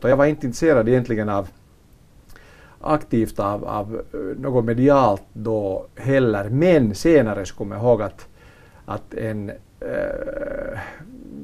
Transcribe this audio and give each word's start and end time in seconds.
Jag 0.00 0.16
var 0.16 0.26
inte 0.26 0.46
intresserad 0.46 0.88
egentligen 0.88 1.28
av 1.28 1.48
aktivt 2.80 3.38
av, 3.40 3.64
av 3.64 4.02
eh, 4.12 4.40
något 4.40 4.64
medialt 4.64 5.22
då 5.32 5.86
heller, 5.96 6.48
men 6.48 6.94
senare 6.94 7.46
så 7.46 7.54
kommer 7.54 7.76
jag 7.76 7.84
ihåg 7.84 8.02
att, 8.02 8.28
att 8.84 9.14
en 9.14 9.50
eh, 9.50 9.88
äh, 9.88 10.78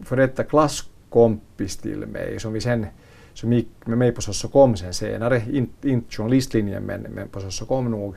för 0.05 0.17
detta 0.17 0.45
klasskompis 0.45 1.77
till 1.77 2.07
mig 2.07 2.41
som 2.41 2.53
vi 2.53 2.61
sen 2.61 2.87
som 3.35 3.53
gick 3.53 3.69
med 3.85 3.99
mig 3.99 4.13
på 4.13 4.23
Sossokom 4.23 4.77
sen 4.77 4.95
senare, 4.95 5.43
inte, 5.51 5.89
inte 5.89 6.17
journalistlinjen 6.17 6.83
men, 6.83 7.01
men 7.03 7.29
på 7.29 7.41
Sossokom 7.41 7.91
nog, 7.91 8.15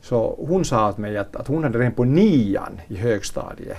så 0.00 0.46
hon 0.48 0.64
sa 0.64 0.88
åt 0.88 0.98
mig 0.98 1.16
att, 1.16 1.36
att 1.36 1.46
hon 1.46 1.62
hade 1.62 1.78
redan 1.78 1.92
på 1.92 2.04
nian 2.04 2.80
i 2.88 2.96
högstadiet 2.96 3.78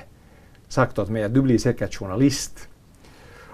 sagt 0.67 0.99
åt 0.99 1.09
mig 1.09 1.23
att 1.23 1.33
du 1.33 1.41
blir 1.41 1.57
säkert 1.57 1.95
journalist. 1.95 2.67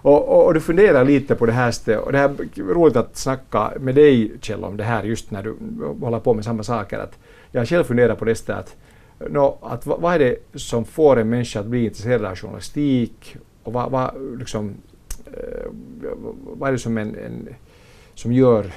Och, 0.01 0.29
och, 0.29 0.45
och, 0.45 0.53
du 0.53 0.59
funderar 0.59 1.05
lite 1.05 1.35
på 1.35 1.45
det 1.45 1.51
här 1.51 1.97
och 1.99 2.11
det 2.11 2.17
här 2.17 2.29
är 2.29 2.73
roligt 2.73 2.95
att 2.95 3.17
snacka 3.17 3.73
med 3.79 3.95
dig 3.95 4.31
Kjell 4.41 4.63
om 4.63 4.77
det 4.77 4.83
här 4.83 5.03
just 5.03 5.31
när 5.31 5.43
du 5.43 5.55
håller 5.99 6.19
på 6.19 6.33
med 6.33 6.45
samma 6.45 6.63
saker. 6.63 6.99
Att 6.99 7.17
jag 7.51 7.61
har 7.61 7.65
själv 7.65 7.83
funderat 7.83 8.19
på 8.19 8.25
det 8.25 8.35
stället 8.35 8.59
att, 9.19 9.31
no, 9.31 9.57
att 9.61 9.85
vad 9.85 10.13
är 10.13 10.19
det 10.19 10.59
som 10.59 10.85
får 10.85 11.19
en 11.19 11.29
människa 11.29 11.59
att 11.59 11.65
bli 11.65 11.85
intresserad 11.85 12.25
av 12.25 12.35
journalistik 12.35 13.37
och 13.63 13.73
vad, 13.73 13.91
vad, 13.91 14.11
liksom, 14.39 14.75
eh, 15.25 15.65
vad 16.57 16.69
är 16.69 16.73
det 16.73 16.79
som, 16.79 16.97
en, 16.97 17.15
en 17.15 17.49
som 18.13 18.33
gör 18.33 18.71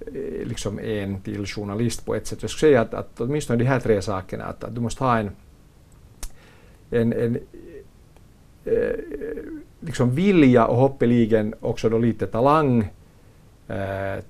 eh, 0.00 0.46
liksom 0.46 0.78
en 0.78 1.20
till 1.20 1.46
journalist 1.46 2.06
på 2.06 2.14
ett 2.14 2.26
sätt. 2.26 2.42
Jag 2.42 2.50
skulle 2.50 2.70
säga 2.70 2.80
att, 2.80 2.94
att 2.94 3.20
åtminstone 3.20 3.58
de 3.58 3.64
här 3.64 3.80
tre 3.80 4.02
sakerna, 4.02 4.44
att, 4.44 4.64
att 4.64 4.74
du 4.74 4.80
måste 4.80 5.04
ha 5.04 5.18
en, 5.18 5.30
en, 6.90 7.12
en 7.12 7.38
eh, 8.64 8.98
liksom 9.86 10.14
vilja 10.14 10.66
och 10.66 10.76
hoppeligen 10.76 11.54
också 11.60 11.88
då 11.88 11.98
lite 11.98 12.26
talang 12.26 12.90
eh, 13.68 14.24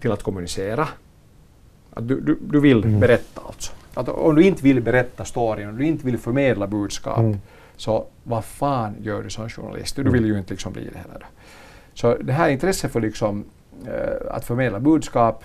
till 0.00 0.12
att 0.12 0.22
kommunicera. 0.22 0.88
Att 1.90 2.08
du, 2.08 2.20
du, 2.20 2.38
du 2.40 2.60
vill 2.60 2.84
mm. 2.84 3.00
berätta 3.00 3.40
alltså. 3.46 3.72
Att 3.94 4.08
om 4.08 4.34
du 4.34 4.42
inte 4.42 4.62
vill 4.62 4.80
berätta 4.80 5.24
storyn, 5.24 5.68
om 5.68 5.76
du 5.76 5.86
inte 5.86 6.06
vill 6.06 6.18
förmedla 6.18 6.66
budskap, 6.66 7.18
mm. 7.18 7.38
så 7.76 8.06
vad 8.22 8.44
fan 8.44 8.94
gör 9.00 9.22
du 9.22 9.30
som 9.30 9.48
journalist? 9.48 9.96
Du 9.96 10.02
mm. 10.02 10.12
vill 10.12 10.24
ju 10.24 10.38
inte 10.38 10.54
liksom 10.54 10.72
bli 10.72 10.88
det 10.92 10.98
heller. 10.98 11.18
Då. 11.20 11.26
Så 11.94 12.16
det 12.16 12.32
här 12.32 12.48
intresset 12.48 12.92
för 12.92 13.00
liksom, 13.00 13.44
eh, 13.86 14.34
att 14.34 14.44
förmedla 14.44 14.80
budskap, 14.80 15.44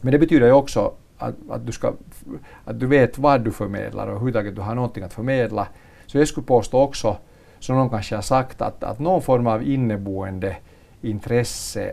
men 0.00 0.12
det 0.12 0.18
betyder 0.18 0.46
ju 0.46 0.52
också 0.52 0.92
att, 1.18 1.34
att, 1.50 1.66
du 1.66 1.72
ska, 1.72 1.92
att 2.64 2.80
du 2.80 2.86
vet 2.86 3.18
vad 3.18 3.40
du 3.40 3.52
förmedlar 3.52 4.06
och 4.06 4.20
hur 4.20 4.52
du 4.52 4.60
har 4.60 4.74
någonting 4.74 5.04
att 5.04 5.14
förmedla. 5.14 5.68
Så 6.06 6.18
jag 6.18 6.28
skulle 6.28 6.46
påstå 6.46 6.80
också 6.80 7.16
som 7.60 7.76
någon 7.76 7.90
kanske 7.90 8.14
har 8.14 8.22
sagt, 8.22 8.62
att, 8.62 8.84
att 8.84 8.98
någon 8.98 9.22
form 9.22 9.46
av 9.46 9.62
inneboende 9.62 10.56
intresse 11.02 11.92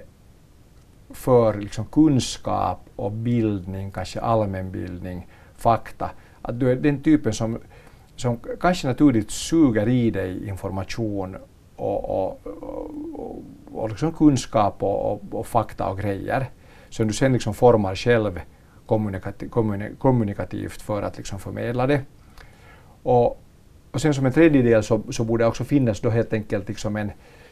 för 1.09 1.53
liksom 1.53 1.85
kunskap 1.85 2.89
och 2.95 3.11
bildning, 3.11 3.91
kanske 3.91 4.19
allmänbildning, 4.21 5.27
fakta. 5.57 6.09
Att 6.41 6.59
du 6.59 6.71
är 6.71 6.75
den 6.75 7.03
typen 7.03 7.33
som, 7.33 7.59
som 8.15 8.39
kanske 8.59 8.87
naturligt 8.87 9.31
suger 9.31 9.87
i 9.87 10.11
dig 10.11 10.47
information 10.47 11.37
och, 11.75 12.09
och, 12.09 12.47
och, 13.13 13.43
och 13.71 13.89
liksom 13.89 14.11
kunskap 14.11 14.83
och, 14.83 15.11
och, 15.11 15.21
och, 15.31 15.47
fakta 15.47 15.87
och 15.89 15.99
grejer 15.99 16.49
som 16.89 17.07
du 17.07 17.13
sen 17.13 17.33
liksom 17.33 17.53
formar 17.53 17.95
själv 17.95 18.41
kommunikativt 19.99 20.81
för 20.81 21.01
att 21.01 21.17
liksom 21.17 21.39
förmedla 21.39 21.87
det. 21.87 22.01
Och, 23.03 23.41
och 23.95 24.01
sen 24.01 24.13
som 24.13 24.25
en 24.25 24.31
tredje 24.31 24.61
del 24.61 24.83
så, 24.83 25.01
så 25.09 25.23
borde 25.23 25.43
det 25.43 25.47
också 25.47 25.63
finnas 25.63 25.99
då 25.99 26.09
helt 26.09 26.33
enkelt 26.33 26.67
liksom 26.67 26.95
en, 26.95 27.11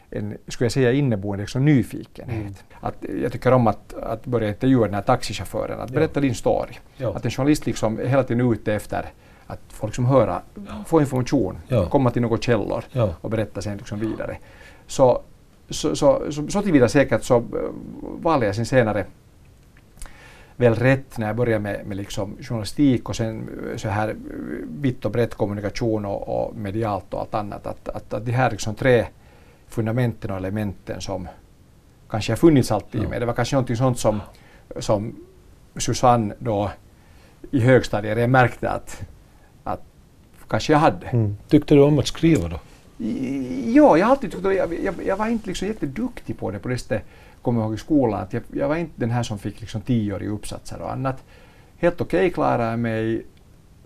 en 0.10 0.38
skulle 0.48 0.66
jag 0.66 0.72
säga, 0.72 0.92
inneboende 0.92 1.44
liksom 1.44 1.66
nyfikenhet. 1.66 2.42
Mm. 2.42 2.54
Att 2.82 3.06
jag 3.22 3.32
tycker 3.32 3.52
om 3.52 3.68
att, 3.68 3.94
att 3.94 4.26
börja 4.26 4.48
intervjua 4.48 4.86
den 4.86 4.94
här 4.94 5.02
taxichauffören, 5.02 5.80
att 5.80 5.92
berätta 5.92 6.20
ja. 6.20 6.22
din 6.22 6.36
story. 6.36 6.74
Ja. 6.98 7.14
Att 7.16 7.26
en 7.26 7.32
journalist 7.32 7.66
liksom 7.66 8.00
är 8.00 8.06
hela 8.06 8.24
tiden 8.24 8.52
ute 8.52 8.74
efter 8.74 9.06
att 9.48 9.60
få 9.70 9.88
liksom 9.88 10.06
höra, 10.06 10.42
få 10.86 11.02
information, 11.02 11.58
ja. 11.68 11.86
komma 11.86 12.12
till 12.12 12.22
några 12.22 12.38
källor 12.38 12.84
och 13.22 13.30
berätta 13.30 13.62
sen 13.62 13.78
liksom 13.78 14.00
vidare. 14.00 14.38
Så, 14.88 15.22
så, 15.70 15.96
så, 15.96 16.32
så, 16.32 16.48
så 16.48 16.62
tillvida 16.62 16.90
säkert 16.90 17.24
så 17.24 17.44
valde 18.02 18.46
jag 18.46 18.56
sen 18.56 18.66
senare 18.66 19.06
väl 20.56 20.76
rätt 20.76 21.18
när 21.18 21.28
jag 21.28 21.36
började 21.36 21.60
med, 21.60 21.86
med 21.86 21.98
liksom 21.98 22.38
journalistik 22.42 23.10
och 23.10 23.16
sen 23.16 23.50
så 23.76 23.90
här 23.90 24.16
vitt 24.82 25.06
och 25.06 25.12
brett 25.12 25.36
kommunikation 25.36 26.06
och, 26.06 26.28
och 26.28 26.56
medialt 26.56 27.14
och 27.14 27.20
allt 27.20 27.34
annat. 27.34 27.68
Att, 27.68 27.90
att, 27.90 28.14
att 28.14 28.26
de 28.26 28.32
här 28.32 28.52
liksom 28.52 28.76
tre 28.76 29.06
fundamenten 29.68 30.32
och 30.32 30.38
elementen 30.38 31.02
som 31.02 31.28
kanske 32.10 32.32
har 32.32 32.38
funnits 32.38 32.72
alltid 32.72 33.04
ja. 33.04 33.10
med. 33.10 33.22
Det 33.22 33.26
var 33.26 33.34
kanske 33.34 33.56
någonting 33.56 33.76
sånt 33.76 34.00
som, 34.00 34.22
som 34.80 35.16
Susanne 35.76 36.36
då 36.40 36.72
i 37.52 37.60
högstadiet 37.60 38.18
jag 38.18 38.30
märkte 38.30 38.70
att, 38.70 39.02
att 39.64 39.82
kanske 40.48 40.74
jag 40.74 40.80
hade. 40.80 41.08
Mm. 41.08 41.38
Tyckte 41.48 41.76
du 41.76 41.82
om 41.82 42.00
att 42.00 42.08
skriva 42.08 42.48
då? 42.48 42.60
Ja, 43.66 43.98
jag 43.98 44.06
har 44.06 44.12
alltid 44.12 44.32
tyckt 44.32 44.44
jag, 44.44 44.84
jag, 44.84 44.96
jag 45.06 45.18
var 45.18 45.28
inte 45.28 45.48
liksom 45.48 45.68
jätteduktig 45.68 46.38
på 46.38 46.52
det 46.52 46.60
på 46.60 46.68
det 46.70 46.78
sättet 46.78 47.04
kommer 47.44 47.62
ihåg 47.62 47.74
i 47.74 47.78
skolan 47.78 48.22
att 48.22 48.34
jag, 48.34 48.44
jag 48.54 48.68
var 48.68 48.76
inte 48.76 48.94
den 48.96 49.12
här 49.12 49.24
som 49.24 49.40
fick 49.40 49.60
liksom 49.60 49.82
i 49.88 50.12
uppsatser 50.12 50.82
och 50.82 50.92
annat. 50.92 51.24
Helt 51.78 52.02
okej 52.02 52.20
okay 52.20 52.30
klarade 52.30 52.70
jag 52.70 52.80
mig 52.80 53.26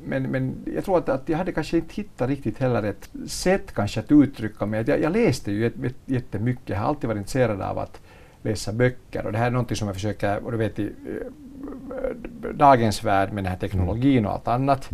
men, 0.06 0.24
men 0.24 0.56
jag 0.76 0.86
tror 0.86 0.98
att, 0.98 1.10
att 1.10 1.30
jag 1.30 1.38
hade 1.38 1.52
kanske 1.52 1.78
inte 1.78 1.94
hittat 1.94 2.30
riktigt 2.30 2.58
heller 2.58 2.84
ett 2.84 3.10
sätt 3.28 3.74
kanske 3.74 4.00
att 4.00 4.12
uttrycka 4.12 4.66
mig. 4.66 4.84
Jag, 4.88 5.02
jag 5.02 5.12
läste 5.12 5.52
ju 5.52 5.72
jättemycket, 6.06 6.70
jag 6.70 6.78
har 6.78 6.88
alltid 6.88 7.08
varit 7.08 7.18
intresserad 7.18 7.62
av 7.62 7.80
att 7.80 8.02
läsa 8.42 8.74
böcker 8.74 9.26
och 9.26 9.32
det 9.32 9.38
här 9.38 9.46
är 9.46 9.52
någonting 9.52 9.78
som 9.78 9.88
jag 9.88 9.96
försöker, 9.96 10.46
och 10.46 10.52
du 10.52 10.58
vet 10.58 10.80
i 10.80 10.86
eh, 10.86 12.52
dagens 12.54 13.04
värld 13.04 13.34
med 13.34 13.44
den 13.44 13.52
här 13.52 13.60
teknologin 13.60 14.26
och 14.26 14.32
allt 14.32 14.48
annat, 14.48 14.90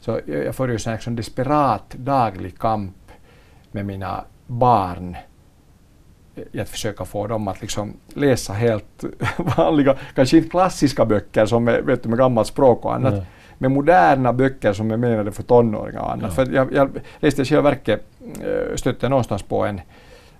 så 0.00 0.20
jag, 0.26 0.44
jag 0.44 0.54
för 0.54 0.68
ju 0.68 0.78
en 0.86 0.92
liksom 0.92 1.16
desperat 1.16 1.90
daglig 1.90 2.58
kamp 2.58 2.96
med 3.72 3.86
mina 3.86 4.24
barn 4.46 5.16
i 6.52 6.60
att 6.60 6.68
försöka 6.68 7.04
få 7.04 7.26
dem 7.26 7.48
att 7.48 7.60
liksom 7.60 7.96
läsa 8.14 8.52
helt 8.52 9.04
vanliga, 9.56 9.96
kanske 10.14 10.36
inte 10.36 10.48
klassiska 10.48 11.04
böcker 11.04 11.46
som 11.46 11.68
är 11.68 11.80
vet 11.80 12.02
du, 12.02 12.08
med 12.08 12.18
gammalt 12.18 12.48
språk 12.48 12.84
och 12.84 12.94
annat, 12.94 13.14
Nej. 13.14 13.26
men 13.58 13.72
moderna 13.72 14.32
böcker 14.32 14.72
som 14.72 14.90
är 14.90 14.96
menade 14.96 15.32
för 15.32 15.42
tonåringar 15.42 16.00
och 16.00 16.12
annat. 16.12 16.32
Ja. 16.36 16.44
För 16.44 16.52
jag, 16.52 16.72
jag 16.72 16.90
läste 17.18 17.42
i 17.42 17.44
själva 17.44 17.70
verket, 17.70 18.04
eh, 18.20 18.76
stötte 18.76 19.08
någonstans 19.08 19.42
på 19.42 19.64
en, 19.64 19.80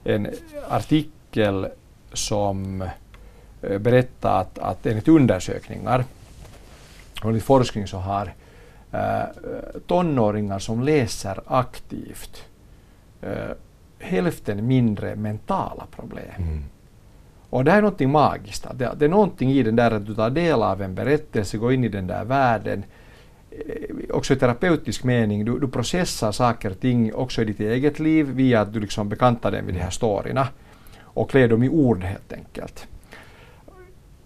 en 0.05 0.29
artikel 0.69 1.67
som 2.13 2.83
eh, 3.63 3.79
berättar 3.79 4.41
att, 4.41 4.59
att 4.59 4.87
enligt 4.87 5.09
undersökningar 5.09 6.05
och 7.23 7.29
enligt 7.29 7.45
forskning 7.45 7.87
så 7.87 7.97
har 7.97 8.33
äh, 8.93 9.23
tonåringar 9.87 10.59
som 10.59 10.83
läser 10.83 11.41
aktivt 11.47 12.45
äh, 13.21 13.31
hälften 13.99 14.67
mindre 14.67 15.17
mentala 15.17 15.87
problem. 15.97 16.25
Mm. 16.37 16.65
Och 17.51 17.65
det 17.65 17.71
här 17.71 17.79
är 17.79 17.83
någonting 17.83 18.11
magiskt. 18.11 18.67
Det, 18.75 18.95
det 18.97 19.05
är 19.05 19.09
någonting 19.09 19.51
i 19.51 19.63
den 19.63 19.77
där 19.77 19.91
att 19.91 20.07
du 20.07 20.15
tar 20.15 20.31
del 20.31 20.63
av 20.63 20.83
en 20.83 20.95
berättelse, 20.95 21.59
går 21.59 21.73
in 21.73 21.85
i 21.85 21.89
den 21.89 22.07
där 22.07 22.25
världen. 22.25 22.85
Eh, 23.51 24.17
också 24.17 24.35
i 24.35 24.37
terapeutisk 24.37 25.05
mening, 25.05 25.45
du, 25.45 25.59
du 25.59 25.69
processar 25.69 26.33
saker 26.33 26.71
och 26.71 26.81
ting 26.81 27.15
också 27.15 27.43
i 27.43 27.45
ditt 27.45 27.61
eget 27.61 27.99
liv 27.99 28.27
via 28.27 28.61
att 28.61 28.73
du 28.73 28.81
liksom 28.81 29.09
bekantar 29.09 29.51
dig 29.51 29.63
med 29.63 29.75
de 29.75 29.81
här 29.81 29.91
storyna 29.91 30.49
och 31.03 31.31
klär 31.31 31.49
dem 31.49 31.63
i 31.63 31.69
ord 31.69 32.03
helt 32.05 32.33
enkelt. 32.33 32.87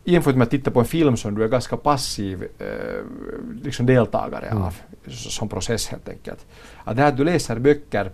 Jämfört 0.04 0.36
med 0.36 0.44
att 0.44 0.50
titta 0.50 0.70
på 0.70 0.80
en 0.80 0.86
film 0.86 1.16
som 1.16 1.34
du 1.34 1.44
är 1.44 1.48
ganska 1.48 1.76
passiv 1.76 2.48
eh, 2.58 2.66
liksom 3.62 3.86
deltagare 3.86 4.46
mm. 4.46 4.62
av, 4.62 4.76
som 5.08 5.48
process 5.48 5.88
helt 5.88 6.08
enkelt. 6.08 6.46
Att 6.84 6.96
det 6.96 7.02
här 7.02 7.08
att 7.08 7.16
du 7.16 7.24
läser 7.24 7.58
böcker 7.58 8.10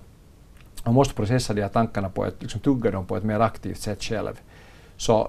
man 0.88 0.94
måste 0.94 1.14
processa 1.14 1.54
de 1.54 1.62
här 1.62 1.68
tankarna 1.68 2.08
på 2.08 2.26
ett, 2.26 2.42
liksom 2.42 2.60
tugga 2.60 2.90
dem 2.90 3.06
på 3.06 3.16
ett 3.16 3.24
mer 3.24 3.40
aktivt 3.40 3.78
sätt 3.78 4.02
själv. 4.02 4.40
Så 4.96 5.28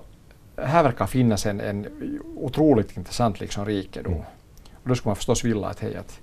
här 0.55 0.83
verkar 0.83 1.07
finnas 1.07 1.45
en, 1.45 1.61
en 1.61 1.87
otroligt 2.35 2.97
intressant 2.97 3.39
liksom 3.39 3.65
rikedom. 3.65 4.13
Mm. 4.13 4.25
Och 4.73 4.89
då 4.89 4.95
skulle 4.95 5.09
man 5.09 5.15
förstås 5.15 5.45
vilja 5.45 5.67
att 5.67 5.79
hej, 5.79 5.95
att 5.95 6.19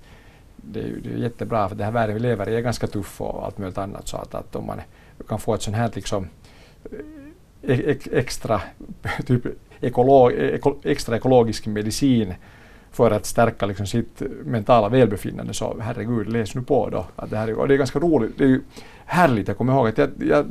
det 0.56 0.80
är, 0.80 0.92
det 1.02 1.12
är 1.12 1.16
jättebra 1.16 1.68
för 1.68 1.76
den 1.76 1.84
här 1.84 1.92
världen 1.92 2.14
vi 2.14 2.20
lever 2.20 2.48
i 2.48 2.56
är 2.56 2.60
ganska 2.60 2.86
tuff 2.86 3.20
och 3.20 3.44
allt 3.44 3.58
möjligt 3.58 3.78
annat 3.78 4.08
så 4.08 4.16
att, 4.16 4.34
att 4.34 4.56
om 4.56 4.66
man 4.66 4.80
kan 5.28 5.38
få 5.38 5.54
ett 5.54 5.62
sånt 5.62 5.76
här 5.76 5.90
liksom 5.94 6.28
e 7.62 7.96
extra, 8.12 8.60
typ 9.26 9.42
ekolog, 9.80 10.32
eko, 10.32 10.74
extra 10.84 11.16
ekologisk 11.16 11.66
medicin 11.66 12.34
för 12.96 13.10
att 13.10 13.26
stärka 13.26 13.66
liksom 13.66 13.86
sitt 13.86 14.22
mentala 14.44 14.88
välbefinnande 14.88 15.54
så 15.54 15.76
herregud, 15.80 16.28
läs 16.28 16.54
nu 16.54 16.62
på 16.62 16.90
då. 16.90 17.06
Att 17.16 17.30
det, 17.30 17.36
här, 17.36 17.54
och 17.54 17.68
det 17.68 17.74
är 17.74 17.78
ganska 17.78 17.98
roligt. 17.98 18.38
Det 18.38 18.44
är 18.44 18.48
ju 18.48 18.62
härligt. 19.04 19.48
Jag 19.48 19.56
kommer 19.56 19.72
ihåg 19.72 19.88
att 19.88 19.98
jag, 19.98 20.10
jag 20.18 20.46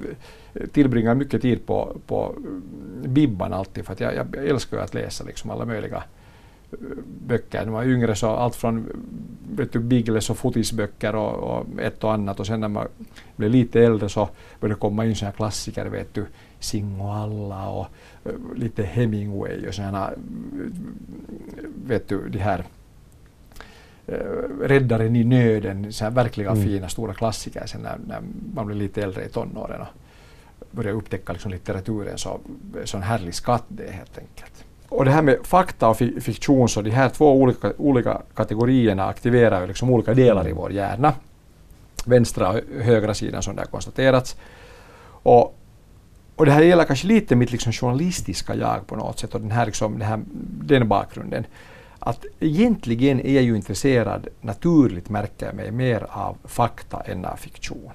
tillbringar 0.72 1.16
mycket 1.16 1.42
tid 1.42 1.66
på, 1.66 1.98
på 2.08 2.34
mm, 2.38 2.64
Bibban 3.06 3.54
alltid 3.54 3.86
för 3.86 3.94
att 3.94 4.00
jag, 4.00 4.16
jag 4.16 4.36
älskar 4.48 4.78
att 4.78 4.94
läsa 4.94 5.24
liksom 5.24 5.50
alla 5.50 5.66
möjliga 5.66 6.04
eh, 6.72 6.78
böcker. 7.28 7.60
När 7.60 7.72
man 7.72 7.74
var 7.74 7.94
yngre 7.94 8.16
så 8.16 8.28
allt 8.28 8.56
från 8.56 8.78
mm, 8.78 8.88
vet 9.52 9.74
du, 9.74 9.80
Biggles 9.80 10.30
och 10.30 10.38
fotisböcker 10.38 11.16
och, 11.16 11.34
och, 11.34 11.82
ett 11.82 12.04
och 12.04 12.14
annat 12.14 12.40
och 12.40 12.48
sen 12.48 12.60
när 12.60 12.68
man 12.68 12.88
blev 13.36 13.52
lite 13.52 13.82
äldre 13.82 14.10
så 14.10 14.30
började 14.60 14.76
det 14.76 14.80
komma 14.80 15.06
in 15.06 15.16
sådana 15.16 15.36
klassiker, 15.36 15.86
vet 15.86 16.14
du, 16.14 16.26
Singoalla 16.60 17.70
och 17.70 17.88
lite 18.56 18.84
Hemingway 18.84 19.68
och 19.68 19.74
sådana, 19.74 20.12
vet 21.86 22.10
du, 22.10 22.30
de 22.30 22.40
här 22.40 22.64
Räddaren 24.62 25.16
i 25.16 25.24
nöden, 25.24 25.94
så 25.94 26.04
här 26.04 26.12
verkliga 26.12 26.52
mm. 26.52 26.64
fina 26.64 26.90
stora 26.90 27.14
klassiker 27.14 27.66
sen 27.66 27.82
när, 27.82 27.98
när, 28.08 28.22
man 28.54 28.66
blir 28.66 28.76
lite 28.76 29.02
äldre 29.02 29.26
i 29.26 29.30
tonåren 29.30 29.82
och 29.82 29.88
börjar 30.72 30.94
upptäcka 30.94 31.34
liksom 31.34 31.52
litteraturen 31.52 32.18
så 32.18 32.40
så 32.84 32.98
en 32.98 33.04
härlig 33.04 33.36
skatt 33.36 33.64
det 33.68 33.84
är 33.84 33.92
helt 33.92 34.18
enkelt. 34.18 34.66
Och 34.90 35.06
det 35.06 35.12
här 35.12 35.22
med 35.22 35.38
fakta 35.44 35.88
och 35.90 35.98
fiktion, 35.98 36.70
så 36.70 36.82
de 36.82 36.90
här 36.90 37.10
två 37.10 37.42
olika, 37.42 37.74
olika 37.78 38.22
kategorierna 38.34 39.06
aktiverar 39.06 39.62
ju 39.62 39.68
liksom 39.68 39.90
olika 39.90 40.14
delar 40.14 40.48
i 40.48 40.52
vår 40.52 40.72
hjärna. 40.72 41.14
Vänstra 42.06 42.50
och 42.50 42.60
högra 42.82 43.14
sidan 43.14 43.44
som 43.44 43.56
det 43.56 43.62
har 43.62 43.68
konstaterats. 43.68 44.36
Och, 45.24 45.58
och 46.36 46.46
det 46.46 46.52
här 46.52 46.62
gäller 46.62 46.84
kanske 46.84 47.08
lite 47.08 47.36
mitt 47.36 47.52
liksom 47.52 47.72
journalistiska 47.72 48.56
jag 48.56 48.88
på 48.88 48.96
något 48.96 49.20
sätt 49.20 49.36
och 49.36 49.42
den 49.42 49.52
här, 49.52 49.66
liksom, 49.66 50.00
den, 50.00 50.08
här, 50.08 50.22
den 50.66 50.88
bakgrunden. 50.88 51.46
Att 52.00 52.26
egentligen 52.40 53.20
är 53.20 53.34
jag 53.34 53.44
ju 53.44 53.56
intresserad, 53.56 54.28
naturligt 54.42 55.10
märker 55.10 55.46
jag 55.46 55.56
mig, 55.56 55.72
mer 55.72 56.06
av 56.10 56.38
fakta 56.44 57.02
än 57.02 57.26
av 57.26 57.36
fiktion. 57.36 57.92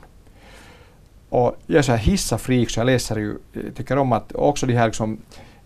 Och 1.29 1.57
jag 1.67 1.79
är 1.79 1.83
så 1.83 1.93
här 1.93 1.99
hissa-freak 1.99 2.71
så 2.71 2.81
jag 2.81 2.87
läser 2.87 3.17
ju, 3.17 3.39
eh, 3.53 3.73
tycker 3.77 3.99
om 3.99 4.13
att 4.13 4.33
också 4.33 4.67
de 4.67 4.75
här 4.75 4.87
liksom, 4.87 5.19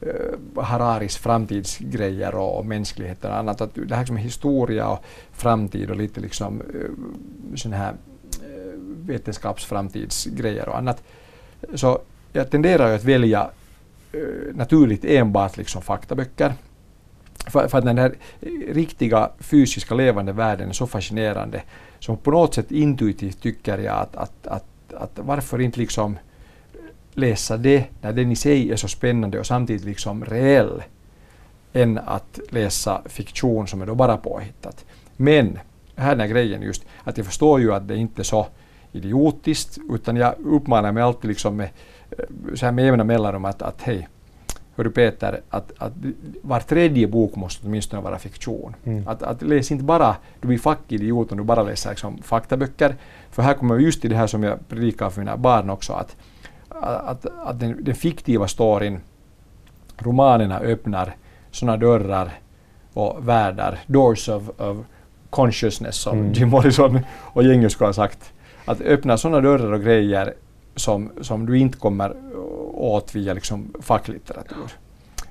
uh, 0.03 0.63
Hararis 0.63 1.17
framtidsgrejer 1.17 2.35
och, 2.35 2.59
och 2.59 2.67
mänskligheten 2.67 3.31
och 3.31 3.37
annat. 3.37 3.61
Att 3.61 3.75
det 3.75 3.95
här 3.95 4.03
liksom 4.03 4.17
historia 4.17 4.89
och 4.89 5.05
framtid 5.33 5.91
och 5.91 5.97
lite 5.97 6.21
liksom 6.21 6.61
uh, 6.61 6.91
sån 7.57 7.73
här 7.73 7.93
uh, 7.93 8.75
vetenskapsframtidsgrejer 9.07 10.69
och 10.69 10.79
annat. 10.79 11.03
Så 11.75 12.01
jag 12.37 12.51
tenderar 12.51 12.89
ju 12.89 12.95
att 12.95 13.05
välja 13.05 13.51
eh, 14.13 14.21
naturligt 14.55 15.05
enbart 15.05 15.57
liksom 15.57 15.83
faktaböcker. 15.83 16.53
För, 17.47 17.69
för, 17.69 17.79
att 17.79 17.85
den 17.85 17.99
här 17.99 18.15
riktiga 18.69 19.31
fysiska 19.39 19.95
levande 19.95 20.33
världen 20.33 20.69
är 20.69 20.73
så 20.73 20.87
fascinerande. 20.87 21.63
Så 21.99 22.17
på 22.17 22.31
något 22.31 22.55
sätt 22.55 22.73
intuitivt 22.73 23.43
tycker 23.43 23.79
jag 23.79 23.95
att, 23.95 24.17
att, 24.17 24.47
att, 24.47 24.95
att 24.95 25.19
varför 25.19 25.61
inte 25.61 25.81
liksom 25.81 26.19
läsa 27.13 27.57
det 27.57 27.85
när 28.01 28.13
den 28.13 28.33
i 28.33 28.37
sig 28.37 28.73
är 28.73 28.77
så 28.77 28.89
spännande 28.89 29.39
och 29.39 29.47
samtidigt 29.47 29.85
liksom 29.85 30.25
reell 30.25 30.83
än 31.73 31.99
att 31.99 32.41
läsa 32.51 33.03
fiktion 33.07 33.67
som 33.67 33.83
är 33.83 33.87
då 33.87 33.95
bara 33.95 34.17
påhittat. 34.17 34.85
Men 35.17 35.59
här 35.97 36.17
är 36.17 36.27
grejen 36.27 36.63
just 36.63 36.85
att 37.05 37.17
jag 37.17 37.27
förstår 37.27 37.61
ju 37.61 37.75
att 37.75 37.89
det 37.89 37.97
inte 37.97 38.23
är 38.23 38.25
så 38.25 38.47
idiotiskt 38.93 39.79
utan 39.91 40.17
jag 40.17 40.35
uppmanar 40.45 40.93
mig 40.93 41.03
alltid 41.03 41.29
liksom 41.29 41.57
med, 41.57 41.69
så 42.55 42.67
här 42.67 42.73
med 42.73 42.85
jämna 42.85 43.05
mellanrum 43.05 43.45
att, 43.45 43.63
att 43.63 43.83
hej, 43.83 44.09
hörru 44.77 44.91
Peter, 44.91 45.41
att, 45.51 45.73
att 45.79 45.93
var 46.43 46.61
tredje 46.61 47.07
bok 47.07 47.37
måste 47.37 47.67
åtminstone 47.67 48.03
vara 48.03 48.19
fiktion. 48.19 48.75
Mm. 48.85 49.09
Att, 49.09 49.23
att 49.23 49.43
läs 49.43 49.71
inte 49.71 49.85
bara, 49.85 50.17
du 50.41 50.49
blir 50.49 50.59
fackidiot 50.59 51.33
om 51.33 51.39
du 51.39 51.45
bara 51.45 51.63
läser 51.63 51.91
liksom, 51.91 52.19
faktaböcker. 52.23 52.97
För 53.31 53.43
här 53.43 53.55
kommer 53.55 53.75
vi 53.75 53.85
just 53.85 54.01
till 54.01 54.11
det 54.11 54.17
här 54.17 54.27
som 54.27 54.43
jag 54.43 54.69
predikar 54.69 55.11
för 55.11 55.21
mina 55.21 55.37
barn 55.37 55.71
också, 55.71 55.93
att 55.93 56.17
att, 56.83 57.27
att 57.45 57.61
den, 57.61 57.85
den 57.85 57.95
fiktiva 57.95 58.49
storyn, 58.49 59.01
romanerna 59.99 60.59
öppnar 60.59 61.17
sådana 61.51 61.77
dörrar 61.77 62.31
och 62.93 63.29
världar, 63.29 63.79
doors 63.87 64.29
of, 64.29 64.43
of 64.59 64.77
consciousness 65.31 65.97
som 65.97 66.19
mm. 66.19 66.33
Jim 66.33 66.49
Morrison 66.49 67.01
och 67.11 67.43
gänget 67.43 67.73
skulle 67.73 67.89
ha 67.89 67.93
sagt. 67.93 68.33
Att 68.65 68.81
öppna 68.81 69.17
sådana 69.17 69.41
dörrar 69.41 69.73
och 69.73 69.83
grejer 69.83 70.35
som, 70.77 71.11
som 71.21 71.47
du 71.47 71.59
inte 71.59 71.79
kommer 71.79 72.17
åt 72.75 73.15
via 73.15 73.35
liksom 73.35 73.75
facklitteratur. 73.81 74.73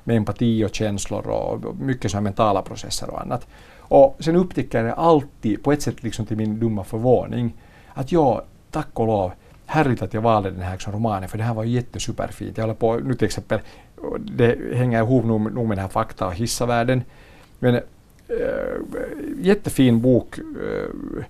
Med 0.04 0.18
empati 0.18 0.66
och 0.66 0.76
känslor 0.76 1.28
och 1.28 1.76
mycket 1.76 2.12
så 2.12 2.22
mentala 2.22 2.62
processer 2.62 3.10
och 3.10 3.22
annat. 3.22 3.48
Och 3.78 4.18
sen 4.20 4.36
upptäcker 4.36 4.84
jag 4.84 4.98
alltid, 4.98 5.64
på 5.64 5.72
ett 5.72 5.82
sätt 5.82 6.04
liksom 6.04 6.26
till 6.26 6.38
min 6.38 6.60
dumma 6.60 6.84
förvåning, 6.84 7.54
att 7.94 8.12
jag, 8.12 8.42
tack 8.72 8.88
och 8.94 9.08
lov, 9.08 9.32
härligt 9.66 10.02
att 10.02 10.14
jag 10.14 10.22
valde 10.22 10.52
den 10.52 10.62
här 10.62 10.72
liksom, 10.72 10.94
romanen 10.94 11.30
för 11.30 11.38
det 11.38 11.44
här 11.44 11.54
var 11.54 11.64
jättesuperfint. 11.64 12.58
Jag 12.58 12.64
håller 12.64 12.76
på 12.76 12.96
nu 12.96 13.14
till 13.14 13.26
exempel, 13.26 13.60
det 14.20 14.76
hänger 14.76 15.02
ihop 15.02 15.26
nog 15.26 15.42
med 15.42 15.78
den 15.78 15.80
här 15.80 15.88
fakta 15.88 16.28
och 16.28 16.34
hissavärlden. 16.34 17.04
Men 17.60 17.76
äh, 17.76 17.82
jättefin 19.40 20.02
bok, 20.02 20.38
äh, 20.38 21.24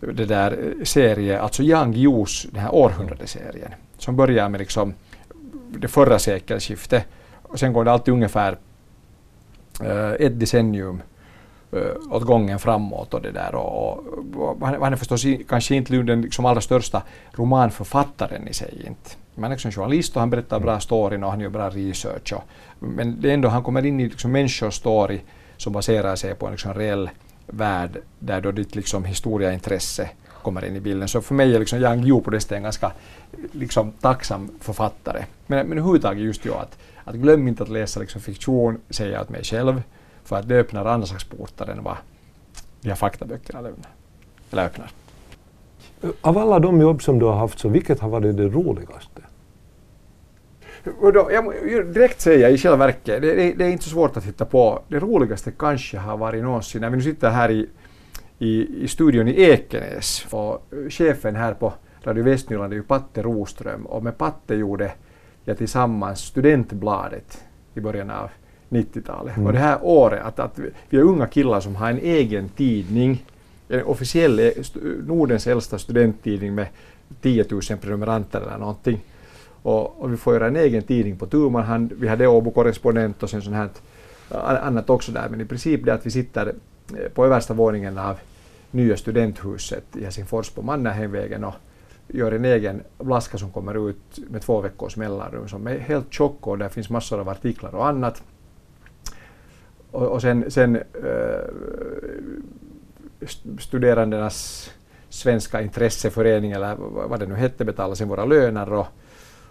det 0.00 0.24
där 0.24 0.74
serie, 0.84 1.40
alltså 1.40 1.62
Yang 1.62 1.96
Yus, 1.96 2.46
den 2.50 2.60
här 2.60 2.74
århundradeserien, 2.74 3.74
som 3.98 4.16
börjar 4.16 4.48
med 4.48 4.58
liksom 4.58 4.94
det 5.68 5.88
förra 5.88 6.18
sekelskiftet 6.18 7.06
och 7.42 7.58
sen 7.58 7.72
går 7.72 7.84
det 7.84 7.92
alltid 7.92 8.14
ungefär 8.14 8.58
äh, 9.80 10.26
ett 10.26 10.40
decennium 10.40 11.02
uh, 11.74 12.12
åt 12.14 12.22
gången 12.22 12.58
framåt 12.58 13.14
och 13.14 13.22
det 13.22 13.30
där. 13.30 13.54
Och, 13.54 13.98
och, 14.34 14.62
och 14.62 14.66
han 14.66 14.92
är 14.92 14.96
förstås 14.96 15.24
kanske 15.48 15.74
inte 15.74 15.96
den 15.96 16.22
liksom 16.22 16.46
allra 16.46 16.60
största 16.60 17.02
romanförfattaren 17.32 18.48
i 18.48 18.52
sig 18.52 18.84
inte. 18.86 19.10
Han 19.34 19.44
är 19.44 19.48
liksom 19.48 19.72
journalist 19.72 20.16
och 20.16 20.20
han 20.20 20.30
berättar 20.30 20.60
bra 20.60 20.80
storyn 20.80 21.24
och 21.24 21.30
han 21.30 21.40
gör 21.40 21.48
bra 21.48 21.70
research. 21.70 22.32
Och, 22.32 22.44
men 22.78 23.20
det 23.20 23.30
är 23.30 23.34
ändå, 23.34 23.48
han 23.48 23.62
kommer 23.62 23.86
in 23.86 24.00
i 24.00 24.08
liksom 24.08 24.32
människors 24.32 24.74
story 24.74 25.20
som 25.56 25.72
baserar 25.72 26.16
sig 26.16 26.34
på 26.34 26.46
en 26.46 26.52
liksom 26.52 26.74
reell 26.74 27.10
värld 27.50 27.98
där 28.18 28.40
då 28.40 28.52
ditt 28.52 28.74
liksom 28.74 29.04
historiaintresse 29.04 30.10
kommer 30.42 30.64
in 30.64 30.76
i 30.76 30.80
bilden. 30.80 31.08
Så 31.08 31.20
för 31.20 31.34
mig 31.34 31.54
är 31.54 31.58
liksom 31.58 31.80
Yang 31.80 32.04
Yu 32.04 32.20
på 32.20 32.30
det 32.30 32.40
sättet 32.40 32.56
en 32.56 32.62
ganska 32.62 32.92
liksom, 33.52 33.92
tacksam 33.92 34.50
författare. 34.60 35.24
Men, 35.46 35.66
men 35.66 35.78
överhuvudtaget 35.78 36.24
just 36.24 36.44
jag 36.44 36.56
att, 36.56 36.78
att 37.04 37.14
glöm 37.14 37.48
inte 37.48 37.62
att 37.62 37.68
läsa 37.68 38.00
liksom 38.00 38.20
fiktion, 38.20 38.80
säger 38.90 39.12
jag 39.12 39.22
åt 39.22 39.28
mig 39.28 39.44
själv. 39.44 39.82
För 40.24 40.36
att 40.36 40.48
det 40.48 40.54
öppnar 40.54 40.84
andra 40.84 41.06
slags 41.06 41.24
portar 41.24 41.66
än 41.66 41.82
vad 41.82 41.96
de 42.80 42.88
här 42.88 42.96
faktaböckerna 42.96 43.60
lämnar, 43.60 43.90
eller 44.50 44.64
öppnar. 44.64 44.90
Av 46.20 46.38
alla 46.38 46.58
de 46.58 46.80
jobb 46.80 47.02
som 47.02 47.18
du 47.18 47.26
har 47.26 47.36
haft, 47.36 47.58
så 47.58 47.68
vilket 47.68 48.00
har 48.00 48.08
varit 48.08 48.36
det 48.36 48.48
roligaste? 48.48 49.22
Då, 50.84 51.30
jag 51.32 51.54
direkt 51.86 52.20
säga 52.20 52.50
i 52.50 52.58
själva 52.58 52.76
verket, 52.76 53.22
det, 53.22 53.34
det, 53.34 53.52
det, 53.52 53.64
är 53.64 53.68
inte 53.68 53.84
så 53.84 53.90
svårt 53.90 54.16
att 54.16 54.24
hitta 54.24 54.44
på. 54.44 54.82
Det 54.88 54.98
roligaste 54.98 55.50
kanske 55.50 55.98
har 55.98 56.16
varit 56.16 56.42
någonsin 56.42 56.80
när 56.80 56.90
vi 56.90 56.96
nu 56.96 57.02
sitter 57.02 57.30
här 57.30 57.50
i, 57.50 57.68
i, 58.38 58.84
i 58.84 58.88
studion 58.88 59.28
i 59.28 59.42
Ekenäs 59.42 60.26
och 60.30 60.66
chefen 60.90 61.36
här 61.36 61.54
på 61.54 61.72
Radio 62.04 62.24
Västnyland 62.24 62.72
är 62.72 62.76
ju 62.76 62.82
Patte 62.82 63.22
Roström 63.22 63.86
och 63.86 64.02
med 64.02 64.18
Patte 64.18 64.54
gjorde 64.54 64.92
jag 65.44 65.58
tillsammans 65.58 66.20
Studentbladet 66.20 67.44
i 67.74 67.80
början 67.80 68.10
av 68.10 68.30
90-talet. 68.68 69.36
Mm. 69.36 69.46
Och 69.46 69.52
det 69.52 69.58
här 69.58 69.78
året, 69.82 70.22
att, 70.24 70.38
att 70.38 70.58
vi 70.88 70.98
är 70.98 71.02
unga 71.02 71.26
killar 71.26 71.60
som 71.60 71.76
har 71.76 71.90
en 71.90 71.98
egen 71.98 72.48
tidning, 72.48 73.24
en 73.68 73.82
officiell 73.82 74.52
Nordens 75.06 75.46
äldsta 75.46 75.78
studenttidning 75.78 76.54
med 76.54 76.66
10 77.20 77.44
000 77.50 77.60
prenumeranter 77.80 78.40
eller 78.40 78.58
någonting. 78.58 79.00
Och, 79.62 80.00
och 80.00 80.12
vi 80.12 80.16
får 80.16 80.34
göra 80.34 80.46
en 80.46 80.56
egen 80.56 80.82
tidning 80.82 81.16
på 81.16 81.26
tu 81.26 81.50
hand. 81.50 81.92
Vi 81.92 82.08
hade 82.08 82.26
Åbo 82.26 82.50
korrespondent 82.50 83.22
och 83.22 83.30
sen 83.30 83.42
sånt 83.42 83.56
här 83.56 83.68
äh, 84.30 84.66
annat 84.66 84.90
också 84.90 85.12
där, 85.12 85.28
men 85.28 85.40
i 85.40 85.44
princip 85.44 85.84
det 85.84 85.94
att 85.94 86.06
vi 86.06 86.10
sitter 86.10 86.46
eh, 86.46 87.08
på 87.14 87.26
översta 87.26 87.54
våningen 87.54 87.98
av 87.98 88.18
nya 88.70 88.96
studenthuset 88.96 89.96
i 89.96 90.04
Helsingfors 90.04 90.50
på 90.50 90.62
Mannerheimvägen 90.62 91.44
och 91.44 91.54
gör 92.08 92.32
en 92.32 92.44
egen 92.44 92.82
blaska 92.98 93.38
som 93.38 93.50
kommer 93.50 93.90
ut 93.90 94.18
med 94.30 94.42
två 94.42 94.60
veckors 94.60 94.96
mellanrum 94.96 95.48
som 95.48 95.66
är 95.66 95.78
helt 95.78 96.12
tjock 96.12 96.46
och 96.46 96.58
där 96.58 96.68
finns 96.68 96.90
massor 96.90 97.20
av 97.20 97.28
artiklar 97.28 97.74
och 97.74 97.86
annat. 97.88 98.22
Och, 99.90 100.06
och 100.06 100.22
sen, 100.22 100.50
sen 100.50 100.76
äh, 100.76 100.82
studerandenas 103.58 104.70
svenska 105.08 105.62
intresseförening 105.62 106.52
eller 106.52 106.76
vad 106.78 107.20
det 107.20 107.26
nu 107.26 107.34
hette 107.34 107.64
betalar 107.64 107.94
sen 107.94 108.08
våra 108.08 108.24
löner 108.24 108.72
och, 108.72 108.86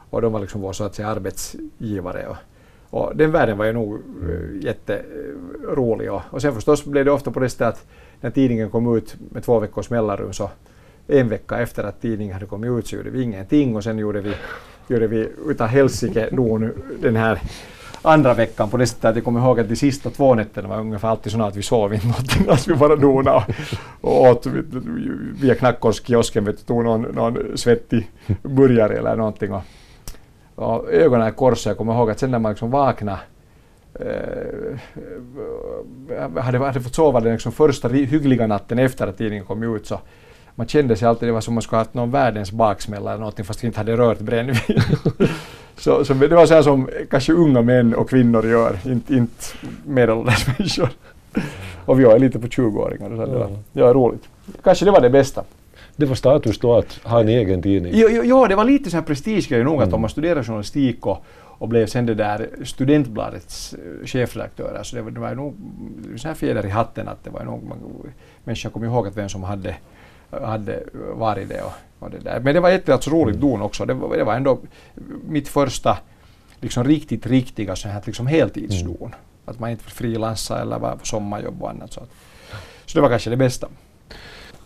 och 0.09 0.21
de 0.21 0.33
var 0.33 0.39
liksom 0.39 0.61
vår 0.61 0.73
så 0.73 0.83
att 0.83 0.95
säga 0.95 1.07
arbetsgivare. 1.07 2.27
Och, 2.27 2.37
och 2.89 3.15
den 3.15 3.31
världen 3.31 3.57
var 3.57 3.65
ju 3.65 3.73
nog 3.73 3.95
eh, 3.95 4.65
jätterolig. 4.65 6.07
Eh, 6.07 6.13
och, 6.13 6.21
och 6.29 6.41
sen 6.41 6.53
förstås 6.53 6.85
blev 6.85 7.05
det 7.05 7.11
ofta 7.11 7.31
på 7.31 7.39
det 7.39 7.49
sättet 7.49 7.67
att 7.67 7.85
när 8.21 8.29
tidningen 8.29 8.69
kom 8.69 8.97
ut 8.97 9.15
med 9.31 9.43
två 9.43 9.59
veckors 9.59 9.89
mellanrum 9.89 10.33
så 10.33 10.49
en 11.07 11.29
vecka 11.29 11.59
efter 11.59 11.83
att 11.83 12.01
tidningen 12.01 12.33
hade 12.33 12.45
kommit 12.45 12.71
ut 12.71 12.87
så 12.87 12.95
gjorde 12.95 13.09
vi 13.09 13.21
ingenting 13.21 13.75
och 13.75 13.83
sen 13.83 13.97
gjorde 13.97 14.21
vi, 14.21 14.33
gjorde 14.87 15.07
vi 15.07 15.29
utav 15.47 15.67
helsike 15.67 16.29
den 17.01 17.15
här 17.15 17.41
andra 18.01 18.33
veckan 18.33 18.69
på 18.69 18.77
det 18.77 18.87
sättet 18.87 19.05
att 19.05 19.15
jag 19.15 19.25
kommer 19.25 19.39
ihåg 19.39 19.59
att 19.59 19.69
de 19.69 19.75
sista 19.75 20.09
två 20.09 20.35
nätterna 20.35 20.67
var 20.67 20.79
ungefär 20.79 21.07
alltid 21.07 21.31
sådana 21.31 21.47
att 21.47 21.55
vi 21.55 21.63
sov 21.63 21.93
inte 21.93 22.07
någonting, 22.07 22.49
alls. 22.49 22.67
vi 22.67 22.75
bara 22.75 22.95
donade 22.95 23.37
och, 23.37 23.45
och 24.01 24.31
åt 24.31 24.47
via 25.41 25.55
Knackorskiosken, 25.55 26.45
vet 26.45 26.57
du, 26.57 26.63
tog 26.63 26.83
någon, 26.83 27.01
någon 27.01 27.57
svettig 27.57 28.11
burgare 28.43 28.97
eller 28.97 29.15
någonting 29.15 29.53
och, 29.53 29.61
ögonen 30.91 31.33
korsade. 31.33 31.71
Jag 31.71 31.77
kommer 31.77 31.93
ihåg 31.93 32.11
att 32.11 32.19
sen 32.19 32.31
när 32.31 32.39
man 32.39 32.51
liksom 32.51 32.71
vaknade 32.71 33.19
eh, 33.99 34.79
hade, 36.41 36.57
hade 36.57 36.81
fått 36.81 36.95
sova 36.95 37.19
den 37.19 37.31
liksom 37.31 37.51
första 37.51 37.87
hyggliga 37.87 38.47
natten 38.47 38.79
efter 38.79 39.07
att 39.07 39.17
tidningen 39.17 39.45
kom 39.45 39.75
ut 39.75 39.87
så 39.87 39.99
man 40.59 40.67
kände 40.67 40.95
sig 40.95 41.07
alltid, 41.07 41.29
det 41.29 41.33
var 41.33 41.41
som 41.41 41.51
om 41.51 41.55
man 41.55 41.61
skulle 41.61 41.77
ha 41.77 41.83
haft 41.83 41.93
någon 41.93 42.11
världens 42.11 42.51
baksmälla 42.51 43.09
eller 43.09 43.19
någonting 43.19 43.45
fast 43.45 43.63
inte 43.63 43.79
hade 43.79 43.97
rört 43.97 44.19
brännvin. 44.19 44.81
Så, 45.77 46.05
så 46.05 46.13
det 46.13 46.35
var 46.35 46.45
så 46.45 46.53
här 46.53 46.61
som 46.61 46.89
kanske 47.09 47.33
unga 47.33 47.61
män 47.61 47.95
och 47.95 48.09
kvinnor 48.09 48.45
gör, 48.45 48.79
inte, 48.85 49.15
inte 49.15 49.45
medelålders 49.85 50.47
människor. 50.57 50.89
Och 51.85 51.99
vi 51.99 52.03
är 52.03 52.19
lite 52.19 52.39
på 52.39 52.47
20-åringar. 52.47 53.09
Så 53.09 53.25
det 53.25 53.39
var, 53.39 53.57
det 53.71 53.81
var 53.81 53.93
roligt. 53.93 54.23
Kanske 54.63 54.85
det 54.85 54.91
var 54.91 55.01
det 55.01 55.09
bästa. 55.09 55.43
Det 55.99 56.05
var 56.05 56.15
status 56.15 56.59
då 56.59 56.77
att 56.77 56.99
ha 57.03 57.19
en 57.19 57.29
egen 57.29 57.61
tidning? 57.61 57.91
Jo, 57.95 58.07
jo, 58.11 58.21
jo 58.25 58.47
det 58.47 58.55
var 58.55 58.63
lite 58.63 58.89
så 58.89 58.97
här 58.97 59.03
prestigegrej 59.03 59.63
nog 59.63 59.81
att 59.81 59.87
mm. 59.87 59.93
om 59.93 60.01
man 60.01 60.09
studerar 60.09 60.43
journalistik 60.43 61.05
och, 61.05 61.25
och 61.35 61.67
blev 61.67 61.85
sen 61.85 62.05
det 62.05 62.13
där 62.13 62.49
studentbladets 62.63 63.73
eh, 63.73 64.07
chefredaktör, 64.07 64.75
alltså 64.77 64.95
det 64.95 65.01
var, 65.01 65.11
det 65.11 65.19
var 65.19 65.35
nog 65.35 65.55
så 66.17 66.27
här 66.27 66.35
fjäder 66.35 66.65
i 66.65 66.69
hatten 66.69 67.07
att 67.07 67.23
det 67.23 67.29
var 67.29 67.43
nog, 67.43 67.63
man, 67.63 67.77
människor 68.43 68.69
kom 68.69 68.83
ihåg 68.83 69.07
att 69.07 69.17
vem 69.17 69.29
som 69.29 69.43
hade, 69.43 69.75
hade 70.31 70.83
varit 71.13 71.49
det. 71.49 71.61
Och, 71.61 71.71
och 71.99 72.11
det 72.11 72.19
där. 72.19 72.39
Men 72.39 72.53
det 72.53 72.59
var 72.59 72.69
ett 72.69 72.89
alltså 72.89 73.09
roligt 73.09 73.35
mm. 73.35 73.49
don 73.49 73.61
också. 73.61 73.85
Det 73.85 73.93
var, 73.93 74.17
det 74.17 74.23
var 74.23 74.35
ändå 74.35 74.59
mitt 75.27 75.47
första 75.47 75.97
liksom 76.59 76.83
riktigt 76.83 77.25
riktiga 77.25 77.75
så 77.75 77.87
här, 77.87 78.01
liksom 78.05 78.27
heltidsdon. 78.27 78.97
Mm. 78.99 79.13
Att 79.45 79.59
man 79.59 79.69
inte 79.69 79.83
frilansade 79.83 80.61
eller 80.61 80.79
var 80.79 80.99
sommarjobb 81.03 81.63
och 81.63 81.69
annat. 81.69 81.93
Så, 81.93 81.99
att, 81.99 82.09
så 82.85 82.97
det 82.97 83.01
var 83.01 83.09
kanske 83.09 83.29
det 83.29 83.37
bästa. 83.37 83.67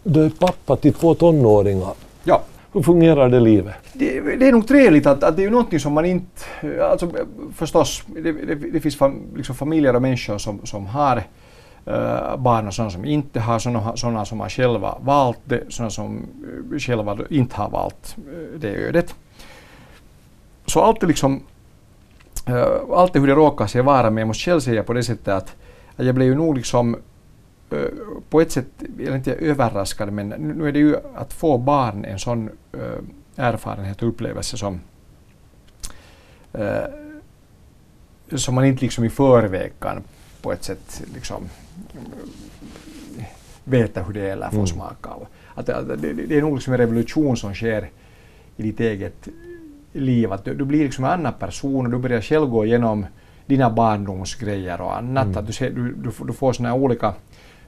Du 0.04 0.26
är 0.26 0.30
pappa 0.30 0.76
till 0.76 0.94
två 0.94 1.16
tonåringar. 1.16 1.94
Ja. 2.24 2.42
Hur 2.74 2.82
fungerar 2.82 3.30
det 3.30 3.40
livet? 3.40 3.76
Det, 3.94 4.22
det 4.22 4.48
är 4.48 4.52
nog 4.52 4.68
trevligt 4.68 5.06
att, 5.06 5.24
att 5.24 5.38
det 5.38 5.44
är 5.44 5.50
någonting 5.50 5.80
som 5.80 5.94
man 5.94 6.06
inte... 6.06 6.42
Alltså 6.82 7.12
förstås, 7.56 8.04
det, 8.08 8.32
det, 8.32 8.56
det 8.56 8.80
finns 8.80 8.98
fam, 8.98 9.22
liksom 9.36 9.56
familjer 9.56 9.96
och 9.96 10.02
människor 10.02 10.38
som, 10.38 10.66
som 10.66 10.86
har 10.86 11.18
uh, 11.18 12.38
barn 12.38 12.68
och 12.68 12.74
sådana 12.74 12.92
som 12.92 13.06
inte 13.06 13.40
har, 13.40 13.60
sådana, 13.60 13.98
sådana 13.98 14.26
som 14.26 14.40
har 14.40 14.50
själva 14.50 14.98
valt 15.02 15.40
det, 15.46 15.64
sådana 15.70 15.90
som 15.90 16.28
uh, 16.72 16.80
själva 16.80 17.18
inte 17.30 17.56
har 17.56 17.70
valt 17.70 18.16
uh, 18.28 18.60
det 18.60 18.70
ödet. 18.70 19.16
Så 20.66 20.82
allt 20.82 21.04
är 21.04 21.08
liksom... 21.08 21.42
Allt 22.94 23.16
är 23.16 23.20
hur 23.20 23.28
det 23.28 23.36
råkar 23.36 23.68
sig 23.68 23.82
vara, 23.82 24.10
men 24.10 24.18
jag 24.18 24.28
måste 24.28 24.44
själv 24.44 24.60
säga 24.60 24.84
på 24.84 24.94
det 24.94 25.04
sättet 25.04 25.28
att, 25.28 25.56
att 25.96 26.06
jag 26.06 26.16
blev 26.16 26.28
ju 26.28 26.36
nog 26.36 26.56
liksom 26.56 26.98
på 28.30 28.42
ett 28.42 28.52
sätt, 28.52 28.68
jag 28.98 29.16
inte 29.16 29.34
överraskad, 29.34 30.14
men 30.14 30.30
nu 30.30 30.68
är 30.68 30.72
det 30.72 30.80
ju 30.80 30.96
att 31.16 31.34
få 31.34 31.58
barn 31.58 32.06
en 32.06 32.20
sån 32.20 32.50
erfarenhet 33.36 34.02
och 34.02 34.08
upplevelse 34.08 34.58
som 34.58 34.80
som 38.36 38.56
man 38.56 38.66
inte 38.66 38.82
liksom 38.82 39.04
i 39.04 39.10
förväg 39.10 39.72
kan 39.80 40.04
på 40.42 40.52
ett 40.52 40.64
sätt 40.64 41.04
liksom 41.14 41.50
veta 43.64 44.04
hur 44.04 44.14
det 44.14 44.22
är 44.22 44.32
eller 44.32 44.50
få 44.50 44.56
mm. 44.56 44.68
smak 44.68 45.08
av. 45.08 45.28
Att, 45.56 45.70
att 45.70 46.02
det, 46.02 46.14
det, 46.14 46.38
är 46.38 46.42
nog 46.42 46.56
liksom 46.56 46.74
en 46.74 46.80
revolution 46.80 47.38
som 47.38 47.54
sker 47.54 47.90
i 48.58 48.64
ditt 48.64 48.80
eget 48.80 49.28
liv. 49.94 50.32
Att 50.32 50.46
du, 50.46 50.54
du 50.54 50.66
blir 50.66 50.84
liksom 50.84 51.06
en 51.06 51.12
annan 51.12 51.34
person 51.34 51.86
och 51.86 51.92
du 51.92 51.98
börjar 51.98 52.22
själv 52.22 52.48
gå 52.48 52.66
igenom 52.66 53.06
dina 53.46 53.70
barndomsgrejer 53.70 54.82
och 54.82 54.98
annat. 54.98 55.26
Mm. 55.26 55.38
Att 55.38 55.48
du, 55.48 55.54
ser, 55.54 55.70
du, 55.70 55.94
du, 55.94 56.12
du 56.28 56.34
får 56.34 56.54
såna 56.54 56.74
olika 56.74 57.14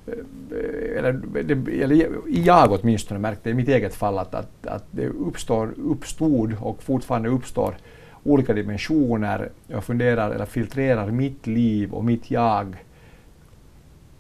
Eh, 0.08 0.98
eller, 0.98 1.22
eller, 1.36 1.70
eller 1.70 2.10
jag 2.28 2.72
åtminstone 2.72 3.20
märkte 3.20 3.50
i 3.50 3.54
mitt 3.54 3.68
eget 3.68 3.96
fall 3.96 4.20
att, 4.20 4.36
att, 4.36 4.68
att 4.68 4.86
det 4.92 5.08
uppstår, 5.08 5.74
uppstod 5.78 6.56
och 6.62 6.84
fortfarande 6.84 7.30
uppstår 7.30 7.76
olika 8.24 8.54
dimensioner. 8.54 9.50
Jag 9.68 9.84
funderar 9.84 10.32
eller 10.32 10.46
filtrerar 10.46 11.12
mitt 11.12 11.48
liv 11.48 11.94
och 11.94 12.06
mitt 12.06 12.32
jag 12.32 12.76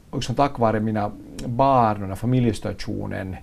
också 0.10 0.34
tack 0.34 0.60
vare 0.60 0.80
mina 0.80 1.12
barn 1.46 2.02
och 2.02 2.08
den 2.08 2.18
familjesituationen 2.18 3.36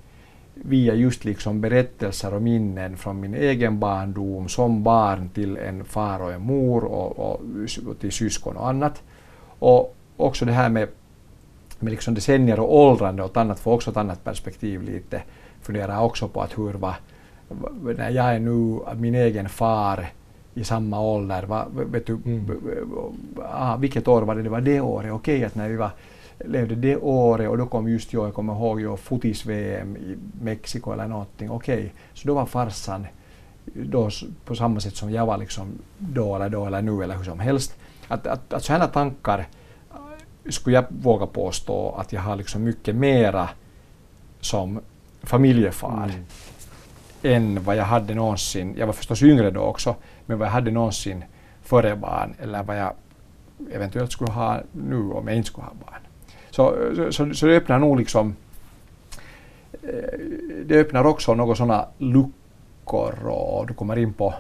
via 0.55 0.95
just 0.95 1.25
liksom 1.25 1.61
berättelser 1.61 2.35
och 2.35 2.43
minnen 2.43 2.97
från 2.97 3.21
min 3.21 3.35
egen 3.35 3.79
barndom 3.79 4.49
som 4.49 4.83
barn 4.83 5.29
till 5.29 5.57
en 5.57 5.85
far 5.85 6.23
och 6.23 6.33
en 6.33 6.43
mor 6.43 6.85
och, 6.85 7.19
och, 7.19 7.41
och 7.87 7.99
till 7.99 8.13
syskon 8.13 8.57
och 8.57 8.69
annat. 8.69 9.03
Och 9.59 9.97
också 10.17 10.45
det 10.45 10.53
här 10.53 10.69
med 10.69 10.89
med 11.83 11.91
liksom 11.91 12.15
decennier 12.15 12.61
och 12.61 12.77
åldrande 12.77 13.23
och 13.23 13.37
annat 13.37 13.61
får 13.61 13.73
också 13.73 13.91
ett 13.91 13.97
annat 13.97 14.25
perspektiv 14.25 14.83
lite. 14.83 15.23
Funderar 15.61 16.01
också 16.01 16.29
på 16.29 16.43
att 16.43 16.59
hur 16.59 16.73
var, 16.73 16.95
när 17.97 18.11
jag 18.11 18.35
är 18.35 18.39
nu 18.39 18.81
min 18.97 19.15
egen 19.15 19.49
far 19.49 20.07
i 20.55 20.65
samma 20.65 21.01
ålder, 21.01 21.43
va, 21.43 21.67
vet 21.71 22.07
du, 22.07 22.19
mm. 22.25 22.51
ah, 23.53 23.77
vilket 23.77 24.09
år 24.09 24.23
var 24.23 24.35
det? 24.35 24.43
Det 24.43 24.49
var 24.49 24.61
det 24.61 24.81
året, 24.81 25.13
okej 25.13 25.37
okay, 25.37 25.45
att 25.45 25.55
när 25.55 25.69
vi 25.69 25.77
var, 25.77 25.91
levde 26.39 26.75
det 26.75 26.97
året 26.97 27.49
och 27.49 27.59
då 27.59 27.67
kom 27.67 27.89
just 27.89 28.13
jag, 28.13 28.27
jag 28.27 28.35
kommer 28.35 28.53
ihåg 28.53 28.81
jag 28.81 28.99
fotis-VM 28.99 29.97
i 29.97 30.17
Mexiko 30.43 30.93
eller 30.93 31.09
någonting, 31.09 31.51
okej, 31.51 31.79
okay. 31.79 31.91
så 32.15 32.29
då 32.29 32.35
var 32.35 32.47
farsan 32.47 33.07
då 33.65 34.11
på 34.45 34.55
samma 34.55 34.81
sätt 34.81 34.97
som 34.97 35.11
jag 35.11 35.27
var 35.27 35.39
liksom 35.39 35.69
då 35.99 36.37
eller 36.37 36.49
då 36.49 36.67
eller 36.67 36.83
nu 36.83 37.03
eller 37.03 37.17
hur 37.17 37.25
som 37.25 37.41
helst. 37.41 37.77
Att, 38.09 38.27
att, 38.27 38.53
att 38.53 38.65
sådana 38.65 38.87
tankar 38.87 39.47
skulle 40.49 40.77
jag 40.77 40.85
våga 40.89 41.27
påstå 41.27 41.95
att 41.99 42.13
jag 42.13 42.21
har 42.21 42.37
liksom 42.37 42.63
mycket 42.63 42.97
mera 42.97 43.49
som 44.41 44.81
familjefar 45.23 46.05
mm. 46.05 46.25
än 47.23 47.65
vad 47.65 47.77
jag 47.77 47.85
hade 47.85 48.15
någonsin, 48.15 48.75
jag 48.79 48.87
var 48.87 48.93
förstås 48.93 49.23
yngre 49.23 49.51
då 49.51 49.61
också, 49.61 49.95
men 50.27 50.39
vad 50.39 50.49
jag 50.49 50.53
hade 50.53 50.71
någonsin 50.71 51.25
före 51.63 51.97
barn 51.97 52.35
eller 52.39 52.63
vad 52.63 52.79
jag 52.79 52.93
eventuellt 53.73 54.13
skulle 54.13 54.31
ha 54.31 54.61
nu 54.73 55.11
om 55.11 55.29
jag 55.29 55.37
inte 55.37 55.49
skulle 55.49 55.67
ha 55.67 55.75
barn. 55.87 56.01
Så, 56.51 56.77
så, 57.13 57.35
så 57.35 57.47
det 57.47 57.57
öppnar 57.57 57.79
nog 57.79 57.99
liksom 57.99 58.37
eh, 59.83 60.19
det 60.65 60.81
öppnar 60.81 61.05
också 61.05 61.35
några 61.35 61.55
sådana 61.55 61.87
luckor 61.99 63.29
och 63.29 63.67
du 63.67 63.75
kommer 63.75 63.99
in 63.99 64.13
på 64.13 64.35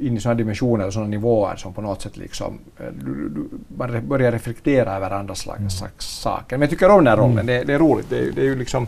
in 0.00 0.16
i 0.16 0.20
sådana 0.20 0.38
dimensioner 0.38 0.86
och 0.86 0.92
sådana 0.92 1.08
nivåer 1.08 1.56
som 1.56 1.72
på 1.74 1.80
något 1.80 2.02
sätt 2.02 2.16
liksom, 2.16 2.58
eh, 2.78 2.86
du, 2.86 3.28
du, 3.28 3.48
man 3.76 4.08
börjar 4.08 4.32
reflektera 4.32 4.96
över 4.96 5.10
andra 5.10 5.34
slags, 5.34 5.80
mm. 5.80 5.92
saker. 5.98 6.56
Men 6.56 6.60
jag 6.60 6.70
tycker 6.70 6.88
om 6.88 7.04
den 7.04 7.06
här 7.06 7.16
rollen, 7.16 7.32
mm. 7.32 7.46
det, 7.46 7.64
det, 7.64 7.74
är 7.74 7.78
roligt. 7.78 8.10
Det, 8.10 8.30
det 8.30 8.40
är 8.40 8.44
ju 8.44 8.56
liksom 8.56 8.86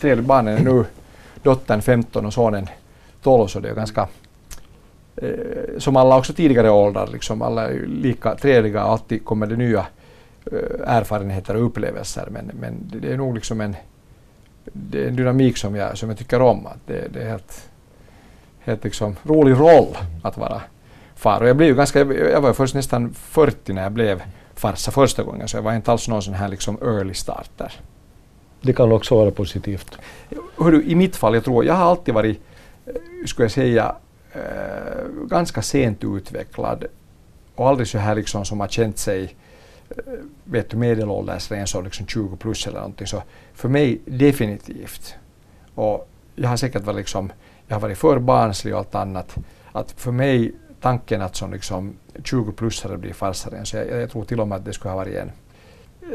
trevligt. 0.00 0.26
Barnen 0.26 0.58
är 0.58 0.64
nu 0.64 0.84
dottern 1.42 1.82
15 1.82 2.26
och 2.26 2.32
sonen 2.32 2.66
12 3.22 3.46
så 3.46 3.60
det 3.60 3.68
är 3.68 3.74
ganska 3.74 4.08
eh, 5.16 5.28
som 5.78 5.96
alla 5.96 6.16
också 6.16 6.32
tidigare 6.32 6.70
åldrar, 6.70 7.06
liksom, 7.06 7.42
alla 7.42 7.68
är 7.68 7.86
lika 7.86 8.34
trevliga 8.34 8.84
och 8.84 8.90
alltid 8.90 9.24
kommer 9.24 9.46
det 9.46 9.56
nya 9.56 9.86
eh, 10.52 10.96
erfarenheter 10.96 11.56
och 11.56 11.66
upplevelser 11.66 12.28
men, 12.30 12.50
men 12.60 12.74
det 13.00 13.12
är 13.12 13.16
nog 13.16 13.34
liksom 13.34 13.60
en, 13.60 13.76
det 14.64 15.04
är 15.04 15.08
en 15.08 15.16
dynamik 15.16 15.56
som 15.56 15.74
jag, 15.74 15.98
som 15.98 16.08
jag 16.08 16.18
tycker 16.18 16.42
om. 16.42 16.66
Att 16.66 16.86
det, 16.86 17.08
det 17.12 17.22
är 17.22 17.28
helt 17.28 17.68
helt 18.64 18.84
liksom 18.84 19.16
rolig 19.22 19.52
roll 19.52 19.96
att 20.22 20.36
vara 20.36 20.62
far. 21.14 21.40
Och 21.40 21.48
jag 21.48 21.56
blev 21.56 21.68
ju 21.68 21.74
ganska, 21.74 21.98
jag 22.14 22.40
var 22.40 22.52
först 22.52 22.74
nästan 22.74 23.14
40 23.14 23.72
när 23.72 23.82
jag 23.82 23.92
blev 23.92 24.22
farsa 24.54 24.90
första 24.90 25.22
gången 25.22 25.48
så 25.48 25.56
jag 25.56 25.62
var 25.62 25.74
inte 25.74 25.92
alls 25.92 26.08
någon 26.08 26.22
sån 26.22 26.34
här 26.34 26.48
liksom 26.48 26.78
early 26.82 27.14
starter. 27.14 27.72
Det 28.60 28.72
kan 28.72 28.92
också 28.92 29.14
vara 29.16 29.30
positivt. 29.30 29.98
Hörru, 30.58 30.82
I 30.82 30.94
mitt 30.94 31.16
fall, 31.16 31.34
jag 31.34 31.44
tror 31.44 31.64
jag 31.64 31.74
har 31.74 31.84
alltid 31.84 32.14
varit, 32.14 32.40
eh, 32.86 32.92
skulle 33.26 33.44
jag 33.44 33.52
säga, 33.52 33.96
äh, 34.32 35.28
ganska 35.28 35.62
sent 35.62 36.04
utvecklad 36.04 36.84
och 37.54 37.68
aldrig 37.68 37.88
så 37.88 37.98
här 37.98 38.14
liksom 38.14 38.44
som 38.44 38.60
har 38.60 38.68
känt 38.68 38.98
sig 38.98 39.34
äh, 39.90 39.96
vet 40.44 40.70
du, 40.70 40.76
medelålders 40.76 41.50
så 41.64 41.80
liksom 41.80 42.06
20 42.06 42.36
plus 42.36 42.66
eller 42.66 42.78
någonting. 42.78 43.06
Så 43.06 43.22
för 43.54 43.68
mig 43.68 44.00
definitivt. 44.04 45.14
Och 45.74 46.08
jag 46.34 46.48
har 46.48 46.56
säkert 46.56 46.82
varit 46.82 46.96
liksom 46.96 47.32
jag 47.66 47.76
har 47.76 47.80
varit 47.80 47.98
för 47.98 48.18
barnslig 48.18 48.74
och 48.74 48.78
allt 48.78 48.94
annat. 48.94 49.36
Att 49.72 49.92
för 49.92 50.12
mig, 50.12 50.54
tanken 50.80 51.22
att 51.22 51.36
som 51.36 51.52
liksom 51.52 51.96
20-plussare 52.14 52.96
blir 52.96 53.12
farsare, 53.12 53.64
så 53.64 53.76
jag, 53.76 54.02
jag, 54.02 54.10
tror 54.10 54.24
till 54.24 54.40
och 54.40 54.48
med 54.48 54.56
att 54.56 54.64
det 54.64 54.72
skulle 54.72 54.90
ha 54.90 54.96
varit 54.96 55.16
en 55.16 55.32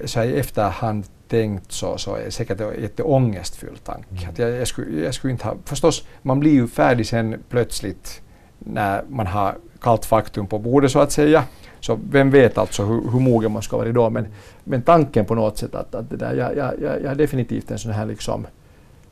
så 0.06 0.24
i 0.24 0.40
efterhand 0.40 1.06
tänkt 1.28 1.72
så, 1.72 1.98
så 1.98 2.16
är 2.16 2.26
det 2.26 2.32
säkert 2.32 2.62
en 2.62 2.82
jätteångestfylld 2.82 3.84
tanke. 3.84 4.08
Mm. 4.10 4.30
Att 4.30 4.40
jag, 4.40 4.52
jag, 4.52 4.68
skulle, 4.68 5.04
jag 5.04 5.14
skulle 5.14 5.32
inte 5.32 5.46
ha, 5.46 5.56
förstås, 5.66 6.08
man 6.22 6.40
blir 6.40 6.52
ju 6.52 6.68
färdig 6.68 7.08
sen 7.08 7.44
plötsligt 7.50 8.22
när 8.60 9.04
man 9.10 9.28
har 9.28 9.56
kallt 9.82 10.06
faktum 10.06 10.48
på 10.48 10.60
bordet 10.60 10.92
så 10.92 11.00
att 11.00 11.12
säga. 11.12 11.44
Så 11.80 12.00
vem 12.12 12.32
vet 12.32 12.58
alltså 12.58 12.84
hur, 12.86 13.12
hur 13.12 13.20
mogen 13.20 13.52
man 13.52 13.62
ska 13.62 13.78
vara 13.78 13.92
då. 13.92 14.10
Men, 14.10 14.28
men 14.64 14.82
tanken 14.82 15.26
på 15.26 15.36
något 15.36 15.58
sätt 15.58 15.76
att, 15.76 15.96
att 15.96 16.10
det 16.10 16.18
där, 16.18 16.36
jag, 16.36 16.58
jag, 16.58 16.74
jag, 16.82 17.02
jag 17.02 17.12
är 17.12 17.16
definitivt 17.16 17.72
en 17.72 17.80
sån 17.80 17.92
här 17.92 18.06
liksom 18.06 18.48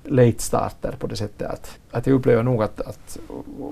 late 0.07 0.43
starter 0.43 0.95
på 0.99 1.07
det 1.07 1.15
sättet 1.15 1.51
att, 1.51 1.77
att 1.91 2.07
jag 2.07 2.13
upplever 2.13 2.43
nog 2.43 2.63
att, 2.63 2.81
att 2.81 3.19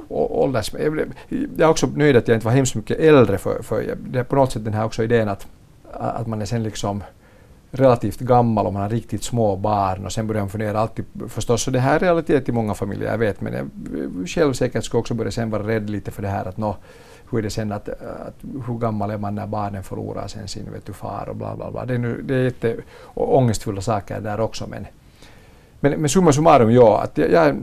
ålders... 0.09 0.73
Jag 0.77 1.59
är 1.59 1.69
också 1.69 1.87
nöjd 1.87 2.15
att 2.15 2.27
jag 2.27 2.37
inte 2.37 2.45
var 2.45 2.53
hemskt 2.53 2.75
mycket 2.75 2.99
äldre 2.99 3.37
för, 3.37 3.61
för 3.63 3.81
jag, 3.81 3.97
det 3.97 4.19
är 4.19 4.23
på 4.23 4.35
något 4.35 4.51
sätt 4.51 4.65
den 4.65 4.73
här 4.73 4.85
också 4.85 5.03
idén 5.03 5.29
att, 5.29 5.47
att 5.93 6.27
man 6.27 6.41
är 6.41 6.45
sen 6.45 6.63
liksom 6.63 7.03
relativt 7.71 8.19
gammal 8.19 8.65
och 8.65 8.73
man 8.73 8.81
har 8.81 8.89
riktigt 8.89 9.23
små 9.23 9.55
barn 9.55 10.05
och 10.05 10.11
sen 10.11 10.27
börjar 10.27 10.41
man 10.41 10.49
fundera 10.49 10.79
alltid 10.79 11.05
förstås, 11.27 11.63
så 11.63 11.71
det 11.71 11.79
här 11.79 11.95
är 11.95 11.99
realitet 11.99 12.49
i 12.49 12.51
många 12.51 12.73
familjer, 12.73 13.11
jag 13.11 13.17
vet, 13.17 13.41
men 13.41 13.53
jag 13.53 14.29
själv 14.29 14.53
säkert 14.53 14.83
skulle 14.83 14.99
också 14.99 15.13
börja 15.13 15.31
sen 15.31 15.49
vara 15.49 15.67
rädd 15.67 15.89
lite 15.89 16.11
för 16.11 16.21
det 16.21 16.27
här 16.27 16.45
att 16.45 16.57
nå, 16.57 16.75
hur 17.31 17.39
är 17.39 17.43
det 17.43 17.49
sen 17.49 17.71
att, 17.71 17.89
att, 17.89 18.35
hur 18.67 18.77
gammal 18.79 19.11
är 19.11 19.17
man 19.17 19.35
när 19.35 19.47
barnen 19.47 19.83
förlorar 19.83 20.27
sen 20.27 20.47
sin 20.47 20.71
vet 20.71 20.85
du, 20.85 20.93
far 20.93 21.29
och 21.29 21.35
bla 21.35 21.55
bla 21.55 21.71
bla. 21.71 21.85
Det 21.85 21.93
är, 21.93 21.97
nu, 21.97 22.21
det 22.21 22.35
är 22.35 22.43
jätte 22.43 22.75
ångestfulla 23.13 23.81
saker 23.81 24.21
där 24.21 24.39
också 24.39 24.67
men 24.67 24.87
men, 25.89 26.01
men 26.01 26.09
summa 26.09 26.33
summarum, 26.33 26.71
ja, 26.71 27.01
att 27.01 27.17
jag, 27.17 27.31
jag 27.31 27.45
är 27.45 27.55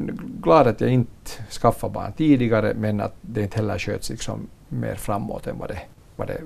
glad 0.42 0.66
att 0.66 0.80
jag 0.80 0.90
inte 0.90 1.30
skaffade 1.50 1.92
barn 1.92 2.12
tidigare 2.12 2.74
men 2.74 3.00
att 3.00 3.14
det 3.20 3.42
inte 3.42 3.56
heller 3.56 3.78
sköts 3.78 4.10
liksom 4.10 4.48
mer 4.68 4.94
framåt 4.94 5.46
än 5.46 5.58
vad 5.58 5.68
det, 5.68 5.78
vad 6.16 6.26
det 6.28 6.38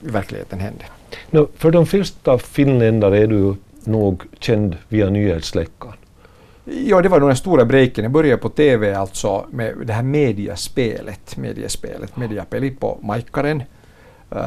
i 0.00 0.10
verkligheten 0.10 0.60
hände. 0.60 0.84
No, 1.30 1.48
för 1.56 1.70
de 1.70 1.86
flesta 1.86 2.38
finländare 2.38 3.18
är 3.18 3.26
du 3.26 3.54
nog 3.84 4.22
känd 4.38 4.76
via 4.88 5.10
nyhetsläckan. 5.10 5.92
Ja, 6.64 7.02
det 7.02 7.08
var 7.08 7.20
nog 7.20 7.28
den 7.28 7.36
stora 7.36 7.64
breaken. 7.64 8.04
Jag 8.04 8.12
började 8.12 8.42
på 8.42 8.48
TV 8.48 8.94
alltså 8.94 9.46
med 9.50 9.74
det 9.84 9.92
här 9.92 10.02
mediaspelet, 10.02 11.36
mediaspelet, 11.36 12.16
mediapeli 12.16 12.70
på 12.70 12.98
Majkaren. 13.02 13.62
Uh, 14.32 14.38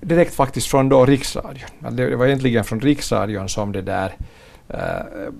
direkt 0.00 0.34
faktiskt 0.34 0.66
från 0.66 0.88
då 0.88 1.06
Riksradion. 1.06 1.68
Det 1.90 2.16
var 2.16 2.26
egentligen 2.26 2.64
från 2.64 2.80
Riksradion 2.80 3.48
som 3.48 3.72
det 3.72 3.82
där 3.82 4.12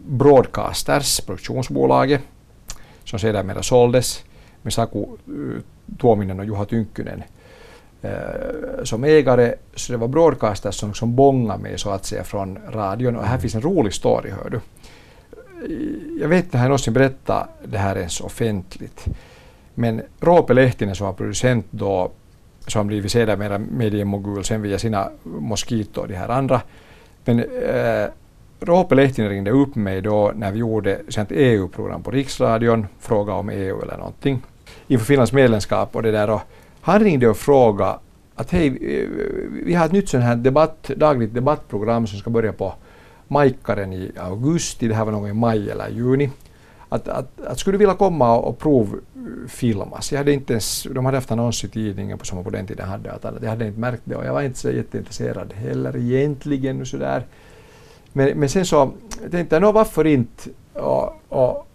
Broadcasters, 0.07 1.21
produktionsbolaget, 1.21 2.21
som 3.05 3.19
sedermera 3.19 3.63
såldes 3.63 4.25
med 4.63 4.73
Saku 4.73 4.99
uh, 4.99 5.61
Tuominen 6.01 6.41
och 6.41 6.47
Juha 6.47 6.65
Tynkkynen 6.65 7.23
uh, 8.05 8.85
som 8.85 9.05
ägare. 9.05 9.55
Så 9.75 9.93
det 9.93 9.99
var 9.99 10.09
Broadcasters 10.09 10.75
som, 10.75 10.95
som 10.95 11.17
bångade 11.17 11.63
mig 11.63 11.79
så 11.79 11.91
att 11.91 12.05
säga 12.05 12.25
från 12.25 12.59
radion. 12.73 13.17
Och 13.17 13.25
här 13.25 13.39
finns 13.39 13.55
en 13.55 13.63
rolig 13.63 13.95
story, 13.95 14.31
hör 14.31 14.51
du 14.51 14.61
jag 16.21 16.29
vet 16.29 16.45
inte 16.45 16.57
om 16.57 16.61
jag 16.61 16.69
någonsin 16.69 16.93
berättat 16.93 17.49
det 17.65 17.79
här 17.79 17.97
ens 17.97 18.21
offentligt. 18.21 19.05
Men 19.75 20.03
Roope 20.21 20.55
Lehtinen 20.55 20.95
som 20.95 21.07
var 21.07 21.15
producent 21.15 21.67
då, 21.71 22.11
som 22.67 22.87
blivit 22.87 23.13
sedermera 23.13 23.59
mediemogul 23.59 24.45
sen 24.45 24.63
via 24.63 24.79
sina 24.79 25.11
Mosquito 25.23 26.01
och 26.01 26.09
de 26.09 26.15
här 26.15 26.29
andra. 26.29 26.61
Men 27.25 27.39
äh, 27.39 28.07
Roope 28.63 28.95
Lehtinen 28.95 29.31
ringde 29.31 29.51
upp 29.51 29.75
mig 29.75 30.01
då 30.01 30.33
när 30.37 30.53
vi 30.53 30.59
gjorde 30.59 30.93
ett 30.93 31.31
EU-program 31.31 32.03
på 32.03 32.11
Riksradion, 32.11 32.87
fråga 33.01 33.33
om 33.33 33.49
EU 33.49 33.83
eller 33.83 33.97
någonting, 33.97 34.43
inför 34.87 35.07
Finlands 35.07 35.33
medlemskap 35.33 35.97
och 35.97 36.03
det 36.03 36.11
där. 36.11 36.31
Och 36.31 36.41
han 36.81 37.01
ringde 37.01 37.29
och 37.29 37.37
frågade 37.37 37.99
att 38.35 38.51
hej, 38.51 38.67
eh, 38.67 39.09
vi 39.65 39.75
har 39.75 39.87
ett 39.87 39.93
nytt 39.93 40.09
sånt 40.09 40.25
här 40.25 40.37
debatt, 40.37 40.91
dagligt 40.97 41.35
debattprogram 41.35 42.07
som 42.07 42.19
ska 42.19 42.31
börja 42.31 42.53
på 42.53 42.75
Majkaren 43.29 43.93
i 43.93 44.13
augusti, 44.17 44.89
det 44.89 44.95
här 44.95 45.05
var 45.05 45.13
någon 45.13 45.31
i 45.31 45.33
maj 45.33 45.71
eller 45.71 45.89
juni, 45.89 46.31
att, 46.89 47.09
att, 47.09 47.41
att 47.41 47.59
skulle 47.59 47.79
vilja 47.79 47.95
komma 47.95 48.37
och, 48.37 48.49
och 48.49 48.59
provfilmas. 48.59 50.13
Jag 50.13 50.19
hade 50.19 50.33
inte 50.33 50.53
ens, 50.53 50.87
de 50.91 51.05
hade 51.05 51.17
haft 51.17 51.31
annons 51.31 51.65
i 51.65 51.69
tidningen 51.69 52.19
på, 52.19 52.25
som 52.25 52.37
man 52.37 52.45
på 52.45 52.51
den 52.51 52.67
tiden 52.67 52.89
hade, 52.89 53.13
att 53.13 53.25
jag 53.43 53.51
hade 53.51 53.67
inte 53.67 53.81
märkt 53.81 54.03
det 54.05 54.17
och 54.17 54.25
jag 54.25 54.33
var 54.33 54.43
inte 54.43 54.59
så 54.59 54.71
jätteintresserad 54.71 55.53
heller 55.53 55.97
egentligen. 55.97 56.87
Sådär. 56.87 57.27
Men, 58.13 58.39
men 58.39 58.49
sen 58.49 58.67
så 58.67 58.93
tänkte 59.31 59.57
jag, 59.57 59.73
varför 59.73 60.07
inte? 60.07 60.51
Och, 60.73 61.13
och, 61.29 61.67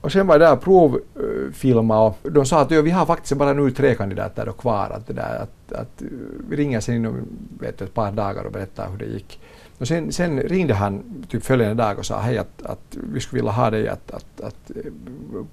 och 0.00 0.12
sen 0.12 0.26
var 0.26 0.34
jag 0.34 0.40
där 0.40 0.52
och 0.52 0.60
provfilma 0.60 2.06
och 2.06 2.18
de 2.22 2.46
sa 2.46 2.60
att 2.60 2.72
vi 2.72 2.90
har 2.90 3.06
faktiskt 3.06 3.36
bara 3.36 3.52
nu 3.52 3.70
tre 3.70 3.94
kandidater 3.94 4.52
kvar. 4.52 4.90
Att, 4.90 5.06
det 5.06 5.12
där, 5.12 5.42
att, 5.42 5.72
att 5.72 6.02
eh, 6.02 6.08
vi 6.48 6.56
ringer 6.56 6.80
sen 6.80 6.94
inom 6.94 7.28
vet, 7.60 7.80
ett 7.80 7.94
par 7.94 8.12
dagar 8.12 8.44
och 8.44 8.52
berättar 8.52 8.90
hur 8.90 8.98
det 8.98 9.06
gick. 9.06 9.40
Och 9.78 9.88
sen, 9.88 10.12
sen, 10.12 10.40
ringde 10.40 10.74
han 10.74 11.24
typ 11.28 11.44
följande 11.44 11.82
dag 11.82 11.98
och 11.98 12.06
sa 12.06 12.20
hej 12.20 12.38
att, 12.38 12.62
att 12.62 12.96
vi 13.12 13.20
skulle 13.20 13.42
vilja 13.42 13.52
ha 13.52 13.70
dig 13.70 13.88
att, 13.88 14.10
att, 14.10 14.40
att 14.40 14.70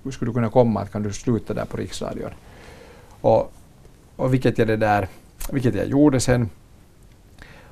att 0.07 0.13
skulle 0.13 0.29
du 0.29 0.33
kunna 0.33 0.50
komma, 0.50 0.79
att 0.79 0.91
kan 0.91 1.03
du 1.03 1.13
sluta 1.13 1.53
där 1.53 1.65
på 1.65 1.77
Riksradion? 1.77 2.29
Och, 3.21 3.53
och 4.15 4.33
vilket 4.33 4.57
jag 4.57 4.67
det 4.67 4.77
där, 4.77 5.07
vilket 5.51 5.75
jag 5.75 5.88
gjorde 5.88 6.19
sen. 6.19 6.50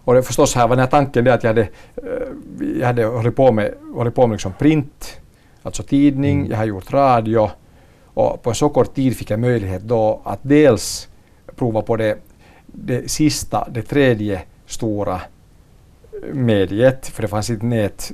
Och 0.04 0.14
det 0.14 0.24
förstås 0.24 0.56
här 0.56 0.68
var 0.68 0.76
den 0.76 0.84
här 0.84 0.90
tanken 0.90 1.24
det 1.24 1.34
att 1.34 1.44
jag 1.44 1.50
hade, 1.50 1.62
eh, 1.62 2.80
jag 2.80 2.88
hade 2.88 3.06
hållit 3.06 3.36
på 3.36 3.52
med, 3.52 3.74
hållit 3.94 4.16
på 4.16 4.28
med 4.28 4.36
liksom 4.36 4.54
print, 4.60 5.22
alltså 5.64 5.84
tidning, 5.84 6.40
mm. 6.40 6.52
jag 6.52 6.58
har 6.58 6.66
gjort 6.66 6.94
radio 6.94 7.50
och 8.14 8.44
på 8.44 8.50
en 8.50 8.56
så 8.56 8.70
kort 8.70 8.96
tid 8.96 9.18
fick 9.18 9.30
jag 9.30 9.40
möjlighet 9.40 9.82
då 9.82 10.22
att 10.24 10.40
dels 10.42 11.08
prova 11.56 11.82
på 11.82 11.98
det, 11.98 12.18
det 12.66 13.12
sista, 13.12 13.68
det 13.72 13.82
tredje 13.82 14.42
stora 14.66 15.22
mediet, 16.34 17.08
för 17.08 17.22
det 17.22 17.28
fanns 17.28 17.50
inte 17.50 17.66
nät, 17.66 18.12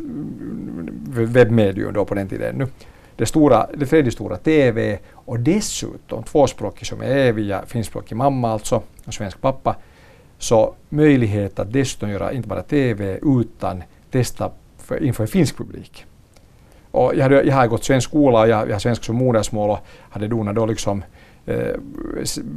webbmedium 1.07 1.93
då 1.93 2.05
på 2.05 2.15
den 2.15 2.29
tiden 2.29 2.55
ännu. 2.55 2.67
Det, 3.15 3.25
stora, 3.25 3.67
det 3.73 3.85
tredje 3.85 4.11
stora 4.11 4.37
TV 4.37 4.99
och 5.11 5.39
dessutom 5.39 6.23
tvåspråkig 6.23 6.87
som 6.87 7.01
jag 7.01 7.11
är 7.11 7.33
via 7.33 7.65
finskspråkig 7.65 8.15
mamma 8.15 8.51
alltså 8.51 8.81
och 9.05 9.13
svensk 9.13 9.41
pappa. 9.41 9.75
Så 10.37 10.73
möjlighet 10.89 11.59
att 11.59 11.73
dessutom 11.73 12.09
göra 12.09 12.31
inte 12.31 12.47
bara 12.47 12.63
TV 12.63 13.19
utan 13.21 13.83
testa 14.11 14.51
för, 14.77 15.03
inför 15.03 15.23
en 15.23 15.27
finsk 15.27 15.57
publik. 15.57 16.05
Och 16.91 17.15
jag, 17.15 17.23
hade, 17.23 17.43
jag 17.43 17.55
har 17.55 17.67
gått 17.67 17.83
svensk 17.83 18.09
skola 18.09 18.39
och 18.39 18.49
jag, 18.49 18.67
jag 18.67 18.73
har 18.73 18.79
svenska 18.79 19.03
som 19.05 19.15
modersmål 19.15 19.69
och 19.69 19.79
hade 20.09 20.27
donat 20.27 20.55
då 20.55 20.65
liksom 20.65 21.03
eh, 21.45 21.75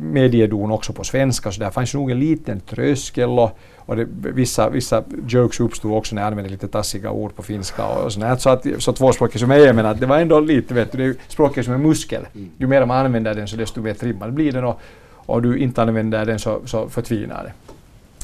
mediedon 0.03 0.71
också 0.71 0.93
på 0.93 1.05
svenska 1.05 1.53
så 1.53 1.61
där 1.61 1.71
fanns 1.71 1.95
nog 1.95 2.11
en 2.11 2.19
liten 2.19 2.61
tröskel 2.61 3.29
och, 3.29 3.59
och 3.77 3.97
det, 3.97 4.07
vissa, 4.11 4.71
vissa 4.71 5.05
jokes 5.29 5.61
uppstod 5.61 5.97
också 5.97 6.15
när 6.15 6.23
jag 6.23 6.27
använde 6.27 6.51
lite 6.51 6.69
tassiga 6.69 7.11
ord 7.11 7.35
på 7.35 7.43
finska 7.43 7.87
och 7.87 8.13
sånt. 8.13 8.41
Så, 8.41 8.51
att, 8.51 8.67
så 8.79 8.93
tvåspråkig 8.93 9.41
som 9.41 9.51
jag 9.51 9.61
är 9.61 9.73
men 9.73 9.87
att 9.87 10.01
det 10.01 10.07
var 10.07 10.19
ändå 10.19 10.41
lite, 10.41 10.75
vet 10.75 10.93
du, 10.93 10.99
det 10.99 11.05
är 11.05 11.15
språket 11.29 11.65
som 11.65 11.75
en 11.75 11.83
muskel. 11.83 12.27
Mm. 12.35 12.51
Ju 12.59 12.67
mer 12.67 12.87
man 12.87 13.07
använder 13.07 13.35
den 13.35 13.49
så 13.49 13.57
desto 13.57 13.81
mer 13.81 13.95
trimmad 13.95 14.33
blir 14.33 14.53
den 14.53 14.65
och, 14.65 14.81
och 15.13 15.43
du 15.43 15.59
inte 15.59 15.83
använder 15.83 16.27
den 16.27 16.39
så, 16.39 16.61
så 16.65 16.89
förtvinar 16.89 17.45
det. 17.45 17.70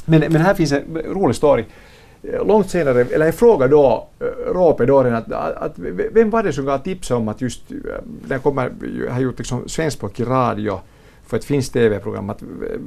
Men, 0.06 0.20
men 0.20 0.36
här 0.36 0.54
finns 0.54 0.72
en 0.72 0.98
rolig 1.04 1.36
story 1.36 1.64
långt 2.22 2.70
senare, 2.70 3.00
eller 3.00 3.26
jag 3.26 3.34
frågade 3.34 3.70
då 3.70 4.08
eh, 4.20 4.24
Råpe 4.24 4.52
Roope 4.52 4.86
Doren 4.86 5.14
att, 5.14 5.32
att, 5.32 5.72
vem 6.12 6.30
var 6.30 6.42
det 6.42 6.52
som 6.52 6.64
gav 6.64 6.78
tips 6.78 7.10
om 7.10 7.28
att 7.28 7.40
just 7.40 7.70
eh, 7.70 7.76
den 7.76 8.16
när 8.28 8.38
kommer, 8.38 8.72
jag 9.04 9.12
har 9.12 9.20
gjort 9.20 9.38
liksom 9.38 9.68
svenskspråkig 9.68 10.26
radio 10.26 10.80
för 11.26 11.36
ett 11.36 11.44
finskt 11.44 11.72
TV-program, 11.72 12.30
att 12.30 12.42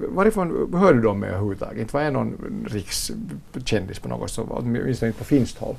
varifrån 0.07 0.73
hör 0.73 0.93
du 0.93 1.01
dem 1.01 1.23
överhuvudtaget? 1.23 1.77
Inte 1.77 1.93
var 1.93 2.01
jag 2.03 2.13
någon 2.13 2.57
rikskändis 2.67 3.99
på 3.99 4.09
något 4.09 4.31
sätt, 4.31 4.45
åtminstone 4.49 5.07
inte 5.07 5.19
på 5.19 5.25
finskt 5.25 5.57
håll. 5.57 5.75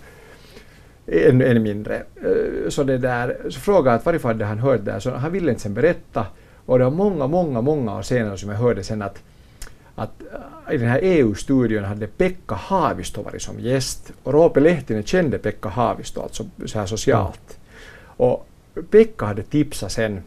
Ännu 1.06 1.46
än 1.46 1.62
mindre. 1.62 1.96
Eh, 1.96 2.68
så, 2.68 2.82
det 2.82 2.98
där, 2.98 3.36
så 3.48 3.60
frågade 3.60 3.96
jag 3.96 4.04
varifrån 4.04 4.30
hade 4.30 4.44
han 4.44 4.58
hört 4.58 4.84
det 4.84 5.00
så 5.00 5.10
han 5.10 5.32
ville 5.32 5.50
inte 5.50 5.62
sen 5.62 5.74
berätta. 5.74 6.26
Och 6.66 6.78
det 6.78 6.84
var 6.84 6.90
många, 6.90 7.26
många, 7.26 7.60
många 7.60 7.98
år 7.98 8.02
senare 8.02 8.36
som 8.36 8.50
jag 8.50 8.56
hörde 8.56 8.84
sen 8.84 9.02
att 9.02 9.22
att 10.00 10.22
äh, 10.68 10.74
i 10.74 10.78
den 10.78 10.88
här 10.88 11.00
EU-studion 11.02 11.84
hade 11.84 12.06
Pekka 12.06 12.54
Haavisto 12.54 13.22
varit 13.22 13.42
som 13.42 13.60
gäst 13.60 14.12
och 14.22 14.32
Roope 14.32 14.60
Lehtinen 14.60 15.04
kände 15.04 15.38
Pekka 15.38 15.68
Haavisto 15.68 16.22
alltså 16.22 16.44
så 16.66 16.78
här 16.78 16.86
socialt. 16.86 17.58
Och 18.02 18.46
Pekka 18.90 19.26
hade 19.26 19.42
tipsat 19.42 19.92
sen 19.92 20.22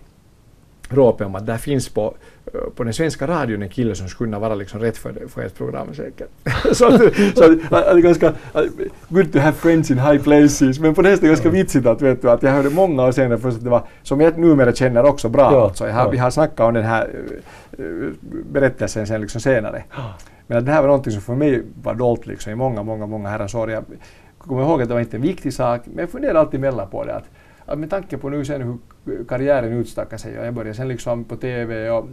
Roope 0.90 1.26
om 1.26 1.36
att 1.36 1.46
där 1.46 1.58
finns 1.58 1.90
på, 1.90 2.14
äh, 2.54 2.60
på 2.76 2.84
den 2.84 2.94
svenska 2.94 3.28
radion 3.28 3.62
en 3.62 3.70
kille 3.70 3.96
som 3.96 4.08
skulle 4.08 4.28
kunna 4.28 4.40
vara 4.40 4.56
liksom 4.56 4.80
rätt 4.80 4.98
för, 4.98 5.14
för 5.28 5.42
ett 5.42 5.58
program 5.58 5.94
säkert. 5.94 6.30
så 6.72 6.88
att, 6.88 7.02
så 7.36 7.44
att, 7.52 7.88
att, 7.88 8.04
ganska 8.04 8.34
good 9.10 9.34
to 9.34 9.40
have 9.40 9.54
friends 9.54 9.92
in 9.92 10.00
high 10.00 10.24
places 10.24 10.80
men 10.80 10.96
på 10.96 11.02
det 11.02 11.10
sättet 11.10 11.30
ganska 11.30 11.50
vitsigt 11.50 11.86
att, 11.86 12.02
vet 12.02 12.22
du, 12.22 12.32
att 12.32 12.44
jag 12.44 12.52
hörde 12.52 12.70
många 12.70 13.06
år 13.06 13.12
senare 13.12 13.40
först 13.40 13.58
att 13.58 13.64
det 13.64 13.70
var 13.70 13.84
som 14.04 14.22
jag 14.22 14.38
numera 14.38 14.74
känner 14.74 15.06
också 15.06 15.30
bra. 15.30 15.52
Ja, 15.52 15.64
alltså, 15.64 15.88
jag 15.88 15.94
har, 15.94 16.02
ja. 16.02 16.10
Vi 16.10 16.18
har 16.18 16.30
snackat 16.30 16.60
om 16.60 16.74
den 16.74 16.84
här 16.84 17.10
berättelsen 18.52 19.08
sen 19.08 19.22
liksom 19.22 19.42
senare. 19.42 19.84
Men 20.48 20.58
att 20.58 20.66
det 20.66 20.72
här 20.72 20.82
var 20.82 20.88
någonting 20.88 21.14
som 21.14 21.22
för 21.22 21.36
mig 21.36 21.64
var 21.84 21.94
dolt 21.94 22.26
liksom 22.26 22.52
i 22.52 22.56
många, 22.56 22.84
många, 22.84 23.06
många 23.06 23.30
herrans 23.30 23.56
år. 23.56 23.72
Jag 23.72 23.84
kommer 24.38 24.62
ihåg 24.62 24.82
att 24.82 24.88
det 24.88 24.94
var 24.94 25.02
inte 25.02 25.18
en 25.18 25.22
viktig 25.22 25.54
sak, 25.54 25.82
men 25.86 25.98
jag 25.98 26.10
funderade 26.10 26.40
alltid 26.40 26.60
mellan 26.60 26.90
på 26.90 27.04
det. 27.06 27.16
Att, 27.16 27.24
att 27.66 27.80
med 27.80 27.90
tanke 27.90 28.18
på 28.18 28.30
nu 28.30 28.46
sen 28.46 28.62
hur 28.62 28.78
karriären 29.28 29.74
utstakade 29.74 30.22
sig 30.22 30.40
och 30.40 30.46
jag 30.46 30.54
började 30.54 30.78
sen 30.78 30.88
liksom 30.88 31.24
på 31.24 31.36
TV 31.36 31.90
och 31.90 32.08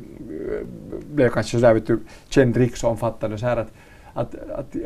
blev 1.12 1.30
kanske 1.30 1.58
sådär 1.58 1.74
vet 1.74 1.86
du, 1.86 1.98
känd 2.28 2.56
riksomfattande 2.56 3.38
så 3.38 3.46
här 3.46 3.56
att, 3.56 3.72
att, 4.14 4.34
att, 4.50 4.76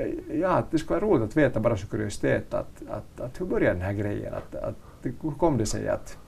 ja, 0.41 0.49
att 0.49 0.71
det 0.71 0.79
skulle 0.79 1.01
vara 1.01 1.11
roligt 1.11 1.25
att 1.25 1.37
veta 1.37 1.61
bara 1.61 1.77
som 1.77 1.89
kuriositet 1.89 2.55
att, 2.55 2.83
att, 2.89 3.21
att 3.21 3.41
hur 3.41 3.47
började 3.47 3.75
den 3.75 3.87
här 3.87 3.93
grejen? 3.93 4.35
Att, 4.35 4.55
att, 4.55 4.75
hur 5.03 5.31
kom 5.39 5.59
det 5.59 5.67
sig 5.67 5.89
att 5.89 6.19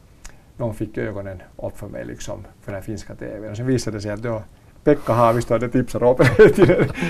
någon 0.56 0.74
fick 0.74 0.98
ögonen 0.98 1.42
upp 1.56 1.78
för 1.78 1.88
mig 1.88 2.04
liksom, 2.04 2.44
för 2.62 2.72
den 2.72 2.74
här 2.74 2.86
finska 2.86 3.14
TVn. 3.14 3.50
Och 3.50 3.56
sen 3.56 3.66
visade 3.66 3.96
det 3.96 4.00
sig 4.00 4.10
att 4.10 4.22
då 4.22 4.42
Pekka 4.84 5.12
Haavisto 5.12 5.54
hade 5.54 5.68
tipsat 5.68 6.02
Roope 6.02 6.24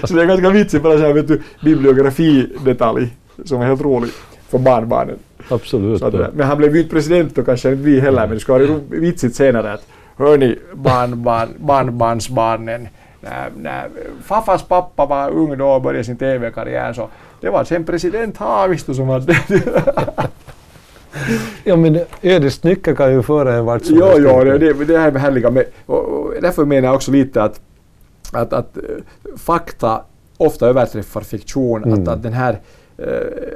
Så 0.06 0.14
det 0.14 0.22
är 0.22 0.26
ganska 0.26 0.50
vitsigt, 0.50 0.82
bara 0.82 0.98
så 0.98 1.04
här, 1.04 1.12
vet 1.12 1.28
du, 1.28 1.42
bibliografidetalj 1.64 3.16
som 3.44 3.60
är 3.60 3.66
helt 3.66 3.80
rolig 3.80 4.10
för 4.48 4.58
barnbarnen. 4.58 5.18
Absolut. 5.48 6.02
Att, 6.02 6.34
men 6.34 6.46
han 6.46 6.58
blev 6.58 6.74
ju 6.74 6.82
inte 6.82 6.94
president 6.94 7.38
och 7.38 7.46
kanske 7.46 7.70
inte 7.70 7.82
bli 7.82 8.00
heller, 8.00 8.26
men 8.26 8.30
det 8.30 8.40
skulle 8.40 8.66
vara 8.66 8.80
vitsigt 8.88 9.36
senare 9.36 9.72
att 9.72 9.86
hörni 10.16 10.58
barnbarn, 10.74 11.48
barnbarnsbarnen, 11.58 12.88
när, 13.20 13.50
när 13.56 13.88
Fafas 14.22 14.62
pappa 14.62 15.06
var 15.06 15.30
ung 15.30 15.58
då 15.58 15.68
och 15.68 15.82
började 15.82 16.04
sin 16.04 16.16
TV-karriär 16.16 16.92
så 16.92 17.08
det 17.40 17.50
var 17.50 17.64
sen 17.64 17.84
president 17.84 18.36
Haavisto 18.36 18.94
som 18.94 19.08
hade 19.08 19.36
ja 21.64 21.76
men 21.76 22.00
ödets 22.22 22.62
nyckel 22.62 22.96
kan 22.96 23.12
ju 23.12 23.22
föra 23.22 23.54
en 23.54 23.64
vart 23.64 23.84
som 23.84 24.02
helst. 24.02 24.18
Jo, 24.18 24.42
jo, 24.44 24.58
det, 24.58 24.84
det, 24.84 24.98
här 24.98 25.10
med 25.10 25.22
härliga 25.22 25.50
med, 25.50 25.64
och, 25.86 26.04
och 26.04 26.34
därför 26.40 26.64
menar 26.64 26.88
jag 26.88 26.94
också 26.94 27.10
lite 27.10 27.42
att, 27.42 27.60
att, 28.32 28.52
att 28.52 28.76
uh, 28.76 28.82
fakta 29.36 30.02
ofta 30.36 30.66
överträffar 30.66 31.20
fiktion. 31.20 31.84
Mm. 31.84 32.02
Att, 32.02 32.08
att 32.08 32.22
den 32.22 32.32
här 32.32 32.52
eh, 32.52 32.58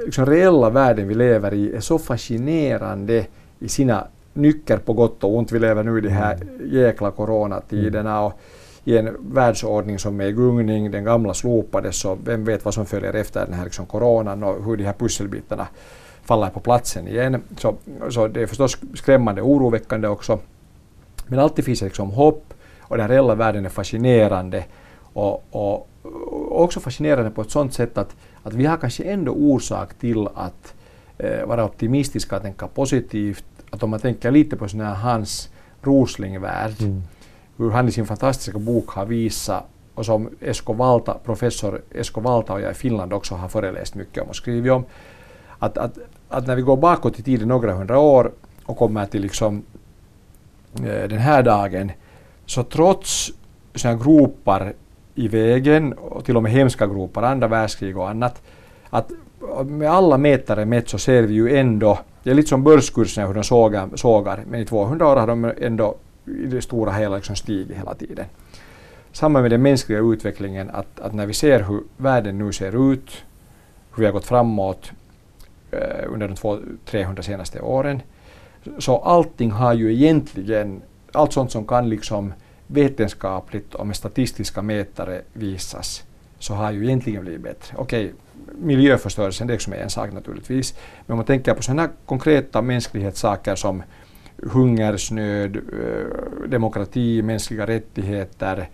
liksom 0.05 0.27
reella 0.27 0.71
världen 0.71 1.09
vi 1.09 1.15
lever 1.15 1.55
i 1.55 1.75
är 1.75 1.81
så 1.81 1.99
fascinerande 1.99 3.27
i 3.59 3.69
sina 3.69 4.07
nycker 4.33 4.77
på 4.77 4.93
gott 4.93 5.25
och 5.25 5.37
ont. 5.37 5.53
Vi 5.53 5.59
lever 5.59 5.83
nu 5.83 5.99
i 5.99 6.01
de 6.01 6.09
här 6.09 6.35
mm. 6.35 6.49
jäkla 6.73 7.11
coronatiderna 7.11 8.23
och 8.23 8.41
i 8.85 8.99
en 8.99 9.17
världsordning 9.21 9.99
som 9.99 10.21
är 10.21 10.25
i 10.25 10.33
gungning. 10.33 10.91
Den 10.91 11.05
gamla 11.05 11.35
slopades 11.35 11.97
så 11.97 12.19
vem 12.25 12.45
vet 12.45 12.65
vad 12.65 12.75
som 12.75 12.87
följer 12.87 13.13
efter 13.15 13.45
den 13.45 13.55
här 13.55 13.65
liksom 13.65 13.87
coronan 13.87 14.43
och 14.43 14.65
hur 14.65 14.77
de 14.77 14.85
här 14.85 14.93
pusselbitarna 14.93 15.67
faller 16.23 16.51
på 16.51 16.61
platsen 16.61 17.09
igen. 17.09 17.43
Så, 17.59 17.75
så 18.11 18.29
det 18.29 18.43
är 18.43 18.47
förstås 18.47 18.79
skrämmande 18.95 19.43
och 19.43 19.51
oroväckande 19.51 20.09
också. 20.09 20.39
Men 21.27 21.39
alltid 21.39 21.65
finns 21.65 21.81
det 21.81 21.87
liksom 21.87 22.11
hopp 22.11 22.55
och 22.81 22.97
den 22.97 23.09
reella 23.09 23.35
världen 23.35 23.65
är 23.65 23.69
fascinerande 23.69 24.65
och, 25.13 25.45
och, 25.51 25.89
och, 26.03 26.63
också 26.63 26.81
fascinerande 26.81 27.31
på 27.31 27.41
ett 27.41 27.51
sådant 27.51 27.75
sätt 27.75 27.99
att, 27.99 28.17
att 28.43 28.55
vi 28.55 28.67
har 28.67 28.77
kanske 28.77 29.05
ändå 29.05 29.33
orsak 29.33 29.95
till 29.95 30.29
att 30.35 30.75
eh, 31.19 31.47
vara 31.47 31.65
optimistiska 31.65 32.37
och 32.37 32.43
tänka 32.43 32.67
positivt. 32.67 33.45
Att 33.71 33.83
om 33.83 33.91
man 33.91 34.01
tänker 34.01 34.31
lite 34.31 34.57
på 34.57 34.69
sån 34.69 34.81
här 34.81 34.95
Hans 34.95 35.51
Rosling-värld, 35.83 36.81
mm. 36.81 37.03
hur 37.57 37.71
han 37.71 37.89
i 37.89 37.93
sin 37.93 38.07
fantastiska 38.07 38.59
bok 38.59 38.91
har 38.91 39.07
visat 39.07 39.65
och 39.95 40.07
som 40.07 40.31
Esko 40.41 40.73
Valta, 40.73 41.15
professor 41.25 41.83
Esko 41.91 42.21
Valta 42.21 42.53
och 42.53 42.61
jag 42.61 42.71
i 42.71 42.75
Finland 42.75 43.13
också 43.13 43.35
har 43.35 43.49
föreläst 43.49 43.95
mycket 43.95 44.23
om 44.23 44.29
och 44.29 44.37
skrivit 44.37 44.73
om, 44.73 44.85
att, 45.59 45.79
att, 45.79 45.99
att 46.29 46.47
när 46.47 46.57
vi 46.57 46.63
går 46.63 46.77
bakåt 46.77 47.19
i 47.19 47.23
tiden 47.23 47.49
några 47.49 47.73
hundra 47.73 47.99
år 47.99 48.33
och 48.65 48.77
kommer 48.77 49.07
till 49.07 49.23
liksom, 49.23 49.63
eh, 50.75 51.09
den 51.09 51.19
här 51.19 51.43
dagen, 51.43 51.93
så 52.47 52.63
trots 52.63 53.33
såna 53.75 53.95
gropar 53.95 54.73
i 55.21 55.29
vägen, 55.29 55.93
och 55.93 56.25
till 56.25 56.37
och 56.37 56.43
med 56.43 56.53
hemska 56.53 56.87
gropar, 56.87 57.23
andra 57.23 57.49
världskrig 57.49 57.97
och 57.97 58.09
annat, 58.09 58.43
att 58.91 59.11
med 59.65 59.91
alla 59.91 60.19
mätare 60.19 60.65
mätt 60.65 60.89
så 60.89 60.99
ser 60.99 61.23
vi 61.23 61.35
ju 61.35 61.57
ändå, 61.57 61.99
det 62.23 62.31
är 62.31 62.35
lite 62.35 62.49
som 62.49 62.65
börskurserna 62.65 63.27
hur 63.27 63.35
de 63.35 63.45
sågar, 63.45 63.89
sågar, 63.95 64.45
men 64.51 64.61
i 64.61 64.65
200 64.65 65.09
år 65.09 65.17
har 65.17 65.27
de 65.27 65.53
ändå 65.61 65.95
i 66.27 66.47
det 66.47 66.63
stora 66.63 66.93
hela 66.93 67.17
liksom 67.17 67.37
stigit 67.37 67.77
hela 67.77 67.95
tiden. 67.95 68.25
Samma 69.13 69.41
med 69.41 69.51
den 69.51 69.63
mänskliga 69.63 69.99
utvecklingen, 69.99 70.71
att, 70.71 71.01
att 71.01 71.15
när 71.15 71.27
vi 71.27 71.35
ser 71.35 71.63
hur 71.63 71.81
världen 71.97 72.39
nu 72.39 72.53
ser 72.53 72.93
ut, 72.93 73.11
hur 73.95 74.01
vi 74.01 74.07
har 74.07 74.13
gått 74.13 74.25
framåt 74.25 74.93
eh, 75.71 76.13
under 76.13 76.29
de 76.29 76.35
200-300 76.35 77.23
senaste 77.23 77.61
åren, 77.61 78.03
så 78.79 78.99
allting 78.99 79.51
har 79.51 79.75
ju 79.75 79.95
egentligen, 79.95 80.83
allt 81.13 81.33
sånt 81.33 81.51
som 81.51 81.67
kan 81.67 81.89
liksom 81.89 82.33
vetenskapligt 82.73 83.75
och 83.75 83.87
med 83.87 83.97
statistiska 83.97 84.63
mätare 84.63 85.23
visas, 85.33 86.05
så 86.39 86.55
har 86.55 86.73
ju 86.73 86.85
egentligen 86.85 87.23
blivit 87.23 87.41
bättre. 87.41 87.77
Okej, 87.77 88.13
miljöförstörelsen 88.55 89.47
det 89.47 89.53
är 89.53 89.55
också 89.55 89.75
en 89.75 89.91
sak 89.91 90.13
naturligtvis, 90.13 90.75
men 91.07 91.13
om 91.13 91.17
man 91.17 91.27
tänker 91.27 91.55
på 91.55 91.63
sådana 91.63 91.89
konkreta 92.07 92.63
mänsklighetssaker 92.63 93.55
som 93.55 93.83
hungersnöd, 94.43 95.57
eh, 95.57 96.49
demokrati, 96.49 97.23
mänskliga 97.23 97.67
rättigheter, 97.67 98.69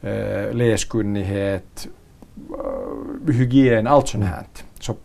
eh, 0.00 0.52
läskunnighet, 0.52 1.88
eh, 3.28 3.34
hygien, 3.34 3.86
allt 3.86 4.08
sånt 4.08 4.24
här. 4.24 4.46
Så 4.80 4.96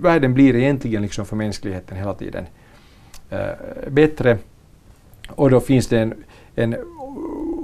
världen 0.00 0.34
blir 0.34 0.56
egentligen 0.56 1.02
liksom 1.02 1.26
för 1.26 1.36
mänskligheten 1.36 1.96
hela 1.96 2.14
tiden 2.14 2.46
bättre. 3.88 4.38
Och 5.28 5.50
då 5.50 5.60
finns 5.60 5.86
det 5.86 5.98
en, 5.98 6.14
en 6.54 6.76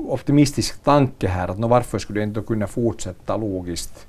optimistisk 0.08 0.84
tanke 0.84 1.28
här 1.28 1.48
att 1.48 1.58
no, 1.58 1.66
varför 1.66 1.98
skulle 1.98 2.20
det 2.20 2.24
inte 2.24 2.40
kunna 2.40 2.66
fortsätta 2.66 3.36
logiskt 3.36 4.06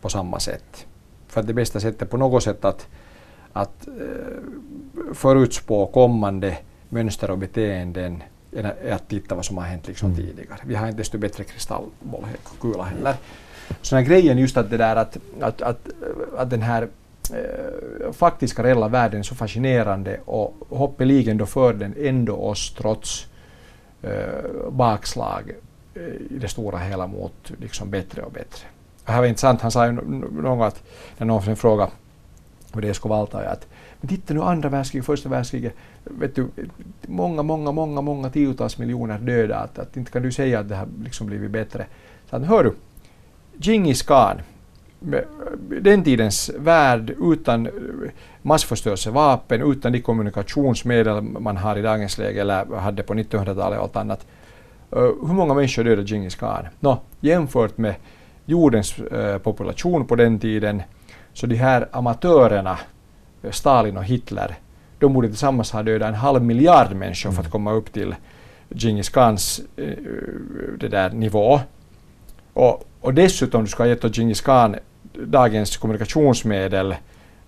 på 0.00 0.08
samma 0.08 0.40
sätt? 0.40 0.86
För 1.28 1.40
att 1.40 1.46
det 1.46 1.54
bästa 1.54 1.80
sättet 1.80 2.10
på 2.10 2.16
något 2.16 2.42
sätt 2.42 2.64
att, 2.64 2.86
att 3.52 3.88
förutspå 5.12 5.86
kommande 5.86 6.56
mönster 6.88 7.30
och 7.30 7.38
beteenden 7.38 8.22
är 8.52 8.92
att 8.92 9.08
titta 9.08 9.34
vad 9.34 9.44
som 9.44 9.58
har 9.58 9.64
hänt 9.64 9.88
liksom 9.88 10.10
mm. 10.10 10.26
tidigare. 10.26 10.58
Vi 10.64 10.74
har 10.74 10.86
inte 10.86 10.98
desto 10.98 11.18
bättre 11.18 11.44
kristallkula 11.44 12.84
heller. 12.84 13.14
Så 13.82 13.94
den 13.94 14.04
här 14.04 14.10
grejen 14.10 14.38
just 14.38 14.56
att 14.56 14.70
det 14.70 14.76
där 14.76 14.96
att, 14.96 15.16
att, 15.40 15.62
att, 15.62 15.88
att 16.36 16.50
den 16.50 16.62
här 16.62 16.88
eh, 17.32 18.12
faktiska 18.12 18.62
reella 18.62 18.88
världen 18.88 19.20
är 19.20 19.24
så 19.24 19.34
fascinerande 19.34 20.20
och 20.24 20.54
hoppeligen 20.68 21.36
då 21.36 21.46
för 21.46 21.72
den 21.74 21.94
ändå 21.98 22.36
oss 22.36 22.74
trots 22.78 23.22
eh, 23.22 23.37
Eh, 24.02 24.70
bakslag 24.70 25.52
i 26.30 26.38
det 26.38 26.48
stora 26.48 26.78
hela 26.78 27.06
mot 27.06 27.52
liksom 27.60 27.90
bättre 27.90 28.22
och 28.22 28.32
bättre. 28.32 28.66
Det 29.04 29.12
här 29.12 29.20
var 29.20 29.26
intressant, 29.26 29.60
han 29.60 29.70
sa 29.70 29.86
ju 29.86 29.92
någon 29.92 30.58
gång 30.58 30.70
när 31.18 31.26
någon 31.26 31.56
frågade 31.56 31.90
och 32.72 32.80
det 32.80 32.94
skulle 32.94 33.14
valta 33.14 33.38
att 33.38 33.66
men 34.00 34.08
titta 34.08 34.34
nu 34.34 34.42
andra 34.42 34.68
världskriget, 34.68 35.06
första 35.06 35.28
världskriget, 35.28 35.74
vet 36.04 36.34
du, 36.34 36.48
många, 37.06 37.42
många, 37.42 37.72
många, 37.72 38.00
många 38.00 38.30
tiotals 38.30 38.78
miljoner 38.78 39.18
döda, 39.18 39.56
att, 39.56 39.78
att 39.78 39.96
inte 39.96 40.12
kan 40.12 40.22
du 40.22 40.32
säga 40.32 40.60
att 40.60 40.68
det 40.68 40.76
har 40.76 40.88
liksom 41.04 41.26
blivit 41.26 41.50
bättre. 41.50 41.86
Så 42.30 42.36
han, 42.36 42.44
hör 42.44 42.64
du, 42.64 42.74
Djingis 43.56 44.02
khan, 44.02 44.40
den 45.80 46.04
tidens 46.04 46.50
värld 46.58 47.14
utan 47.20 47.68
massförstörelsevapen, 48.42 49.72
utan 49.72 49.92
de 49.92 50.00
kommunikationsmedel 50.00 51.22
man 51.22 51.56
har 51.56 51.76
i 51.76 51.82
dagens 51.82 52.18
läge 52.18 52.40
eller 52.40 52.76
hade 52.76 53.02
på 53.02 53.14
1900-talet 53.14 53.78
och 53.78 53.84
allt 53.84 53.96
annat. 53.96 54.26
Uh, 54.96 55.02
hur 55.02 55.34
många 55.34 55.54
människor 55.54 55.84
dödade 55.84 56.08
Djingis 56.08 56.34
khan? 56.34 56.66
Nå, 56.80 57.00
jämfört 57.20 57.78
med 57.78 57.94
jordens 58.44 58.98
uh, 58.98 59.38
population 59.38 60.06
på 60.06 60.16
den 60.16 60.38
tiden, 60.38 60.82
så 61.32 61.46
de 61.46 61.56
här 61.56 61.88
amatörerna 61.92 62.78
Stalin 63.50 63.96
och 63.96 64.04
Hitler, 64.04 64.54
de 64.98 65.12
borde 65.12 65.28
tillsammans 65.28 65.72
ha 65.72 65.82
dödat 65.82 66.08
en 66.08 66.14
halv 66.14 66.42
miljard 66.42 66.92
människor 66.92 67.30
för 67.30 67.40
att 67.40 67.46
mm. 67.46 67.50
komma 67.50 67.72
upp 67.72 67.92
till 67.92 68.14
Djingis 68.68 69.08
Khans 69.08 69.60
eh, 69.76 69.86
det 70.78 70.88
där 70.88 71.10
nivå. 71.10 71.60
Och, 72.52 72.84
och 73.00 73.14
dessutom 73.14 73.64
du 73.64 73.70
ska 73.70 73.82
ha 73.82 73.88
gett 73.88 74.18
Djingis 74.18 74.40
Khan 74.40 74.76
dagens 75.12 75.76
kommunikationsmedel, 75.76 76.94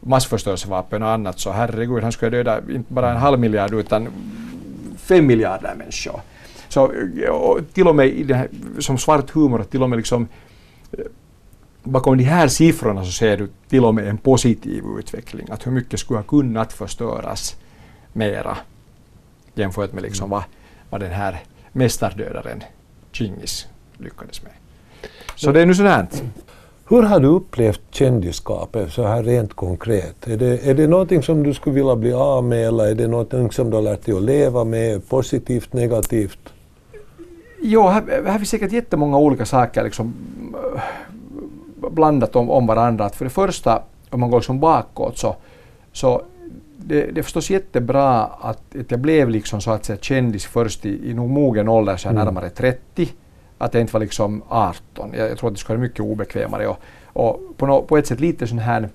massförstörelsevapen 0.01 1.03
och 1.03 1.11
annat, 1.11 1.39
så 1.39 1.51
herregud, 1.51 2.03
han 2.03 2.13
skulle 2.13 2.37
döda 2.37 2.59
inte 2.59 2.93
bara 2.93 3.11
en 3.11 3.17
halv 3.17 3.39
miljard 3.39 3.75
utan 3.75 4.09
fem 4.97 5.27
miljarder 5.27 5.75
människor. 5.75 6.21
Så 6.69 6.93
till 7.73 7.89
och 7.89 7.97
med 7.97 8.31
här, 8.31 8.49
som 8.79 8.99
svart 8.99 9.31
humor, 9.31 9.65
till 9.71 9.83
och 9.83 9.91
med 9.91 9.97
liksom 9.97 10.29
bakom 11.83 12.19
de 12.19 12.25
här 12.25 12.49
siffrorna 12.49 13.05
så 13.05 13.13
ser 13.13 13.37
du 13.37 13.49
till 13.69 13.85
och 13.85 13.95
med 13.95 14.09
en 14.09 14.19
positiv 14.19 14.85
utveckling. 14.99 15.47
Att 15.51 15.67
hur 15.67 15.73
mycket 15.73 16.01
skulle 16.01 16.19
ha 16.19 16.25
kunnat 16.25 16.73
förstöras 16.73 17.57
mera 18.13 18.57
jämfört 19.55 19.93
med 19.93 20.03
liksom 20.03 20.25
mm. 20.25 20.31
vad, 20.31 20.43
vad 20.91 21.01
den 21.01 21.11
här 21.11 21.43
mästardödaren 21.73 22.63
Chingis 23.13 23.67
lyckades 23.99 24.43
med. 24.43 24.53
Så 25.37 25.53
det 25.53 25.61
är 25.63 25.67
nu 25.67 25.75
sådant. 25.75 26.23
Hur 26.91 27.03
har 27.03 27.21
du 27.21 27.29
upplevt 27.29 27.81
kändisskapet 27.91 28.93
så 28.93 29.07
här 29.07 29.23
rent 29.23 29.55
konkret? 29.55 30.29
Är 30.29 30.37
det, 30.37 30.69
är 30.69 30.75
det 30.75 30.87
någonting 30.87 31.23
som 31.23 31.43
du 31.43 31.55
skulle 31.55 31.75
vilja 31.75 31.97
bli 31.97 32.13
av 32.13 32.45
med 32.45 32.69
eller 32.69 32.87
är 32.87 32.95
det 32.95 33.07
någonting 33.07 33.51
som 33.51 33.71
du 33.71 33.77
har 33.77 33.83
lärt 33.83 34.07
dig 34.07 34.17
att 34.17 34.23
leva 34.23 34.65
med, 34.65 35.09
positivt, 35.09 35.73
negativt? 35.73 36.39
Jo, 37.63 37.89
här, 37.89 38.03
här 38.27 38.39
finns 38.39 38.51
säkert 38.51 38.73
jättemånga 38.73 39.19
olika 39.19 39.47
saker 39.47 39.85
liksom, 39.85 40.15
blandat 41.91 42.37
om, 42.37 42.51
om 42.51 42.67
varandra. 42.67 43.05
Att 43.05 43.17
för 43.17 43.25
det 43.25 43.31
första, 43.31 43.83
om 44.11 44.21
man 44.21 44.31
går 44.31 44.39
liksom 44.39 44.61
bakåt 44.61 45.19
så, 45.19 45.37
så 45.93 46.23
det, 46.77 47.03
det 47.03 47.21
är 47.21 47.23
förstås 47.23 47.51
jättebra 47.51 48.23
att, 48.25 48.77
att 48.81 48.91
jag 48.91 49.01
blev 49.01 49.31
liksom 49.31 49.61
så 49.61 49.71
att 49.71 49.85
säga 49.85 49.99
kändis 50.01 50.47
först 50.47 50.87
i, 50.87 51.11
i 51.11 51.15
nog 51.15 51.31
mogen 51.31 51.69
ålder, 51.69 51.97
så 51.97 52.09
mm. 52.09 52.25
närmare 52.25 52.51
30. 52.51 53.09
Att 53.61 53.75
jag 53.75 53.81
inte 53.81 53.93
var 53.93 54.01
liksom 54.01 54.43
18. 54.49 55.13
Jag, 55.15 55.31
jag 55.31 55.39
tror 55.39 55.49
att 55.49 55.55
det 55.55 55.61
skulle 55.61 55.77
vara 55.77 55.87
mycket 55.87 56.01
obekvämare 56.01 56.67
och, 56.67 56.79
och 57.05 57.41
på, 57.57 57.67
no, 57.67 57.83
på 57.83 57.97
ett 57.99 58.07
sätt 58.07 58.21
lite 58.21 58.47
sån 58.47 58.59
här 58.59 58.89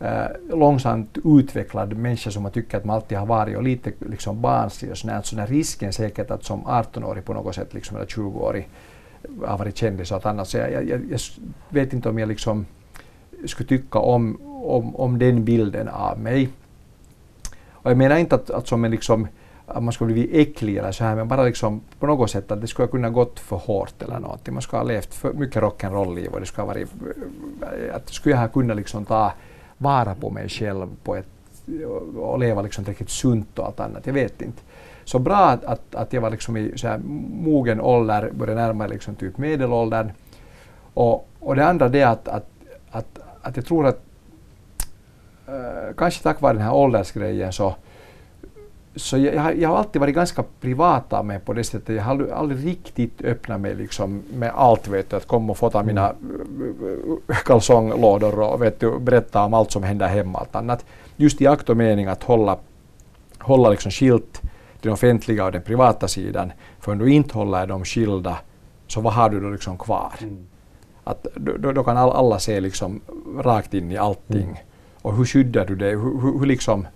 eh, 0.00 0.26
långsamt 0.50 1.18
utvecklad 1.24 1.96
människa 1.96 2.30
som 2.30 2.42
man 2.42 2.52
tycker 2.52 2.78
att 2.78 2.84
man 2.84 2.96
alltid 2.96 3.18
har 3.18 3.26
varit 3.26 3.56
och 3.56 3.62
lite 3.62 3.92
liksom 4.10 4.40
barnslig 4.40 4.90
och 4.90 4.98
sådär. 4.98 5.20
Så 5.22 5.36
den 5.36 5.46
risken 5.46 5.92
säkert 5.92 6.30
att 6.30 6.44
som 6.44 6.64
18-årig 6.64 7.24
på 7.24 7.34
något 7.34 7.54
sätt 7.54 7.74
liksom, 7.74 7.96
eller 7.96 8.06
20-årig 8.06 8.68
eh, 9.22 9.48
har 9.48 9.58
varit 9.58 9.76
kändis 9.76 10.12
och 10.12 10.26
annat. 10.26 10.48
Så 10.48 10.56
jag, 10.58 10.72
jag, 10.72 10.86
jag, 10.88 11.20
vet 11.68 11.92
inte 11.92 12.08
om 12.08 12.18
jag 12.18 12.28
liksom 12.28 12.66
skulle 13.46 13.68
tycka 13.68 13.98
om, 13.98 14.40
om, 14.64 14.96
om 14.96 15.18
den 15.18 15.44
bilden 15.44 15.88
av 15.88 16.20
mig. 16.20 16.48
Och 17.70 17.90
jag 17.90 17.98
menar 17.98 18.16
inte 18.16 18.34
att, 18.34 18.50
att 18.50 18.68
som 18.68 18.84
en 18.84 18.90
liksom 18.90 19.28
att 19.68 19.82
man 19.82 19.92
skulle 19.92 20.12
bli 20.12 20.40
äcklig 20.40 20.76
eller 20.76 20.92
så 20.92 21.04
här, 21.04 21.16
men 21.16 21.28
bara 21.28 21.42
liksom 21.42 21.80
på 21.98 22.06
något 22.06 22.30
sätt 22.30 22.50
att 22.50 22.60
det 22.60 22.66
skulle 22.66 22.86
ha 22.86 22.90
kunnat 22.90 23.12
gått 23.12 23.40
för 23.40 23.56
hårt 23.56 24.02
eller 24.02 24.18
någonting. 24.18 24.54
Man 24.54 24.62
skulle 24.62 24.80
ha 24.80 24.88
levt 24.88 25.14
för 25.14 25.32
mycket 25.32 25.62
rock'n'roll-liv 25.62 26.28
och 26.28 26.40
det 26.40 26.46
skulle 26.46 26.62
ha 26.62 26.66
varit, 26.66 26.88
äh, 27.62 27.94
att 27.94 28.08
skulle 28.08 28.34
jag 28.34 28.40
ha 28.40 28.48
kunnat 28.48 28.76
liksom 28.76 29.04
ta 29.04 29.32
vara 29.78 30.14
på 30.14 30.30
mig 30.30 30.48
själv 30.48 30.86
på 31.04 31.16
ett, 31.16 31.26
och 32.16 32.38
leva 32.38 32.62
liksom 32.62 32.84
tillräckligt 32.84 33.10
sunt 33.10 33.58
och 33.58 33.66
allt 33.66 33.80
annat. 33.80 34.06
Jag 34.06 34.14
vet 34.14 34.42
inte 34.42 34.62
så 35.04 35.18
bra 35.18 35.36
att, 35.36 35.64
att, 35.64 35.94
att 35.94 36.12
jag 36.12 36.20
var 36.20 36.30
liksom 36.30 36.56
i 36.56 36.72
så 36.76 36.88
här 36.88 36.98
mogen 37.44 37.80
ålder, 37.80 38.30
började 38.32 38.60
närma 38.60 38.78
mig 38.78 38.88
liksom 38.88 39.14
typ 39.14 39.38
medelåldern. 39.38 40.10
Och, 40.94 41.28
och 41.40 41.56
det 41.56 41.66
andra 41.66 41.88
det 41.88 42.00
är 42.00 42.06
att, 42.06 42.28
att, 42.28 42.46
att, 42.90 43.18
att 43.42 43.56
jag 43.56 43.66
tror 43.66 43.86
att 43.86 44.00
äh, 45.46 45.94
kanske 45.96 46.22
tack 46.22 46.40
vare 46.40 46.52
den 46.52 46.62
här 46.62 46.74
åldersgrejen 46.74 47.52
så 47.52 47.74
så 48.98 49.18
jag, 49.18 49.58
jag, 49.58 49.68
har 49.68 49.76
alltid 49.76 50.00
varit 50.00 50.14
ganska 50.14 50.44
privat 50.60 51.12
av 51.12 51.24
mig 51.24 51.38
på 51.38 51.52
det 51.52 51.64
sättet. 51.64 51.96
Jag 51.96 52.02
har 52.02 52.28
aldrig 52.28 52.66
riktigt 52.66 53.22
öppnat 53.22 53.60
mig 53.60 53.74
liksom 53.74 54.22
med 54.32 54.52
allt. 54.54 54.88
Vet 54.88 55.10
du, 55.10 55.16
att 55.16 55.26
komma 55.26 55.50
och 55.50 55.58
fota 55.58 55.82
mina 55.82 56.10
mm. 56.10 57.20
kalsonglådor 57.44 58.40
och 58.40 58.62
vet 58.62 58.80
du, 58.80 58.98
berätta 58.98 59.44
om 59.44 59.54
allt 59.54 59.72
som 59.72 59.82
händer 59.82 60.08
hemma. 60.08 60.38
Allt 60.38 60.56
annat. 60.56 60.84
Just 61.16 61.40
i 61.40 61.46
akt 61.46 61.68
och 61.68 61.76
mening 61.76 62.06
att 62.06 62.22
hålla, 62.22 62.58
hålla 63.38 63.68
liksom 63.68 63.90
skilt 63.90 64.42
den 64.82 64.92
offentliga 64.92 65.44
och 65.44 65.52
den 65.52 65.62
privata 65.62 66.08
sidan. 66.08 66.52
För 66.80 66.92
om 66.92 66.98
du 66.98 67.12
inte 67.12 67.34
håller 67.34 67.66
dem 67.66 67.84
skilda 67.84 68.38
så 68.86 69.00
vad 69.00 69.12
har 69.12 69.30
du 69.30 69.40
då 69.40 69.50
liksom 69.50 69.78
kvar? 69.78 70.12
Mm. 70.20 70.46
Att, 71.04 71.26
då, 71.34 71.72
då, 71.72 71.84
kan 71.84 71.96
alla 71.96 72.38
se 72.38 72.60
liksom 72.60 73.00
rakt 73.38 73.74
in 73.74 73.92
i 73.92 73.96
allting. 73.96 74.42
Mm. 74.42 74.56
Och 75.02 75.16
hur 75.16 75.24
skyddar 75.24 75.66
du 75.66 75.76
dig? 75.76 75.90
Hur, 75.90 76.20
hur, 76.20 76.38
hur 76.38 76.46
liksom 76.46 76.86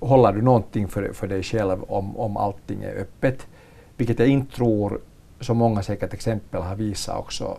håller 0.00 0.32
du 0.32 0.42
någonting 0.42 0.88
för, 0.88 1.12
för 1.12 1.26
dig 1.26 1.42
själv 1.42 1.82
om, 1.82 2.16
om 2.16 2.36
allting 2.36 2.82
är 2.82 2.94
öppet? 2.94 3.46
Vilket 3.96 4.18
jag 4.18 4.28
inte 4.28 4.56
tror, 4.56 5.00
som 5.40 5.56
många 5.56 5.82
säkert 5.82 6.14
exempel 6.14 6.62
har 6.62 6.74
visat 6.74 7.18
också, 7.18 7.58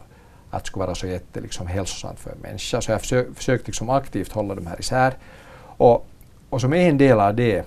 att 0.50 0.64
det 0.64 0.68
skulle 0.68 0.86
vara 0.86 0.96
så 0.96 1.08
jätte 1.08 1.42
liksom, 1.42 1.68
hälsosamt 1.68 2.20
för 2.20 2.32
en 2.32 2.38
människa. 2.38 2.82
Så 2.82 2.92
jag 2.92 2.96
har 2.96 3.00
försökt, 3.00 3.38
försökt 3.38 3.68
liksom, 3.68 3.90
aktivt 3.90 4.32
hålla 4.32 4.56
de 4.56 4.68
här 4.68 4.80
isär. 4.80 5.14
Och, 5.78 6.08
och 6.50 6.62
som 6.62 6.74
en 6.74 6.98
del 6.98 7.20
av 7.20 7.36
det, 7.36 7.66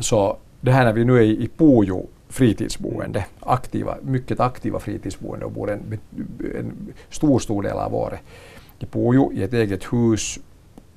så 0.00 0.36
det 0.60 0.72
här 0.72 0.84
när 0.84 0.92
vi 0.92 1.04
nu 1.04 1.16
är 1.16 1.22
i, 1.22 1.44
i 1.44 1.48
Pujo 1.48 2.06
fritidsboende, 2.28 3.26
aktiva, 3.40 3.96
mycket 4.02 4.40
aktiva 4.40 4.78
fritidsboende 4.78 5.44
och 5.44 5.52
bor 5.52 5.70
en, 5.70 5.98
en 6.58 6.94
stor, 7.10 7.38
stor 7.38 7.62
del 7.62 7.76
av 7.76 7.94
året 7.94 8.20
i 8.78 8.86
Pujo 8.86 9.32
i 9.32 9.42
ett 9.42 9.52
eget 9.52 9.92
hus 9.92 10.38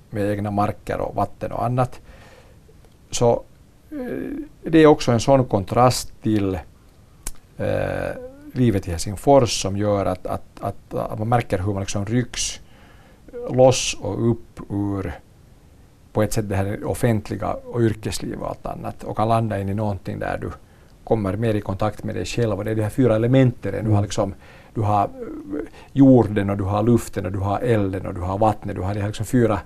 med 0.10 0.32
egna 0.32 0.52
marker 0.52 1.00
och 1.00 1.16
vatten 1.16 1.52
och 1.52 1.66
annat. 1.66 2.02
Så 3.18 3.44
eh, 3.92 3.98
det 4.64 4.84
är 4.84 4.86
också 4.86 5.12
en 5.12 5.20
sån 5.20 5.46
kontrast 5.46 6.22
till 6.22 6.60
eh, 7.58 8.12
livet 8.54 8.88
i 8.88 8.92
Helsingfors 8.92 9.62
som 9.62 9.78
gör 9.78 10.06
att, 10.06 10.28
att, 10.28 10.44
att, 10.60 10.94
att, 10.94 11.20
man 11.20 11.30
märker 11.30 11.60
hur 11.60 11.74
man 11.74 11.80
liksom 11.80 12.06
rycks 12.06 12.60
loss 13.50 13.98
och 14.02 14.32
upp 14.32 14.60
ur 14.70 15.20
på 16.14 16.24
ett 16.24 16.34
sätt 16.34 16.50
det 16.50 16.56
här 16.56 16.84
offentliga 16.84 17.54
och 17.54 17.82
yrkeslivet 17.82 18.40
och 18.40 18.50
allt 18.50 18.66
annat 18.66 19.04
och 19.04 19.18
kan 19.18 19.28
landa 19.28 19.60
in 19.60 19.70
i 19.70 19.74
någonting 19.74 20.20
där 20.20 20.38
du 20.38 20.52
kommer 21.04 21.36
mer 21.36 21.54
i 21.54 21.62
kontakt 21.62 22.04
med 22.04 22.16
dig 22.16 22.26
själv. 22.26 22.58
Och 22.58 22.66
det 22.66 22.72
är 22.72 22.76
de 22.76 22.82
här 22.82 22.90
fyra 22.90 23.16
elementen. 23.16 23.72
Du 23.72 23.78
har, 23.78 23.90
mm. 23.90 24.04
liksom, 24.04 24.34
du 24.74 24.82
har 24.82 25.10
jorden 25.94 26.50
och 26.50 26.58
du 26.58 26.64
har 26.64 26.84
luften 26.84 27.26
och 27.26 27.32
du 27.32 27.40
har 27.40 27.60
elden 27.60 28.06
och 28.06 28.14
du 28.14 28.22
har 28.22 28.38
vattnet. 28.38 28.76
Du 28.76 28.82
har 28.82 28.94
de 28.94 29.00
här 29.00 29.08
liksom 29.08 29.26
fyra 29.26 29.60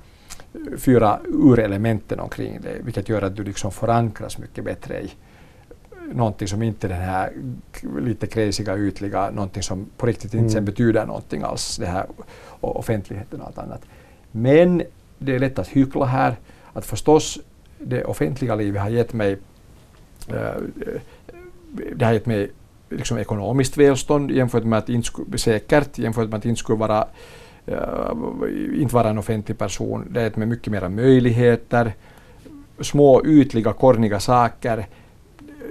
fyra 0.78 1.20
urelementen 1.28 2.20
omkring 2.20 2.62
dig, 2.62 2.82
vilket 2.84 3.10
gör 3.10 3.22
att 3.22 3.36
du 3.36 3.44
liksom 3.44 3.72
förankras 3.72 4.38
mycket 4.38 4.64
bättre 4.64 5.02
i 5.02 5.12
någonting 6.14 6.48
som 6.48 6.64
inte 6.64 6.88
är 6.88 6.90
den 6.90 7.02
här 7.02 7.34
lite 8.00 8.28
crazyga, 8.28 8.78
ytliga, 8.78 9.32
någonting 9.32 9.64
som 9.64 9.86
på 9.98 10.06
riktigt 10.06 10.34
inte 10.34 10.54
mm. 10.54 10.66
betyder 10.66 11.06
någonting 11.06 11.42
alls, 11.44 11.78
det 11.78 11.86
här 11.86 12.06
offentligheten 12.62 13.42
och 13.42 13.48
allt 13.48 13.58
annat. 13.58 13.82
Men 14.32 14.84
det 15.18 15.36
är 15.36 15.40
lätt 15.40 15.60
att 15.60 15.68
hyckla 15.68 16.06
här, 16.06 16.36
att 16.74 16.86
förstås 16.86 17.40
det 17.78 18.04
offentliga 18.04 18.56
livet 18.56 18.82
har 18.82 18.90
gett 18.90 19.14
mig 19.14 19.38
uh, 20.30 20.92
det 21.96 22.06
har 22.06 22.14
gett 22.14 22.26
mig 22.26 22.52
liksom 22.90 23.18
ekonomiskt 23.18 23.78
välstånd 23.78 24.32
jämfört 24.32 24.64
med 24.64 24.80
att 24.80 24.90
inte 24.90 25.38
säkert 25.38 25.98
jämfört 25.98 26.30
med 26.30 26.38
att 26.38 26.46
inte 26.46 26.60
skulle 26.60 26.80
vara 26.80 27.08
inte 28.76 28.95
vara 28.95 29.10
en 29.10 29.17
offentlig 29.17 29.58
person. 29.58 30.08
Det 30.10 30.21
är 30.21 30.28
ett 30.28 30.38
med 30.38 30.47
mycket 30.47 30.71
mera 30.71 30.89
möjligheter, 30.89 31.93
små 32.80 33.26
ytliga 33.26 33.74
korniga 33.74 34.19
saker 34.19 34.86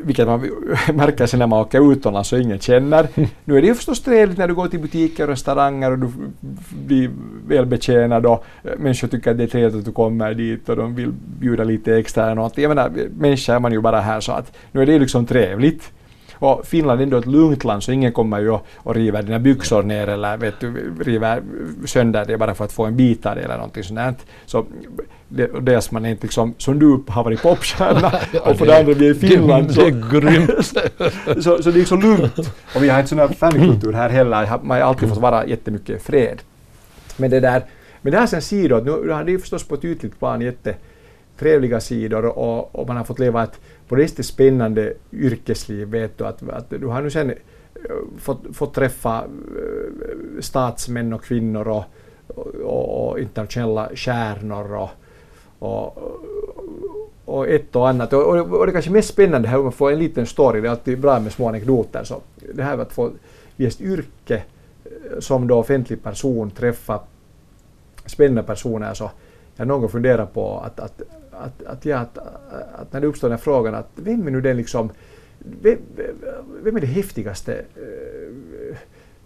vilket 0.03 0.26
man 0.26 0.40
märker 0.94 1.26
sen 1.26 1.38
när 1.38 1.46
man 1.46 1.61
åker 1.61 1.92
utomlands 1.92 2.33
och 2.33 2.38
ingen 2.38 2.59
känner. 2.59 3.09
Nu 3.44 3.57
är 3.57 3.61
det 3.61 3.66
ju 3.66 3.74
förstås 3.74 4.03
trevligt 4.03 4.38
när 4.38 4.48
du 4.48 4.55
går 4.55 4.68
till 4.68 4.81
butiker 4.81 5.22
och 5.22 5.29
restauranger 5.29 5.90
och 5.90 5.98
du 5.98 6.09
blir 6.87 7.11
välbetjänad 7.46 8.26
och 8.26 8.44
människor 8.79 9.09
tycker 9.09 9.31
att 9.31 9.38
det 9.38 9.42
är 9.42 9.48
trevligt 9.48 9.79
att 9.79 9.85
du 9.85 9.92
kommer 9.92 10.35
dit 10.35 10.68
och 10.68 10.76
de 10.76 10.94
vill 10.94 11.12
bjuda 11.40 11.64
lite 11.64 11.96
extra 11.96 12.24
eller 12.24 12.35
något. 12.35 12.59
Jag 12.59 12.68
menar, 12.68 12.92
människa 13.18 13.55
är 13.55 13.61
man 13.61 13.72
ju 13.72 13.81
bara 13.81 14.00
här 14.00 14.20
så 14.20 14.33
att 14.33 14.53
nu 14.72 14.83
är 14.83 14.87
det 14.87 14.98
liksom 14.98 15.26
trevligt. 15.26 15.92
Och 16.40 16.66
Finland 16.66 17.00
är 17.00 17.05
ändå 17.05 17.16
ett 17.16 17.26
lugnt 17.26 17.64
land 17.64 17.83
så 17.83 17.92
ingen 17.92 18.12
kommer 18.12 18.40
ju 18.40 18.50
och 18.76 18.94
river 18.94 19.22
dina 19.22 19.38
byxor 19.38 19.83
ner 19.83 20.09
eller 20.09 20.37
vet 20.37 20.61
du, 20.61 20.94
river 21.00 21.42
sönder 21.87 22.24
det 22.24 22.38
bara 22.38 22.55
för 22.55 22.64
att 22.64 22.72
få 22.72 22.85
en 22.85 22.96
bit 22.96 23.26
av 23.26 23.35
det 23.37 23.42
eller 23.42 23.57
någonting 23.57 23.85
sånt. 23.85 24.26
Så 24.46 24.66
dels 25.61 25.90
man 25.90 26.05
är 26.05 26.11
inte 26.11 26.22
liksom, 26.22 26.55
som 26.59 26.79
du 26.79 27.03
har 27.09 27.24
varit 27.24 27.42
popstjärna 27.42 28.12
och 28.44 28.57
för 28.57 28.66
det 28.66 28.79
andra 28.79 28.92
vi 28.92 29.09
är 29.09 29.11
i 29.11 29.14
Finland. 29.14 29.74
Så, 29.74 29.81
det 29.81 29.87
är 29.87 30.20
grymt. 30.20 30.66
så, 31.44 31.62
så 31.62 31.70
det 31.70 31.76
är 31.76 31.81
liksom 31.81 32.00
lugnt. 32.00 32.38
Och 32.74 32.83
vi 32.83 32.88
har 32.88 32.98
inte 32.98 33.09
sån 33.09 33.18
här 33.18 33.29
fankultur 33.29 33.92
här 33.92 34.09
heller. 34.09 34.59
Man 34.62 34.81
har 34.81 34.88
alltid 34.88 35.09
fått 35.09 35.18
vara 35.18 35.46
jättemycket 35.46 36.03
fred. 36.03 36.38
Men 37.16 37.31
det 37.31 37.40
där, 37.40 37.62
men 38.03 38.12
det 38.12 38.18
har 38.18 38.26
sen 38.26 38.42
sidor, 38.42 38.81
nu 39.05 39.12
har 39.12 39.24
det 39.24 39.31
ju 39.31 39.38
förstås 39.38 39.64
på 39.64 39.74
ett 39.74 39.85
ytligt 39.85 40.18
plan 40.18 40.40
jättetrevliga 40.40 41.81
sidor 41.81 42.24
och, 42.24 42.74
och 42.74 42.87
man 42.87 42.96
har 42.96 43.05
fått 43.05 43.18
leva 43.18 43.42
ett 43.42 43.61
på 43.90 43.96
riktigt 43.96 44.26
spännande 44.26 44.94
yrkesliv 45.12 45.88
vet 45.88 46.18
du 46.18 46.26
att, 46.26 46.48
att 46.48 46.70
du 46.70 46.87
har 46.87 47.03
nu 47.03 47.11
sen 47.11 47.31
eh, 47.31 47.37
fått, 48.18 48.40
fått 48.53 48.74
träffa 48.74 49.18
eh, 49.18 50.40
statsmän 50.40 51.12
och 51.12 51.24
kvinnor 51.24 51.68
och, 51.68 51.85
och, 52.64 53.11
och 53.11 53.18
internationella 53.18 53.90
stjärnor 53.94 54.74
och, 54.74 54.90
och, 55.59 55.98
och 57.24 57.48
ett 57.48 57.76
och 57.76 57.88
annat. 57.88 58.12
Och, 58.12 58.37
och, 58.38 58.66
det 58.66 58.72
kanske 58.72 58.90
mest 58.90 59.09
spännande 59.09 59.48
här 59.48 59.68
att 59.68 59.74
få 59.74 59.88
en 59.88 59.98
liten 59.98 60.26
story, 60.26 60.61
det 60.61 60.68
är 60.68 60.70
alltid 60.70 61.00
bra 61.00 61.20
med 61.20 61.33
små 61.33 61.48
anekdoter. 61.48 62.05
Så 62.05 62.20
det 62.55 62.62
här 62.62 62.76
med 62.76 62.87
att 62.87 62.92
få 62.92 63.11
i 63.57 63.66
ett 63.66 63.81
yrke 63.81 64.42
eh, 64.85 65.18
som 65.18 65.46
då 65.46 65.59
offentlig 65.59 66.03
person 66.03 66.50
träffa 66.50 67.00
spännande 68.07 68.42
personer 68.42 68.94
så 68.94 69.11
jag 69.57 69.68
någon 69.68 69.88
funderar 69.88 70.26
på 70.26 70.59
att, 70.59 70.81
att 70.81 71.03
att, 71.40 71.62
att, 71.62 71.85
ja, 71.85 71.98
att, 71.98 72.18
att 72.74 72.92
när 72.92 73.00
det 73.00 73.07
uppstår 73.07 73.29
den 73.29 73.38
här 73.38 73.42
frågan 73.42 73.74
att 73.74 73.88
vem 73.94 74.26
är 74.26 74.31
nu 74.31 74.40
den 74.40 74.57
liksom, 74.57 74.90
vem, 75.38 75.79
vem 76.62 76.76
är 76.76 76.81
det 76.81 76.87
häftigaste 76.87 77.53
uh, 77.53 78.76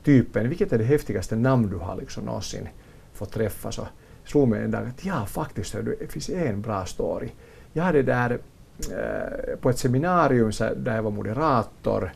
typen, 0.04 0.48
vilket 0.48 0.72
är 0.72 0.78
det 0.78 0.84
häftigaste 0.84 1.36
namn 1.36 1.70
du 1.70 1.76
har 1.76 1.96
liksom 1.96 2.24
någonsin 2.24 2.68
fått 3.12 3.32
träffa 3.32 3.72
så 3.72 3.86
slog 4.24 4.48
mig 4.48 4.64
en 4.64 4.70
dag 4.70 4.86
att 4.86 5.04
ja 5.04 5.26
faktiskt 5.26 5.76
det 5.98 6.12
finns 6.12 6.28
en 6.28 6.60
bra 6.60 6.84
story. 6.84 7.28
Jag 7.72 7.84
hade 7.84 8.02
där 8.02 8.30
uh, 8.30 9.56
på 9.60 9.70
ett 9.70 9.78
seminarium 9.78 10.52
så, 10.52 10.74
där 10.76 10.94
jag 10.94 11.02
var 11.02 11.10
moderator 11.10 12.12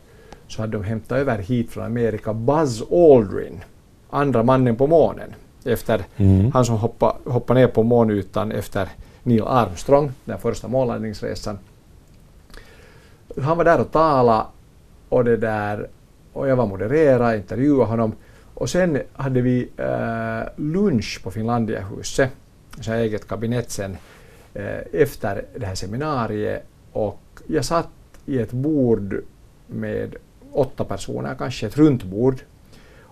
så 0.48 0.62
hade 0.62 0.72
de 0.72 0.84
hämtat 0.84 1.18
över 1.18 1.38
hit 1.38 1.70
från 1.70 1.84
Amerika 1.84 2.34
Buzz 2.34 2.82
Aldrin, 2.92 3.61
andra 4.11 4.42
mannen 4.42 4.76
på 4.76 4.87
månen, 4.87 5.34
efter 5.64 6.04
mm. 6.16 6.52
han 6.52 6.64
som 6.64 6.76
hoppade, 6.76 7.30
hoppade 7.30 7.61
ner 7.61 7.66
på 7.66 7.82
månytan 7.82 8.52
efter 8.52 8.88
Neil 9.28 9.42
Armstrong, 9.46 10.12
den 10.24 10.38
första 10.38 10.68
månlandningsresan. 10.68 11.58
Han 13.42 13.56
var 13.56 13.64
där 13.64 13.80
och 13.80 13.92
talade 13.92 14.46
och, 15.08 15.24
det 15.24 15.36
där, 15.36 15.88
och 16.32 16.48
jag 16.48 16.56
var 16.56 16.66
modererad, 16.66 17.36
intervjuade 17.36 17.84
honom. 17.84 18.12
Och 18.54 18.70
sen 18.70 19.02
hade 19.12 19.40
vi 19.40 19.68
äh, 19.76 20.48
lunch 20.56 21.20
på 21.22 21.30
Finlandiahuset, 21.30 22.30
så 22.80 22.92
eget 22.92 23.28
kabinett 23.28 23.70
sen, 23.70 23.96
äh, 24.54 24.80
efter 24.92 25.44
det 25.56 25.66
här 25.66 25.74
seminariet. 25.74 26.64
Och 26.92 27.20
jag 27.46 27.64
satt 27.64 27.88
i 28.26 28.38
ett 28.38 28.52
bord 28.52 29.22
med 29.66 30.16
åtta 30.52 30.84
personer, 30.84 31.34
kanske 31.34 31.66
ett 31.66 31.78
runt 31.78 32.04
bord. 32.04 32.36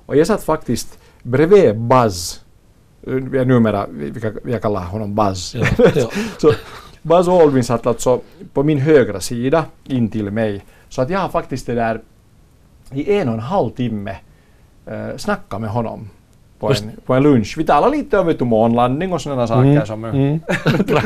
Och 0.07 0.16
jag 0.16 0.26
satt 0.26 0.42
faktiskt 0.42 0.98
bredvid 1.22 1.79
Buzz 1.79 2.46
vi 3.01 3.39
är 3.39 3.45
numera, 3.45 3.87
jag 4.45 4.63
kallar 4.63 4.85
honom 4.85 5.15
Buzz. 5.15 5.55
Ja, 5.55 5.67
ja. 5.95 6.11
så 6.39 6.53
Buzz 7.03 7.29
Aldrin 7.29 7.65
satt 7.65 7.87
alltså 7.87 8.21
på 8.53 8.63
min 8.63 8.79
högra 8.79 9.21
sida 9.21 9.65
in 9.85 10.09
till 10.09 10.31
mig. 10.31 10.65
Så 10.89 11.03
att 11.03 11.11
jag 11.11 11.19
har 11.19 11.29
faktiskt 11.29 11.67
det 11.67 11.75
där 11.75 12.01
i 12.93 13.15
en 13.19 13.29
och 13.29 13.35
en 13.35 13.41
halv 13.41 13.71
timme 13.71 14.17
eh, 14.87 15.17
snackat 15.17 15.61
med 15.61 15.71
honom 15.71 16.09
på 16.59 16.71
en, 16.71 16.91
på 17.07 17.15
en 17.15 17.23
lunch. 17.23 17.55
Vi 17.59 17.65
talade 17.65 17.97
lite 17.97 18.19
om 18.19 18.49
månlandning 18.49 19.13
och 19.13 19.21
sådana 19.21 19.47
saker 19.47 19.71
mm, 19.71 19.87
som 19.87 20.05
mm. 20.05 20.41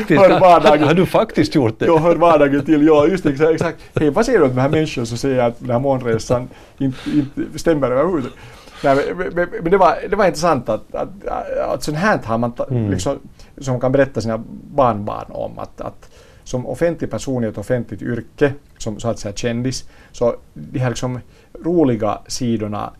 hör 0.09 0.39
vardagen. 0.39 0.87
Har 0.87 0.93
du 0.93 1.05
faktiskt 1.05 1.55
gjort 1.55 1.79
det? 1.79 1.85
Jag 1.85 1.97
hör 1.99 2.15
vardagen 2.15 2.65
till. 2.65 2.87
Ja, 2.87 3.07
just 3.07 3.25
exakt. 3.25 3.51
exakt. 3.51 3.77
Hej, 3.95 4.09
vad 4.09 4.25
säger 4.25 4.39
du 4.39 4.45
om 4.45 4.55
de 4.55 4.61
här 4.61 4.69
människorna 4.69 5.05
som 5.05 5.17
säger 5.17 5.43
att 5.43 5.59
den 5.59 5.69
här 5.69 5.79
månresan 5.79 6.47
inte, 6.77 7.09
inte 7.09 7.59
stämmer 7.59 7.91
överhuvudtaget? 7.91 8.37
Nej, 8.83 9.13
men, 9.17 9.27
men, 9.33 9.49
men, 9.61 9.71
det, 9.71 9.77
var, 9.77 9.97
det 10.09 10.15
var 10.15 10.25
intressant 10.25 10.69
att, 10.69 10.95
att, 10.95 11.25
att 11.59 11.83
sånt 11.83 11.97
här 11.97 12.19
har 12.23 12.37
man 12.37 12.53
mm. 12.69 12.91
liksom, 12.91 13.19
som 13.57 13.79
kan 13.79 13.91
berätta 13.91 14.21
sina 14.21 14.43
barnbarn 14.75 15.25
om. 15.29 15.59
Att, 15.59 15.81
att 15.81 16.09
som 16.43 16.67
offentlig 16.67 17.11
person 17.11 17.43
i 17.43 17.47
ett 17.47 17.57
offentligt 17.57 18.01
yrke, 18.01 18.53
som 18.77 18.99
så 18.99 19.09
att 19.09 19.19
säga 19.19 19.33
kändis, 19.35 19.89
så 20.11 20.35
de 20.53 20.79
här 20.79 20.89
liksom 20.89 21.19
roliga 21.53 22.19
sidorna, 22.27 22.93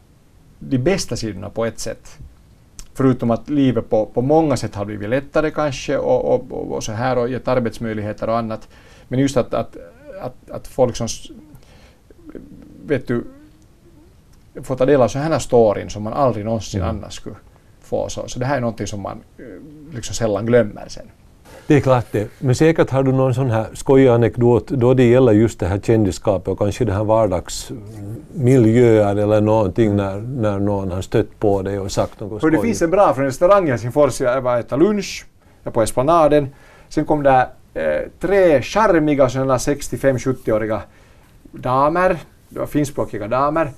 de 0.59 0.77
bästa 0.77 1.15
sidorna 1.15 1.49
på 1.49 1.65
ett 1.65 1.79
sätt, 1.79 2.17
förutom 2.93 3.31
att 3.31 3.49
livet 3.49 3.89
på, 3.89 4.05
på 4.05 4.21
många 4.21 4.57
sätt 4.57 4.75
har 4.75 4.85
blivit 4.85 5.09
lättare 5.09 5.51
kanske 5.51 5.97
och, 5.97 6.33
och, 6.33 6.51
och, 6.51 6.71
och 6.71 6.83
så 6.83 6.91
här 6.91 7.17
och 7.17 7.29
gett 7.29 7.47
arbetsmöjligheter 7.47 8.29
och 8.29 8.37
annat. 8.37 8.67
Men 9.07 9.19
just 9.19 9.37
att, 9.37 9.53
att, 9.53 9.77
att, 10.21 10.51
att 10.51 10.67
folk 10.67 10.95
som 10.95 11.07
vet 12.85 13.07
du, 13.07 13.23
får 14.63 14.75
ta 14.75 14.85
del 14.85 15.01
av 15.01 15.07
sådana 15.07 15.29
här 15.29 15.39
storyn 15.39 15.89
som 15.89 16.03
man 16.03 16.13
aldrig 16.13 16.45
någonsin 16.45 16.81
mm. 16.81 16.95
annars 16.95 17.13
skulle 17.13 17.35
få. 17.81 18.09
Så, 18.09 18.27
så 18.27 18.39
det 18.39 18.45
här 18.45 18.57
är 18.57 18.61
någonting 18.61 18.87
som 18.87 19.01
man 19.01 19.23
liksom 19.93 20.15
sällan 20.15 20.45
glömmer 20.45 20.85
sen. 20.87 21.05
Det 21.67 21.75
är 21.75 21.81
klart 21.81 22.05
det. 22.11 22.27
Men 22.39 22.55
säkert 22.55 22.89
har 22.89 23.03
du 23.03 23.11
någon 23.11 23.33
sån 23.33 23.51
här 23.51 23.65
skojig 23.73 24.07
anekdot 24.07 24.67
då 24.67 24.93
det 24.93 25.09
gäller 25.09 25.31
just 25.31 25.59
det 25.59 25.65
här 25.65 25.79
kändisskapet 25.79 26.47
och 26.47 26.59
kanske 26.59 26.85
det 26.85 26.93
här 26.93 27.03
vardagsmiljöer 27.03 29.15
eller 29.15 29.41
någonting 29.41 29.95
när, 29.95 30.21
när 30.21 30.59
någon 30.59 30.91
har 30.91 31.01
stött 31.01 31.39
på 31.39 31.61
dig 31.61 31.79
och 31.79 31.91
sagt 31.91 32.19
något 32.19 32.41
skojigt. 32.41 32.61
Det 32.61 32.67
finns 32.67 32.81
en 32.81 32.89
bra 32.89 33.13
från 33.13 33.25
restaurang 33.25 33.67
i 33.67 33.71
Helsingfors. 33.71 34.21
Jag 34.21 34.41
var 34.41 34.53
och 34.53 34.59
äta 34.59 34.75
lunch 34.75 35.25
på 35.63 35.81
Esplanaden. 35.81 36.49
Sen 36.89 37.05
kom 37.05 37.23
det 37.23 37.47
eh, 37.73 38.01
tre 38.19 38.61
charmiga 38.61 39.27
65-70-åriga 39.27 40.81
damer, 41.51 42.17
det 42.49 42.59
var 42.59 42.67
finskspråkiga 42.67 43.27
damer 43.27 43.71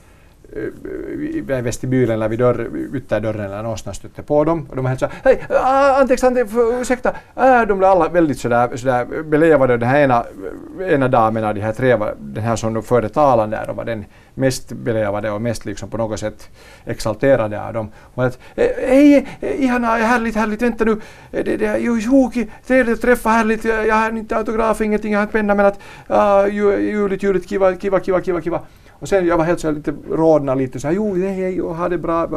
i 1.20 1.42
vestibylen 1.42 2.14
eller 2.14 2.30
vid 2.30 2.40
dörr, 2.40 2.70
ytterdörren 2.96 3.46
eller 3.46 3.64
någonstans 3.64 3.98
stötte 3.98 4.24
på 4.24 4.44
dem 4.44 4.68
och 4.70 4.76
de 4.76 4.82
var 4.82 4.90
helt 4.90 5.00
såhär 5.00 5.16
hej, 5.24 5.42
ah, 5.50 6.82
ursäkta, 6.82 7.10
äh, 7.36 7.62
de 7.62 7.78
blev 7.78 7.90
alla 7.90 8.10
väldigt 8.10 8.40
sådär, 8.40 8.78
sådär 8.78 9.24
belevade 9.24 9.78
den 9.78 9.90
här 9.90 10.00
ena, 10.00 10.26
ena 10.90 11.08
damen 11.08 11.44
av 11.44 11.56
de 11.56 11.62
här 11.62 11.74
tre, 11.74 11.98
den 12.18 12.44
här 12.44 12.56
som 12.56 12.84
förde 12.84 13.10
talan 13.10 13.50
där 13.50 13.70
och 13.70 13.76
var 13.76 13.86
den 13.86 14.06
mest 14.34 14.72
belevade 14.72 15.32
och 15.32 15.42
mest 15.42 15.66
liksom 15.66 15.90
på 15.90 15.98
något 15.98 16.20
sätt 16.20 16.50
exalterade 16.86 17.68
av 17.68 17.74
dem. 17.74 17.92
Och 18.14 18.26
att, 18.26 18.40
eh, 18.56 18.68
hej, 18.88 19.28
ihana, 19.42 19.88
härligt, 19.88 20.36
härligt, 20.36 20.62
vänta 20.62 20.84
nu, 20.86 21.02
det, 21.32 21.58
det 21.58 21.78
jo, 21.78 21.98
jo, 22.00 22.32
trevligt 22.68 22.96
att 22.96 23.02
träffa, 23.02 23.30
härligt, 23.30 23.64
jag 23.64 23.96
har 23.96 24.18
inte 24.18 24.38
autograf, 24.38 24.82
ingenting, 24.82 25.14
jag 25.14 25.20
har 25.20 25.24
inte 25.24 25.34
penna 25.34 25.56
men 25.56 25.66
att, 25.66 25.80
uh, 26.10 26.56
juligt, 26.56 27.24
juligt, 27.24 27.50
kiva, 27.50 27.76
kiva, 27.76 28.00
kiva, 28.00 28.22
kiva, 28.22 28.42
kiva. 28.42 28.62
Och 29.04 29.10
sen 29.10 29.28
jag 29.28 29.38
var 29.38 29.46
helt 29.46 29.60
så 29.60 29.68
här 29.68 29.76
lite 29.76 29.94
rodna 30.12 30.56
lite 30.56 30.80
så 30.80 30.88
här, 30.88 30.96
jo 30.96 31.16
hej, 31.16 31.62
och 31.62 31.76
ha 31.76 31.90
det 31.90 31.98
bra, 31.98 32.28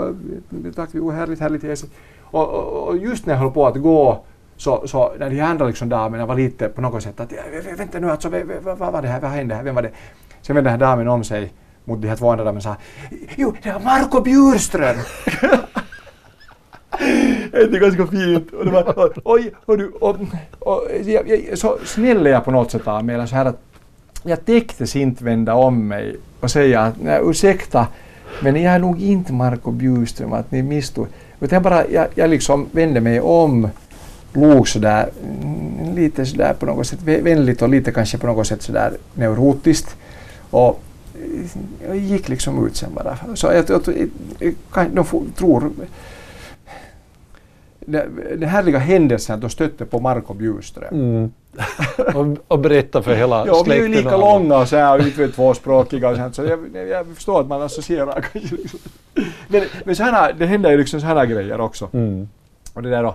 tack, 0.74 0.88
jo 0.92 1.10
härligt, 1.10 1.40
härligt. 1.40 1.84
Och, 2.22 2.48
och, 2.48 2.88
och 2.88 2.96
just 2.96 3.26
när 3.26 3.34
jag 3.34 3.40
höll 3.40 3.50
på 3.50 3.66
att 3.66 3.76
gå 3.76 4.24
så, 4.56 4.86
så 4.86 5.12
när 5.18 5.30
de 5.30 5.40
andra 5.40 5.66
liksom 5.66 5.88
damerna 5.88 6.26
var 6.26 6.34
lite 6.34 6.68
på 6.68 6.80
något 6.80 7.02
sätt 7.02 7.20
att 7.20 7.32
vänta 7.78 7.98
nu 7.98 8.10
alltså, 8.10 8.28
vad, 8.28 8.78
vad 8.78 8.92
var 8.92 9.02
det 9.02 9.08
här, 9.08 9.20
vad 9.20 9.30
hände 9.30 9.54
här, 9.54 9.62
vem 9.62 9.74
var 9.74 9.82
det? 9.82 9.90
Sen 10.42 10.56
vände 10.56 10.70
den 10.70 10.80
här 10.80 10.86
damen 10.86 11.08
om 11.08 11.24
sig 11.24 11.52
mot 11.84 12.02
de 12.02 12.08
här 12.08 12.16
två 12.16 12.30
andra 12.30 12.44
damerna 12.44 12.58
och 12.58 12.62
sa 12.62 12.76
jo, 13.36 13.54
det 13.62 13.72
var 13.72 13.80
Marco 13.80 14.20
Bjurström. 14.20 14.96
det 17.50 17.76
är 17.76 17.80
ganska 17.80 18.06
fint. 18.06 18.52
Och 18.52 18.64
det 18.64 18.70
var, 18.70 19.12
oj, 19.24 19.52
och 19.64 19.78
du, 19.78 19.88
och, 19.88 20.16
och, 20.58 20.82
så 21.54 21.78
snäll 21.84 22.26
är 22.26 22.30
jag 22.30 22.44
på 22.44 22.50
något 22.50 22.70
sätt 22.70 22.88
av 22.88 23.04
mig, 23.04 23.28
så 23.28 23.34
här 23.36 23.44
att 23.44 23.60
jag 24.28 24.44
täcktes 24.44 24.96
inte 24.96 25.24
vända 25.24 25.54
om 25.54 25.88
mig 25.88 26.16
och 26.40 26.50
säga 26.50 26.80
att 26.80 27.02
nej, 27.02 27.20
ursäkta, 27.22 27.86
men 28.42 28.62
jag 28.62 28.74
är 28.74 28.78
nog 28.78 29.02
inte 29.02 29.32
Marco 29.32 29.70
Bjurström, 29.70 30.32
att 30.32 30.50
ni 30.50 30.62
misstog. 30.62 31.06
Utan 31.40 31.56
jag 31.56 31.62
bara, 31.62 31.88
jag, 31.88 32.06
jag 32.14 32.30
liksom 32.30 32.66
vände 32.72 33.00
mig 33.00 33.20
om, 33.20 33.68
log 34.32 34.68
sådär, 34.68 35.08
mm, 35.42 35.94
lite 35.94 36.26
sådär 36.26 36.54
på 36.58 36.66
något 36.66 36.86
sätt 36.86 37.02
vänligt 37.02 37.62
och 37.62 37.68
lite 37.68 37.92
kanske 37.92 38.18
på 38.18 38.26
något 38.26 38.46
sätt 38.46 38.62
sådär 38.62 38.92
neurotiskt. 39.14 39.96
Och 40.50 40.80
mm, 41.14 41.48
jag 41.86 41.96
gick 41.96 42.28
liksom 42.28 42.66
ut 42.66 42.76
sen 42.76 42.94
bara. 42.94 43.18
Så 43.34 43.46
jag, 43.46 43.64
jag, 43.68 43.82
jag, 44.38 44.54
jag 44.74 44.90
de 44.90 45.32
tror 45.36 45.70
den 47.86 48.42
härliga 48.42 48.78
händelsen 48.78 49.34
att 49.34 49.40
de 49.40 49.50
stötte 49.50 49.84
på 49.84 50.00
Marco 50.00 50.34
Bjurström. 50.34 50.94
Mm. 50.94 51.32
och, 52.14 52.38
och 52.48 52.58
berätta 52.58 53.02
för 53.02 53.14
hela 53.14 53.46
ja, 53.46 53.54
släkten. 53.54 53.76
Ja, 53.76 53.88
vi 53.88 53.94
är 53.94 53.98
ju 53.98 54.04
lika 54.04 54.16
långa 54.16 54.58
och 54.58 54.68
så 54.68 54.76
här, 54.76 55.24
och 55.24 55.34
tvåspråkiga 55.34 56.08
och 56.08 56.16
sånt, 56.16 56.34
så 56.34 56.44
jag, 56.44 56.88
jag 56.88 57.06
förstår 57.06 57.40
att 57.40 57.46
man 57.46 57.62
associerar 57.62 58.24
kanske. 58.32 58.56
Liksom. 58.56 58.80
Men, 59.48 59.62
men 59.84 59.96
så 59.96 60.02
här, 60.02 60.32
det 60.32 60.46
händer 60.46 60.70
ju 60.70 60.76
liksom 60.76 61.00
sådana 61.00 61.26
grejer 61.26 61.60
också. 61.60 61.88
Mm. 61.92 62.28
Och 62.74 62.82
det 62.82 62.90
där 62.90 63.02
då, 63.02 63.14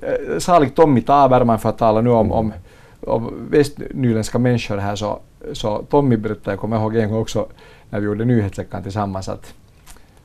eh, 0.00 0.38
saligt 0.38 0.76
Tommy 0.76 1.02
Taberman 1.02 1.58
för 1.58 1.68
att 1.68 1.78
tala 1.78 2.00
nu 2.00 2.10
om, 2.10 2.32
om, 2.32 2.52
om 3.00 3.48
västnyländska 3.50 4.38
människor 4.38 4.76
här 4.76 4.96
så, 4.96 5.18
så 5.52 5.82
Tommy 5.90 6.16
berättade, 6.16 6.50
jag 6.50 6.60
kommer 6.60 6.76
ihåg 6.76 6.96
en 6.96 7.10
gång 7.10 7.20
också 7.20 7.46
när 7.90 8.00
vi 8.00 8.06
gjorde 8.06 8.24
nyhetsveckan 8.24 8.82
tillsammans 8.82 9.28
att, 9.28 9.54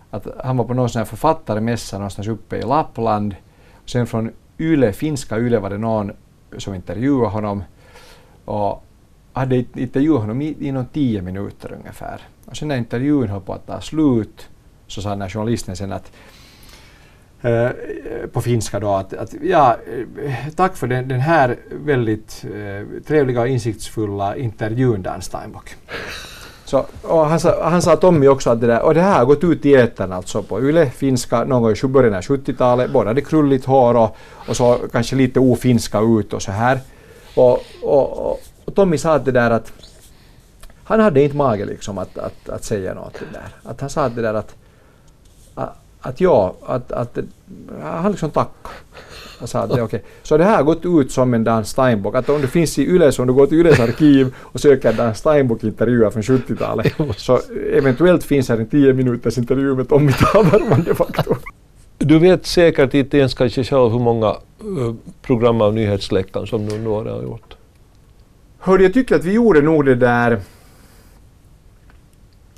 att 0.10 0.28
han 0.44 0.58
var 0.58 0.66
på 0.66 0.74
någon 0.74 0.90
sån 0.90 1.00
här 1.00 1.06
författarmässa 1.06 1.98
någonstans 1.98 2.28
uppe 2.28 2.58
i 2.58 2.62
Lappland 2.62 3.36
Sen 3.86 4.08
från 4.08 4.32
Yle, 4.60 4.94
finska 4.94 5.40
Yle 5.40 5.60
var 5.60 5.70
det 5.70 5.78
någon 5.78 6.12
som 6.58 6.74
intervjuade 6.74 7.28
honom 7.28 7.64
och 8.46 8.84
hade 9.34 9.56
intervjuat 9.56 10.22
honom 10.22 10.42
i, 10.42 10.56
i 10.60 10.72
någon 10.72 10.86
tio 10.86 11.22
minuter 11.22 11.74
ungefär. 11.74 12.22
Och 12.46 12.58
sen 12.58 12.68
när 12.68 12.78
intervjun 12.78 13.30
höll 13.30 13.42
på 13.42 13.54
att 13.54 13.68
ta 13.68 13.82
slut 13.82 14.50
så 14.88 15.02
sa 15.02 15.10
den 15.10 15.22
här 15.22 15.30
journalisten 15.30 15.76
sen 15.76 15.92
att 15.92 16.12
eh, 17.42 17.70
på 18.34 18.42
finska 18.42 18.80
då 18.80 18.94
att, 18.96 19.14
att 19.14 19.34
ja, 19.44 19.78
eh, 20.24 20.54
tack 20.56 20.78
för 20.78 20.88
den, 20.88 21.08
den 21.08 21.20
här 21.20 21.58
väldigt 21.72 22.46
eh, 22.46 23.02
trevliga 23.08 23.42
och 23.42 23.48
insiktsfulla 23.48 24.36
intervjun 24.36 25.02
Dan 25.02 25.22
Steinbock. 25.22 25.76
Så, 26.72 26.86
och 27.02 27.26
han, 27.26 27.40
sa, 27.40 27.70
han 27.70 27.82
sa 27.82 27.96
Tommy 27.96 28.28
också 28.28 28.50
att 28.50 28.62
det, 28.62 28.68
där, 28.68 28.82
och 28.82 28.94
det 28.94 29.02
här 29.02 29.18
har 29.18 29.26
gått 29.26 29.44
ut 29.44 29.66
i 29.66 29.74
etern 29.74 30.14
alltså 30.14 30.44
på 30.44 30.62
Yle, 30.62 30.90
finska, 30.90 31.44
någon 31.44 31.62
gång 31.62 31.76
i 31.84 31.88
början 31.88 32.14
av 32.14 32.22
70-talet. 32.22 32.92
Båda 32.92 33.10
hade 33.10 33.22
krulligt 33.22 33.66
hår 33.66 33.98
och, 33.98 34.18
och 34.48 34.58
så 34.58 34.80
kanske 34.92 35.16
lite 35.16 35.40
ofinska 35.40 36.00
ut 36.00 36.34
och 36.34 36.42
så 36.42 36.52
här. 36.52 36.80
Och, 37.36 37.60
och, 37.82 38.32
och, 38.66 38.76
Tommy 38.76 38.98
sa 38.98 39.14
att 39.14 39.26
det 39.26 39.32
där 39.32 39.52
att 39.52 39.74
han 40.84 41.00
hade 41.00 41.24
inte 41.24 41.36
mage 41.36 41.66
liksom 41.66 41.98
att, 41.98 42.18
att, 42.18 42.50
att 42.50 42.64
säga 42.64 42.94
något 42.94 43.20
där. 43.34 43.48
Att 43.64 43.82
han 43.82 43.90
sa 43.90 44.04
att 44.06 44.16
det 44.16 44.22
där 44.22 44.34
att, 44.34 44.56
att, 45.56 45.78
att 46.02 46.22
ja, 46.22 46.56
att, 46.66 46.92
att 46.92 47.18
han 47.84 48.12
liksom 48.12 48.32
tackade. 48.32 48.76
Jag 49.42 49.50
sa 49.50 49.60
att 49.60 49.70
det 49.70 49.76
är 49.76 49.84
okej. 49.84 49.86
Okay. 49.86 50.00
Så 50.24 50.38
det 50.38 50.44
här 50.44 50.56
har 50.56 50.64
gått 50.64 50.86
ut 50.86 51.12
som 51.12 51.34
en 51.34 51.44
Dan 51.44 51.66
Steinbock. 51.66 52.16
Att 52.16 52.30
om 52.30 52.42
det 52.42 52.48
finns 52.48 52.80
i 52.80 52.82
Yles, 52.82 53.20
om 53.20 53.28
du 53.28 53.34
går 53.34 53.48
till 53.48 53.58
Yles 53.58 53.80
arkiv 53.80 54.36
och 54.38 54.60
söker 54.60 54.94
Dan 54.94 55.16
Steinbock-intervjuer 55.16 56.10
från 56.10 56.22
70-talet 56.24 56.94
så 57.18 57.40
eventuellt 57.74 58.24
finns 58.24 58.50
här 58.50 58.58
en 58.58 58.70
10 58.70 58.94
minuters 58.94 59.38
intervju 59.38 59.76
med 59.76 59.90
Tommy 59.90 60.12
Taberman 60.12 60.84
de 60.84 60.96
facto. 60.96 61.36
Du 61.98 62.20
vet 62.20 62.46
säkert 62.46 62.94
inte 62.94 63.18
ens 63.18 63.34
kanske 63.34 63.64
själv 63.64 63.92
hur 63.92 64.00
många 64.00 64.30
uh, 64.30 64.94
program 65.22 65.62
av 65.62 65.74
nyhetsläckaren 65.74 66.48
som 66.48 66.66
du 66.66 66.78
nu 66.78 66.90
har 66.90 67.24
gjort. 67.24 67.56
Hörde, 68.60 68.84
jag 68.84 68.94
tycker 68.94 69.16
att 69.16 69.26
vi 69.26 69.32
gjorde 69.32 69.62
nog 69.62 69.86
det 69.86 69.96
där 69.96 70.42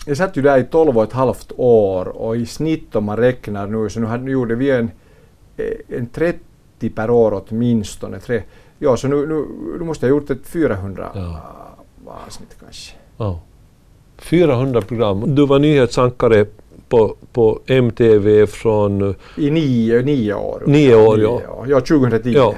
jag 0.05 0.17
satt 0.17 0.37
ju 0.37 0.41
där 0.41 0.57
i 0.57 0.63
12 0.63 0.97
och 0.97 1.03
ett 1.03 1.13
halvt 1.13 1.51
år 1.57 2.07
och 2.07 2.37
i 2.37 2.45
snitt 2.45 2.95
om 2.95 3.03
man 3.03 3.17
räknar 3.17 3.67
nu 3.67 3.89
så 3.89 3.99
nu, 3.99 4.17
nu 4.17 4.31
gjorde 4.31 4.55
vi 4.55 4.71
en, 4.71 4.91
eh, 5.57 5.97
en 5.97 6.07
30 6.07 6.39
per 6.89 7.09
år 7.09 7.43
åtminstone. 7.43 8.19
Tre. 8.19 8.41
Ja, 8.79 8.97
så 8.97 9.07
nu, 9.07 9.15
nu, 9.15 9.45
nu 9.79 9.85
måste 9.85 10.05
jag 10.05 10.13
ha 10.13 10.19
gjort 10.19 10.29
ett 10.29 10.47
400 10.47 11.09
ja. 11.15 11.41
avsnitt 12.25 12.55
kanske. 12.59 12.95
Ja. 13.17 13.39
400 14.17 14.81
program. 14.81 15.35
Du 15.35 15.45
var 15.45 15.59
nyhetsankare 15.59 16.45
på, 16.89 17.15
på 17.33 17.59
MTV 17.65 18.47
från... 18.47 19.15
I 19.37 19.51
nio, 19.51 20.01
nio 20.01 20.33
år. 20.33 20.63
Nio 20.65 20.95
år, 20.95 21.21
ja. 21.21 21.41
Ja, 21.67 21.79
2010. 21.79 22.29
Ja. 22.29 22.53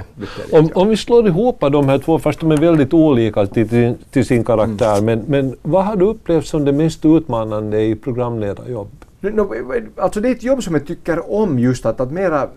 Om, 0.52 0.70
om 0.74 0.88
vi 0.88 0.96
slår 0.96 1.26
ihop 1.26 1.60
de 1.60 1.88
här 1.88 1.98
två, 1.98 2.18
fast 2.18 2.40
de 2.40 2.52
är 2.52 2.56
väldigt 2.56 2.94
olika 2.94 3.46
till, 3.46 3.94
till 4.10 4.26
sin 4.26 4.44
karaktär, 4.44 4.98
mm. 4.98 5.04
men, 5.04 5.24
men 5.28 5.56
vad 5.62 5.84
har 5.84 5.96
du 5.96 6.04
upplevt 6.04 6.46
som 6.46 6.64
det 6.64 6.72
mest 6.72 7.04
utmanande 7.04 7.82
i 7.82 7.94
programledarjobb? 7.94 9.05
No, 9.30 9.54
alltså 9.96 10.20
det 10.20 10.28
är 10.28 10.32
ett 10.32 10.42
jobb 10.42 10.62
som 10.62 10.74
jag 10.74 10.86
tycker 10.86 11.32
om 11.32 11.58
just 11.58 11.86
att, 11.86 12.00
att 12.00 12.12
mera, 12.12 12.48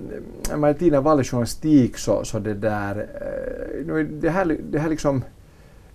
när 0.57 0.73
tiden 0.73 1.03
valde 1.03 1.23
journalistik 1.23 1.97
så, 1.97 2.23
så 2.23 2.39
det 2.39 2.53
där, 2.53 3.07
eh, 3.87 3.95
det 3.95 4.29
här, 4.29 4.57
det 4.71 4.79
här 4.79 4.89
liksom, 4.89 5.23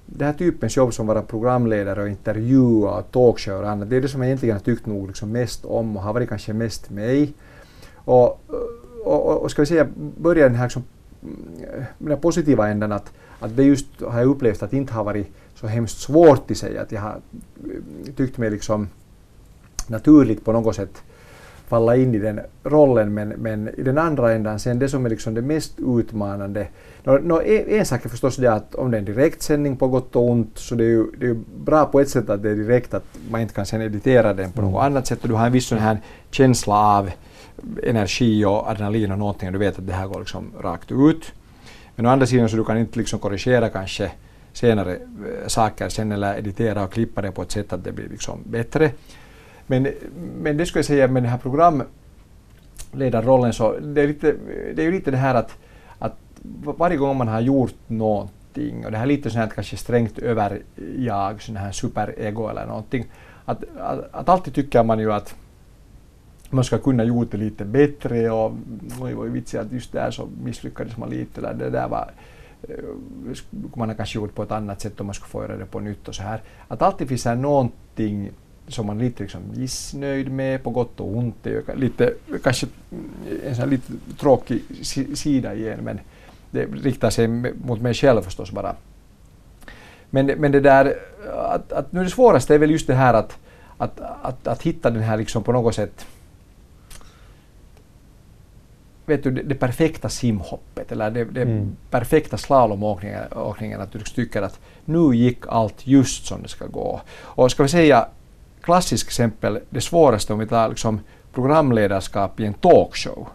den 0.07 0.27
här 0.27 0.35
typens 0.35 0.77
jobb 0.77 0.95
som 0.95 1.07
vara 1.07 1.23
programledare 1.23 2.03
och 2.03 2.09
intervjua 2.09 2.99
och 2.99 3.11
talkshow 3.11 3.63
och 3.63 3.71
annat, 3.71 3.91
det 3.91 3.97
är 3.97 4.01
det 4.01 4.09
som 4.09 4.21
jag 4.21 4.29
egentligen 4.29 4.57
har 4.57 4.61
tyckt 4.61 4.87
nog 4.87 5.07
liksom 5.07 5.33
mest 5.33 5.65
om 5.65 5.97
och 5.97 6.03
har 6.03 6.13
varit 6.13 6.29
kanske 6.29 6.53
mest 6.53 6.91
mig. 6.91 7.33
Och, 7.95 8.41
och, 9.05 9.43
och 9.43 9.51
ska 9.51 9.63
vi 9.63 9.67
säga, 9.67 9.87
börja 10.19 10.45
den 10.45 10.55
här 10.55 10.65
liksom, 10.65 10.85
mm, 11.23 11.85
den 11.99 12.21
positiva 12.21 12.69
änden 12.69 12.93
att, 12.93 13.13
att 13.41 13.57
det 13.57 13.63
just 13.63 13.87
har 14.01 14.19
jag 14.19 14.29
upplevt 14.29 14.63
att 14.63 14.71
det 14.71 14.77
inte 14.77 14.93
har 14.93 15.05
varit 15.05 15.27
så 15.55 15.67
hemskt 15.67 15.99
svårt 15.99 16.51
i 16.51 16.55
sig, 16.55 16.79
att 16.79 16.93
jag 16.93 17.01
har 17.01 17.21
mm, 17.65 17.85
tyckt 18.17 18.39
mig 18.39 18.51
liksom 18.51 18.89
naturligt 19.89 20.45
på 20.45 20.53
något 20.53 20.77
sätt 20.77 21.03
falla 21.69 21.97
in 21.97 22.15
i 22.15 22.19
den 22.19 22.41
rollen 22.65 23.15
men, 23.15 23.29
men 23.29 23.69
i 23.69 23.83
den 23.83 23.99
andra 23.99 24.33
ändan 24.33 24.59
sen 24.59 24.79
det 24.79 24.89
som 24.89 25.07
är 25.07 25.11
liksom 25.11 25.35
det 25.35 25.43
mest 25.43 25.73
utmanande. 25.79 26.67
No, 27.05 27.19
no, 27.23 27.43
en, 27.43 27.87
sak 27.87 28.05
är 28.05 28.09
förstås 28.09 28.37
det 28.37 28.53
att 28.53 28.75
om 28.75 28.91
det 28.91 28.97
är 28.97 28.99
en 28.99 29.05
direktsändning 29.05 29.77
på 29.77 29.89
gott 29.89 30.17
och 30.17 30.31
ont 30.31 30.59
så 30.59 30.75
det 30.75 30.85
är 30.85 30.89
ju 30.89 31.07
det 31.19 31.27
är 31.27 31.37
bra 31.65 31.87
på 31.87 32.01
ett 32.01 32.09
sätt 32.09 32.31
att 32.31 32.43
det 32.43 32.51
är 32.51 32.55
direkt 32.55 32.95
att 32.95 33.05
man 33.31 33.41
inte 33.41 33.55
kan 33.55 33.67
sen 33.67 33.83
editera 33.83 34.35
den 34.35 34.53
på 34.53 34.63
något 34.63 34.71
mm. 34.71 34.93
annat 34.93 35.07
sätt 35.07 35.23
och 35.23 35.29
du 35.29 35.35
har 35.35 35.47
en 35.47 35.53
viss 35.53 35.67
sån 35.67 35.79
här 35.79 35.99
känsla 36.31 36.75
av 36.75 37.11
energi 37.83 38.45
och 38.45 38.71
adrenalin 38.71 39.13
och 39.13 39.19
någonting 39.19 39.49
och 39.49 39.53
du 39.53 39.59
vet 39.59 39.79
att 39.79 39.87
det 39.87 39.93
här 39.93 40.07
går 40.07 40.19
liksom 40.19 40.53
rakt 40.61 40.93
ut. 40.93 41.33
Men 41.97 42.07
å 42.07 42.09
andra 42.09 42.27
sidan 42.27 42.49
så 42.49 42.57
du 42.57 42.65
kan 42.65 42.79
inte 42.79 42.99
liksom 42.99 43.19
korrigera 43.19 43.69
kanske 43.69 44.11
senare 44.53 44.93
äh, 44.93 45.47
saker 45.47 45.89
sen 45.89 46.13
eller 46.13 46.39
editera 46.39 46.85
och 46.85 46.93
klippa 46.93 47.23
det 47.23 47.33
på 47.33 47.43
ett 47.43 47.53
sätt 47.53 47.73
att 47.73 47.85
det 47.85 47.93
blir 47.93 48.09
liksom 48.09 48.41
bättre. 48.45 48.91
Men, 49.67 49.89
men 50.41 50.57
det 50.57 50.67
skulle 50.67 50.79
jag 50.79 50.87
säga 50.87 51.09
med 51.09 51.23
den 51.23 51.31
här 51.31 51.39
programledarrollen 51.39 53.53
så 53.53 53.79
det 53.79 54.03
är, 54.03 54.09
lite, 54.09 54.35
det 54.75 54.83
är 54.83 54.87
ju 54.87 54.93
lite 54.93 55.11
det 55.11 55.17
här 55.17 55.35
att, 55.35 55.57
att 55.99 56.17
varje 56.79 56.97
gång 56.97 57.17
man 57.17 57.29
har 57.29 57.41
gjort 57.41 57.75
någonting 57.87 58.85
och 58.85 58.91
det 58.91 58.97
här 58.97 59.05
är 59.05 59.09
lite 59.09 59.31
sånt 59.31 59.45
här 59.45 59.51
kanske 59.55 59.77
strängt 59.77 60.19
överjag, 60.19 61.43
sån 61.43 61.57
här 61.57 61.73
superego 61.73 62.49
eller 62.49 62.67
någonting. 62.67 63.05
Att, 63.45 63.65
att, 63.79 64.15
att 64.15 64.29
alltid 64.29 64.55
tycker 64.55 64.85
man 64.85 64.99
ju 64.99 65.13
att 65.13 65.35
man 66.51 66.65
ska 66.65 66.79
kunna 66.79 67.05
gjort 67.05 67.31
det 67.31 67.39
lite 67.39 67.65
bättre 67.65 68.31
och 68.31 68.53
oj, 69.01 69.15
oj 69.17 69.29
vitsigt 69.29 69.63
att 69.63 69.73
just 69.73 69.93
där 69.93 70.11
så 70.11 70.29
misslyckades 70.45 70.97
man 70.97 71.11
lite 71.11 71.41
eller 71.41 71.55
det 71.55 71.71
där 71.71 71.89
var 71.89 72.11
eh, 72.63 72.75
man 73.75 73.89
har 73.89 73.97
kanske 73.97 74.19
gjort 74.19 74.35
på 74.35 74.43
ett 74.43 74.53
annat 74.53 74.81
sätt 74.81 75.01
om 75.01 75.07
man 75.07 75.15
skulle 75.15 75.29
få 75.29 75.43
göra 75.43 75.57
det 75.57 75.67
på 75.67 75.81
nytt 75.81 76.09
och 76.09 76.15
så 76.15 76.23
här. 76.23 76.43
Att 76.69 76.83
alltid 76.83 77.09
finns 77.09 77.25
här 77.25 77.35
någonting 77.35 78.31
som 78.69 78.87
man 78.87 79.01
är 79.01 79.05
lite 79.05 79.23
liksom 79.23 79.43
missnöjd 79.55 80.33
med 80.33 80.63
på 80.63 80.71
gott 80.71 81.01
och 81.01 81.17
ont. 81.17 81.35
Det 81.43 81.69
är 81.69 81.77
lite, 81.77 82.15
kanske 82.43 82.67
en 83.47 83.57
sån 83.57 83.71
lite 83.71 83.93
tråkig 84.19 84.63
sida 85.15 85.55
igen 85.55 85.79
men 85.83 86.01
det 86.51 86.65
riktar 86.65 87.11
sig 87.11 87.29
mot 87.65 87.81
mig 87.81 87.95
själv 87.95 88.23
förstås 88.23 88.51
bara. 88.51 88.77
Men, 90.11 90.27
men 90.27 90.53
det 90.53 90.61
där, 90.61 90.95
att, 91.37 91.73
att 91.73 91.93
nu 91.93 92.05
det 92.05 92.11
svåraste 92.11 92.55
är 92.55 92.59
väl 92.59 92.71
just 92.71 92.87
det 92.87 92.95
här 92.95 93.15
att, 93.15 93.39
att, 93.77 94.01
att, 94.01 94.47
att 94.47 94.63
hitta 94.63 94.91
den 94.91 95.03
här 95.03 95.17
liksom 95.17 95.43
på 95.43 95.53
något 95.53 95.75
sätt 95.75 96.07
vet 99.07 99.23
du, 99.23 99.31
det, 99.31 99.43
det 99.43 99.55
perfekta 99.55 100.09
simhoppet 100.09 100.93
eller 100.93 101.11
det, 101.11 101.25
det 101.25 101.43
mm. 101.43 101.77
perfekta 101.91 102.37
slalomåkningen, 102.37 103.81
att 103.81 103.93
du 103.93 103.99
tycker 103.99 104.43
att 104.43 104.61
nu 104.85 105.17
gick 105.17 105.39
allt 105.49 105.87
just 105.87 106.27
som 106.27 106.43
det 106.43 106.49
ska 106.49 106.67
gå. 106.67 107.01
Och 107.21 107.51
ska 107.51 107.63
vi 107.63 107.69
säga 107.69 108.09
klassiskt 108.65 109.09
exempel, 109.09 109.61
det 109.71 109.81
svåraste 109.81 110.33
om 110.33 110.39
vi 110.39 110.47
tar 110.47 110.69
liksom 110.69 111.01
programledarskap 111.33 112.41
i 112.41 112.47
en 112.47 112.55
talkshow, 112.55 113.29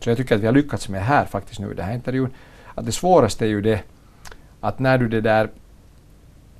så 0.00 0.10
jag 0.10 0.16
tycker 0.16 0.34
att 0.34 0.40
vi 0.40 0.46
har 0.46 0.52
lyckats 0.52 0.88
med 0.88 1.04
här 1.04 1.24
faktiskt 1.24 1.60
nu 1.60 1.72
i 1.72 1.74
den 1.74 1.84
här 1.84 1.94
intervjun, 1.94 2.30
att 2.74 2.86
det 2.86 2.92
svåraste 2.92 3.44
är 3.44 3.48
ju 3.48 3.60
det 3.60 3.80
att 4.60 4.78
när 4.78 4.98
du 4.98 5.08
det 5.08 5.20
där 5.20 5.50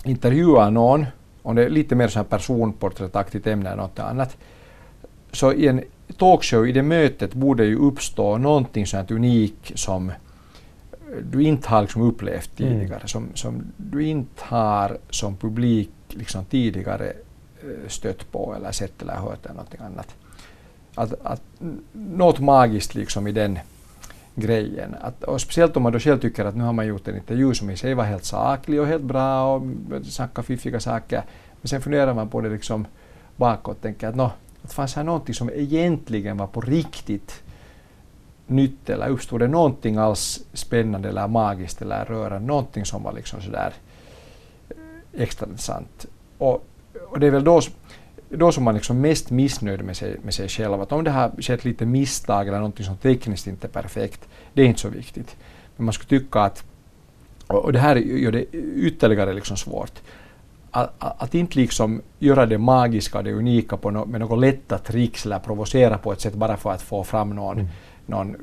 intervjuar 0.04 0.70
någon, 0.70 1.06
om 1.42 1.56
det 1.56 1.64
är 1.64 1.70
lite 1.70 1.94
mer 1.94 2.08
så 2.08 2.18
här 2.18 2.24
personporträttaktigt 2.24 3.46
ämne 3.46 3.70
än 3.70 3.78
något 3.78 3.98
annat, 3.98 4.36
så 5.32 5.52
i 5.52 5.68
en 5.68 5.82
talkshow, 6.18 6.66
i 6.66 6.72
det 6.72 6.82
mötet 6.82 7.34
borde 7.34 7.64
ju 7.64 7.76
uppstå 7.76 8.38
någonting 8.38 8.86
sånt 8.86 9.10
unikt 9.10 9.78
som 9.78 10.12
du 11.22 11.42
inte 11.42 11.68
har 11.68 11.82
liksom 11.82 12.02
upplevt 12.02 12.60
mm. 12.60 12.72
tidigare, 12.72 12.96
mm. 12.96 13.08
som, 13.08 13.28
som 13.34 13.62
du 13.76 14.04
inte 14.04 14.42
har 14.44 14.98
som 15.10 15.36
publik 15.36 15.90
liksom 16.08 16.44
tidigare 16.44 17.12
Eh, 17.62 17.88
stött 17.88 18.32
på 18.32 18.54
eller 18.54 18.72
sett 18.72 19.02
eller 19.02 19.14
hört 19.14 19.44
eller 19.44 19.54
någonting 19.54 19.80
annat. 19.80 20.14
Att, 20.94 21.12
att, 21.22 21.42
något 21.92 22.40
magiskt 22.40 22.94
liksom 22.94 23.26
i 23.26 23.32
den 23.32 23.58
grejen. 24.34 24.94
Att, 25.00 25.24
och 25.24 25.40
speciellt 25.40 25.76
om 25.76 25.82
man 25.82 25.92
då 25.92 25.98
själv 25.98 26.20
tycker 26.20 26.44
att 26.44 26.56
nu 26.56 26.64
har 26.64 26.72
man 26.72 26.86
gjort 26.86 27.08
en 27.08 27.16
intervju 27.16 27.54
som 27.54 27.70
i 27.70 27.76
sig 27.76 27.94
var 27.94 28.04
helt 28.04 28.24
saklig 28.24 28.80
och 28.80 28.86
helt 28.86 29.02
bra 29.02 29.54
och 29.54 29.62
snackade 30.04 30.46
fiffiga 30.46 30.80
saker. 30.80 31.22
Men 31.60 31.68
sen 31.68 31.82
funderar 31.82 32.14
man 32.14 32.28
på 32.28 32.40
det 32.40 32.48
liksom 32.48 32.86
bakåt 33.36 33.76
och 33.76 33.82
tänker 33.82 34.08
att 34.08 34.16
no, 34.16 34.30
att 34.62 34.72
fanns 34.72 34.94
här 34.94 35.04
någonting 35.04 35.34
som 35.34 35.50
egentligen 35.50 36.36
var 36.36 36.46
på 36.46 36.60
riktigt 36.60 37.42
nytt 38.46 38.90
eller 38.90 39.08
uppstod 39.08 39.40
det 39.40 39.48
någonting 39.48 39.96
alls 39.96 40.44
spännande 40.52 41.08
eller 41.08 41.28
magiskt 41.28 41.82
eller 41.82 42.04
rörande, 42.04 42.46
någonting 42.46 42.84
som 42.84 43.02
var 43.02 43.12
liksom 43.12 43.42
sådär 43.42 43.72
eh, 44.68 45.22
extra 45.22 45.46
intressant. 45.46 46.06
Och, 46.38 46.64
och 47.12 47.20
det 47.20 47.26
är 47.26 47.30
väl 47.30 47.44
då, 47.44 47.60
då 48.28 48.52
som 48.52 48.64
man 48.64 48.74
liksom 48.74 49.00
mest 49.00 49.30
missnöjd 49.30 49.84
med 49.84 49.96
sig, 49.96 50.16
med 50.22 50.34
sig 50.34 50.48
själv. 50.48 50.80
Att 50.80 50.92
om 50.92 51.04
det 51.04 51.10
har 51.10 51.42
skett 51.42 51.64
lite 51.64 51.86
misstag 51.86 52.48
eller 52.48 52.58
någonting 52.58 52.86
som 52.86 52.96
tekniskt 52.96 53.46
inte 53.46 53.66
är 53.66 53.70
perfekt, 53.70 54.28
det 54.52 54.62
är 54.62 54.66
inte 54.66 54.80
så 54.80 54.88
viktigt. 54.88 55.36
Men 55.76 55.84
man 55.84 55.92
skulle 55.92 56.20
tycka 56.20 56.40
att, 56.40 56.64
och 57.46 57.72
det 57.72 57.78
här 57.78 57.96
gör 57.96 58.32
det 58.32 58.44
ytterligare 58.76 59.32
liksom 59.32 59.56
svårt, 59.56 60.00
att, 60.70 60.94
att, 60.98 61.34
inte 61.34 61.58
liksom 61.58 62.02
göra 62.18 62.46
det 62.46 62.58
magiska 62.58 63.18
och 63.18 63.24
det 63.24 63.32
unika 63.32 63.76
på 63.76 63.90
no, 63.90 64.06
med 64.06 64.20
några 64.20 64.36
lätta 64.36 64.78
tricks 64.78 65.26
eller 65.26 65.38
provocera 65.38 65.98
på 65.98 66.12
ett 66.12 66.20
sätt 66.20 66.34
bara 66.34 66.56
för 66.56 66.70
att 66.70 66.82
få 66.82 67.04
fram 67.04 67.30
någon, 67.30 67.58
mm. 67.58 67.68
någon 68.06 68.36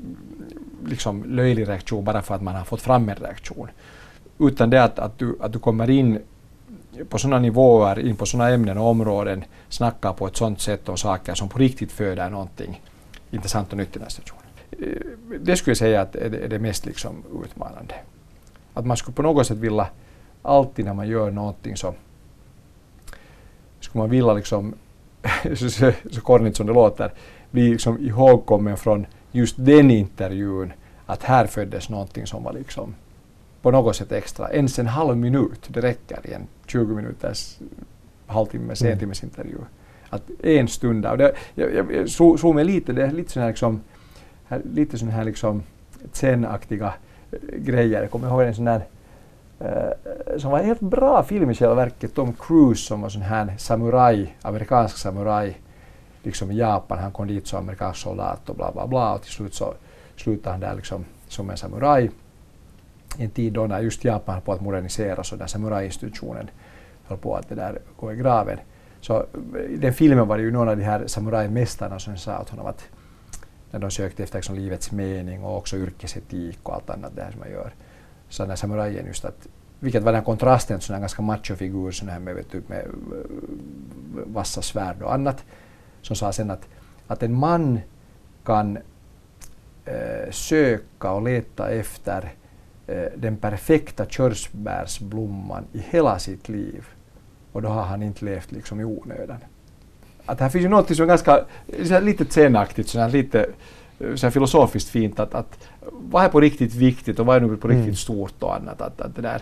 liksom 0.86 1.24
löjlig 1.24 1.67
reaktion 1.67 2.03
bara 2.03 2.22
för 2.22 2.36
att 2.36 2.41
man 2.41 2.55
har 2.55 2.63
fått 2.63 2.82
fram 2.82 3.09
en 3.09 3.15
reaktion. 3.15 3.70
Utan 4.39 4.70
det 4.70 4.84
att, 4.84 4.99
att, 4.99 5.20
du, 5.20 5.38
att 5.41 5.53
du 5.53 5.59
kommer 5.59 5.89
in 5.89 6.20
på 7.09 7.17
sådana 7.17 7.39
nivåer, 7.39 7.99
in 7.99 8.15
på 8.15 8.25
sådana 8.25 8.49
ämnen 8.49 8.77
och 8.77 8.87
områden, 8.87 9.43
snackar 9.69 10.13
på 10.13 10.27
ett 10.27 10.37
sådant 10.37 10.61
sätt 10.61 10.89
om 10.89 10.97
saker 10.97 11.33
som 11.33 11.49
på 11.49 11.59
riktigt 11.59 11.91
föder 11.91 12.29
någonting 12.29 12.81
intressant 13.31 13.71
och 13.71 13.77
nytt 13.77 13.95
i 13.95 13.99
den 13.99 14.09
situationen. 14.09 14.49
Eh, 14.71 15.37
det 15.39 15.55
skulle 15.55 15.71
jag 15.71 15.77
säga 15.77 16.01
att 16.01 16.15
är 16.15 16.29
det, 16.29 16.37
är 16.37 16.47
det 16.47 16.59
mest 16.59 16.85
liksom 16.85 17.23
utmanande. 17.45 17.95
Att 18.73 18.85
man 18.85 18.97
skulle 18.97 19.15
på 19.15 19.21
något 19.21 19.47
sätt 19.47 19.57
vilja, 19.57 19.87
alltid 20.41 20.85
när 20.85 20.93
man 20.93 21.07
gör 21.07 21.31
någonting 21.31 21.77
så 21.77 21.93
skulle 23.79 24.01
man 24.01 24.09
vilja 24.09 24.33
liksom, 24.33 24.75
så, 25.55 25.69
så, 25.69 25.91
så 26.11 26.21
kornigt 26.21 26.57
som 26.57 26.67
det 26.67 26.73
låter, 26.73 27.11
bli 27.51 27.69
liksom 27.69 27.99
ihågkommen 27.99 28.77
från 28.77 29.05
just 29.31 29.55
den 29.57 29.91
intervjun 29.91 30.73
att 31.05 31.23
här 31.23 31.47
föddes 31.47 31.89
någonting 31.89 32.27
som 32.27 32.43
var 32.43 32.53
liksom 32.53 32.95
på 33.62 33.72
något 33.72 33.95
sätt 33.95 34.12
extra. 34.12 34.51
Ens 34.51 34.80
en 34.80 34.88
halv 34.88 35.18
minut, 35.18 35.68
det 35.68 35.82
räcker 35.82 36.20
i 36.24 36.34
en 36.34 36.47
20 36.68 36.95
minuters 36.95 37.57
halvtimmes, 38.28 38.82
mm. 38.82 38.99
timmes 38.99 39.24
intervju. 39.24 39.57
Att 40.10 40.24
en 40.43 40.68
stund 40.68 41.03
där, 41.03 41.12
och 41.12 41.18
det, 41.18 41.34
jag, 41.55 41.74
jag, 41.74 41.93
jag 41.93 42.10
såg 42.10 42.55
mig 42.55 42.66
lite, 42.66 42.93
det 42.93 43.05
är 43.05 43.12
lite 43.12 43.32
sån 43.32 43.41
här 43.41 43.49
liksom, 43.49 43.82
lite 44.74 44.97
sån 44.97 45.10
här 45.10 45.24
liksom 45.24 45.64
zen-aktiga 46.12 46.93
grejer. 47.53 48.01
Jag 48.01 48.12
kommer 48.12 48.28
ihåg 48.28 48.41
en 48.41 48.55
sån 48.55 48.66
där 48.66 48.82
Uh, 49.62 50.38
som 50.38 50.51
var 50.51 50.60
en 50.60 50.66
helt 50.66 50.80
bra 50.80 51.24
film 51.24 51.51
i 51.51 51.55
själva 51.55 51.76
verket. 51.76 52.16
Tom 52.16 52.34
Cruise 52.34 52.88
som 52.88 53.01
var 53.01 53.10
sån 53.10 53.22
här 53.22 53.53
samuraj, 53.57 54.38
amerikansk 54.41 54.97
samuraj, 54.97 55.57
liksom 56.24 56.51
i 56.51 56.57
Japan. 56.57 56.99
Han 56.99 57.12
kom 57.12 57.28
dit 57.28 57.47
som 57.47 57.60
amerikansk 57.60 57.99
soldat 57.99 58.49
och 58.49 58.55
bla 58.55 58.72
bla 58.72 58.88
bla 58.88 59.14
och 59.14 59.22
till 59.22 59.32
slut 59.32 59.53
så 59.53 59.74
slutade 60.16 60.51
han 60.51 60.60
där 60.60 60.76
liksom 60.76 61.05
som 61.28 61.49
en 61.49 61.57
samuraj 61.57 62.12
en 63.18 63.30
tid 63.30 63.53
då 63.53 63.68
när 63.68 63.80
just 63.80 64.03
Japan 64.03 64.36
höll 64.36 64.43
på 64.43 64.53
att 64.53 64.62
moderniseras 64.62 65.32
och 65.32 65.38
där 65.38 65.47
samurajinstitutionen 65.47 66.49
höll 67.03 67.18
på 67.18 67.36
att 67.36 67.49
det 67.49 67.55
där 67.55 67.80
gå 67.99 68.14
i 68.14 68.16
graven. 68.16 68.57
Så 69.01 69.18
eh, 69.55 69.62
i 69.70 69.78
den 69.78 69.93
filmen 69.93 70.28
var 70.28 70.38
det 70.38 70.43
ju 70.43 70.51
någon 70.51 70.70
av 70.70 70.78
de 70.78 70.84
här 70.84 71.07
samurajmästarna 71.07 71.99
som 71.99 72.18
sa 72.18 72.41
åt 72.41 72.49
honom 72.49 72.66
att 72.66 72.88
när 73.72 73.80
de 73.80 73.91
sökte 73.91 74.24
efter 74.24 74.38
liksom 74.38 74.55
livets 74.55 74.91
mening 74.91 75.43
och 75.43 75.57
också 75.57 75.78
yrkesetik 75.78 76.60
och 76.64 76.76
allt 76.76 76.89
annat 76.89 77.16
det 77.16 77.22
här 77.22 77.32
som 77.32 77.39
man 77.39 77.51
gör 77.51 77.74
sa 78.30 78.43
den 78.43 78.49
här 78.49 78.57
samurajen 78.57 79.05
just 79.05 79.26
att 79.26 79.47
vilket 79.80 80.03
var 80.03 80.12
den 80.12 80.20
här 80.20 80.26
kontrasten, 80.26 80.82
sån 80.82 80.93
här 80.93 80.99
ganska 80.99 81.22
machofigur 81.22 81.91
sån 81.91 82.10
här 82.10 82.20
med, 82.20 82.36
vet 82.36 82.51
du, 82.51 82.62
med 82.68 82.80
eh, 82.80 82.86
vassa 84.26 84.62
svärd 84.62 85.01
och 85.01 85.14
annat, 85.14 85.45
som 86.01 86.16
sa 86.16 86.32
sen 86.32 86.51
att, 86.51 86.68
att 87.07 87.24
en 87.24 87.34
man 87.34 87.80
kan 88.43 88.78
eh, 89.86 90.32
söka 90.32 91.12
och 91.12 91.22
leta 91.22 91.70
efter 91.70 92.34
den 93.15 93.37
perfekta 93.37 94.05
körsbärsblomman 94.05 95.63
i 95.73 95.79
hela 95.79 96.19
sitt 96.19 96.49
liv 96.49 96.85
och 97.51 97.61
då 97.61 97.69
har 97.69 97.83
han 97.83 98.03
inte 98.03 98.25
levt 98.25 98.51
liksom 98.51 98.79
i 98.79 98.83
onödan. 98.83 99.37
Att 100.25 100.39
här 100.39 100.49
finns 100.49 100.65
ju 100.65 100.69
något 100.69 100.95
som 100.95 101.03
är 101.03 101.07
ganska 101.07 101.45
lite 102.01 102.25
zenaktigt, 102.25 102.93
lite 103.11 103.49
så 104.15 104.31
filosofiskt 104.31 104.89
fint 104.89 105.19
att, 105.19 105.35
att 105.35 105.67
vad 105.91 106.23
är 106.23 106.29
på 106.29 106.39
riktigt 106.39 106.75
viktigt 106.75 107.19
och 107.19 107.25
vad 107.25 107.35
är 107.35 107.39
nu 107.39 107.57
på 107.57 107.67
riktigt 107.67 107.83
mm. 107.83 107.95
stort 107.95 108.43
och 108.43 108.55
annat. 108.55 108.81
Att, 108.81 109.01
att, 109.01 109.15
det 109.15 109.21
där, 109.21 109.41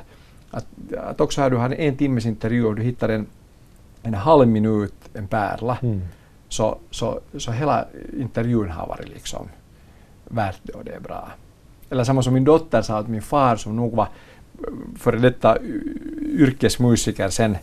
att, 0.52 0.66
att 0.98 1.22
också 1.22 1.42
här 1.42 1.50
du 1.50 1.56
har 1.56 1.70
en 1.70 1.98
timmes 1.98 2.26
intervju 2.26 2.66
och 2.66 2.76
du 2.76 2.82
hittar 2.82 3.10
en, 3.10 3.26
en 4.02 4.14
halv 4.14 4.48
minut, 4.48 4.94
en 5.14 5.28
pärla, 5.28 5.78
mm. 5.82 6.02
så, 6.50 6.78
så, 6.92 7.20
så 7.38 7.52
hela 7.52 7.86
intervjun 8.20 8.70
har 8.70 8.88
varit 8.88 9.10
liksom 9.10 9.48
värt 10.26 10.60
det 10.64 10.74
och 10.74 10.86
det 10.86 10.92
är 10.92 11.00
bra. 11.00 11.30
Eller 11.90 12.04
samma 12.04 12.22
som 12.22 12.34
min 12.34 12.44
dotter 12.44 12.82
sa 12.82 12.98
att 12.98 13.08
min 13.08 13.22
far 13.22 13.56
som 13.56 13.76
nog 13.76 13.96
var 13.96 14.08
eh, 14.08 14.74
före 14.98 15.20
detta 15.20 15.58
yrkesmusiker 16.22 17.30
sen, 17.30 17.58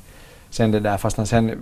sen 0.51 0.70
det 0.70 0.81
där, 0.81 0.97
fast 0.97 1.16
han 1.16 1.27
sen 1.27 1.51
eh, 1.51 1.57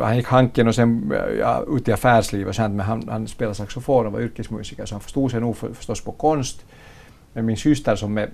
han 0.00 0.16
gick 0.16 0.26
Hanken 0.26 0.68
och 0.68 0.74
sen 0.74 1.12
eh, 1.12 1.38
ja, 1.38 1.64
ut 1.68 1.88
i 1.88 1.92
affärslivet 1.92 2.48
och 2.48 2.54
sånt, 2.54 2.74
men 2.74 2.86
han, 2.86 3.08
han 3.08 3.28
spelade 3.28 3.54
saxofon 3.54 4.06
och 4.06 4.12
var 4.12 4.20
yrkesmusiker 4.20 4.86
så 4.86 4.94
han 4.94 5.00
förstod 5.00 5.30
sig 5.30 5.40
nog 5.40 5.56
för, 5.56 5.72
förstås 5.72 6.00
på 6.00 6.12
konst. 6.12 6.64
Men 7.32 7.46
min 7.46 7.56
syster 7.56 7.96
som 7.96 8.18
är 8.18 8.30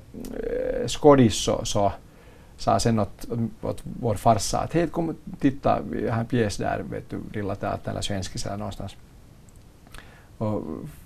äh, 0.82 0.86
skådis 0.86 1.34
så, 1.34 1.64
så 1.64 1.92
sa 2.57 2.80
sen 2.80 2.98
åt, 2.98 3.28
åt 3.62 3.82
vår 4.00 4.14
farsa 4.14 4.59
att 4.59 4.72
hej 4.72 4.88
kom 4.88 5.09
och 5.09 5.14
titta, 5.40 5.80
vi 5.90 6.09
har 6.09 6.20
en 6.20 6.26
pjäs 6.26 6.57
där, 6.57 6.84
vet 6.90 7.11
du, 7.11 7.18
Lilla 7.32 7.55
Teatern 7.55 7.90
eller 7.90 8.03
Svenskis 8.03 8.46
eller 8.46 8.57
någonstans. 8.57 8.96
och 10.38 10.62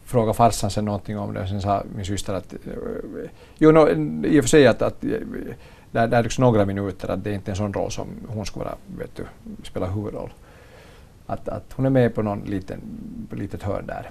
frågade 0.06 0.34
farsan 0.34 0.70
sen 0.70 0.84
någonting 0.84 1.18
om 1.18 1.34
det 1.34 1.42
och 1.42 1.48
sen 1.48 1.62
sa 1.62 1.82
min 1.96 2.04
syster 2.04 2.34
att 2.34 2.52
eh, 2.52 2.58
jo, 3.58 3.72
no, 3.72 3.88
i 4.26 4.40
och 4.40 4.44
för 4.44 4.48
sig 4.48 4.66
att, 4.66 4.82
att 4.82 5.00
där, 5.90 6.06
där 6.06 6.22
liksom 6.22 6.44
några 6.44 6.64
minuter 6.64 7.10
att 7.10 7.24
det 7.24 7.30
är 7.30 7.34
inte 7.34 7.50
är 7.50 7.52
en 7.52 7.56
sån 7.56 7.72
roll 7.72 7.90
som 7.90 8.06
hon 8.28 8.46
skulle 8.46 8.64
vara, 8.64 8.76
vet 8.98 9.16
du, 9.16 9.24
spela 9.62 9.86
huvudroll. 9.86 10.32
Att, 11.26 11.48
att 11.48 11.72
hon 11.72 11.86
är 11.86 11.90
med 11.90 12.14
på 12.14 12.22
någon 12.22 12.40
liten, 12.40 12.80
litet 13.30 13.62
hörn 13.62 13.86
där. 13.86 14.10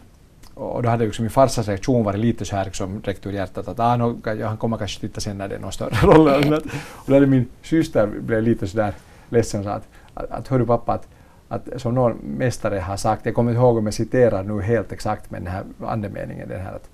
Och 0.53 0.83
då 0.83 0.89
hade 0.89 1.05
liksom 1.05 1.23
min 1.23 1.29
farsas 1.29 1.67
reaktion 1.67 2.03
varit 2.03 2.19
lite 2.19 2.45
så 2.45 2.55
här 2.55 2.65
liksom 2.65 3.01
direkt 3.01 3.25
ur 3.25 3.31
hjärtat 3.31 3.67
att 3.67 3.79
ah, 3.79 3.95
no, 3.95 4.21
han 4.43 4.57
kommer 4.57 4.77
kanske 4.77 5.01
titta 5.01 5.21
sen 5.21 5.37
när 5.37 5.47
det 5.47 5.55
är 5.55 5.59
någon 5.59 5.71
större 5.71 5.95
roll. 6.07 6.53
och 6.93 7.05
då 7.05 7.13
hade 7.13 7.27
min 7.27 7.45
syster 7.61 8.07
blev 8.07 8.43
lite 8.43 8.67
så 8.67 8.77
där 8.77 8.93
ledsen 9.29 9.59
och 9.59 9.65
sa 9.65 9.71
att, 9.71 9.87
att, 10.13 10.31
att 10.31 10.47
hörru 10.47 10.65
pappa 10.65 10.93
att, 10.93 11.07
att 11.47 11.69
som 11.77 11.95
någon 11.95 12.17
mästare 12.23 12.79
har 12.79 12.97
sagt, 12.97 13.25
jag 13.25 13.35
kommer 13.35 13.51
inte 13.51 13.61
ihåg 13.61 13.77
om 13.77 13.85
jag 13.85 13.93
citerar 13.93 14.43
nu 14.43 14.61
helt 14.61 14.91
exakt 14.91 15.31
men 15.31 15.43
den 15.43 15.53
här 15.53 15.63
andemeningen 15.79 16.49
den 16.49 16.61
här 16.61 16.73
att, 16.73 16.89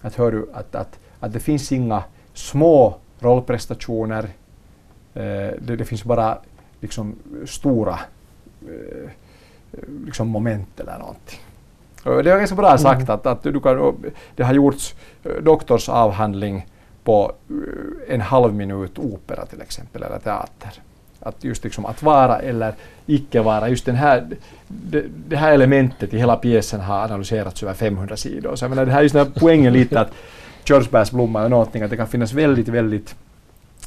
att 0.00 0.14
hörru 0.14 0.46
att, 0.52 0.74
att, 0.74 0.98
att 1.20 1.32
det 1.32 1.40
finns 1.40 1.72
inga 1.72 2.02
små 2.34 2.96
rollprestationer, 3.18 4.24
eh, 5.14 5.50
det, 5.58 5.76
det, 5.76 5.84
finns 5.84 6.04
bara 6.04 6.38
liksom 6.80 7.16
stora 7.46 7.98
eh, 8.62 9.10
liksom 10.04 10.28
moment 10.28 10.80
eller 10.80 10.98
någonting. 10.98 11.38
Och 12.04 12.24
det 12.24 12.32
är 12.32 12.38
ganska 12.38 12.56
bra 12.56 12.68
mm. 12.68 12.78
sagt 12.78 13.02
mm. 13.02 13.14
att, 13.14 13.26
att 13.26 13.42
du 13.42 13.60
kan, 13.60 14.04
det 14.36 14.42
har 14.42 14.54
gjorts 14.54 14.94
eh, 15.24 15.32
doktorsavhandling 15.42 16.66
på 17.04 17.32
eh, 17.50 18.14
en 18.14 18.20
halv 18.20 18.54
minut 18.54 18.98
opera 18.98 19.46
till 19.46 19.60
exempel, 19.60 20.02
eller 20.02 20.18
teater. 20.18 20.82
Att 21.20 21.44
just 21.44 21.64
liksom 21.64 21.86
att 21.86 22.02
vara 22.02 22.38
eller 22.38 22.74
icke 23.06 23.40
vara, 23.40 23.68
just 23.68 23.86
den 23.86 23.96
här, 23.96 24.26
det, 24.68 25.04
det 25.28 25.36
här 25.36 25.52
elementet 25.52 26.14
i 26.14 26.18
hela 26.18 26.36
pjäsen 26.36 26.80
har 26.80 27.04
analyserats 27.04 27.62
över 27.62 27.74
500 27.74 28.16
sidor. 28.16 28.56
Så 28.56 28.64
jag 28.64 28.70
menar, 28.70 28.86
det 28.86 28.92
här 28.92 28.98
är 28.98 29.02
just 29.02 29.14
den 29.14 29.26
här 29.26 29.32
poängen 29.40 29.72
lite 29.72 30.00
att 30.00 30.12
körsbärsblomma 30.64 31.42
är 31.42 31.48
någonting, 31.48 31.82
att 31.82 31.90
det 31.90 31.96
kan 31.96 32.08
finnas 32.08 32.32
väldigt, 32.32 32.68
väldigt 32.68 33.14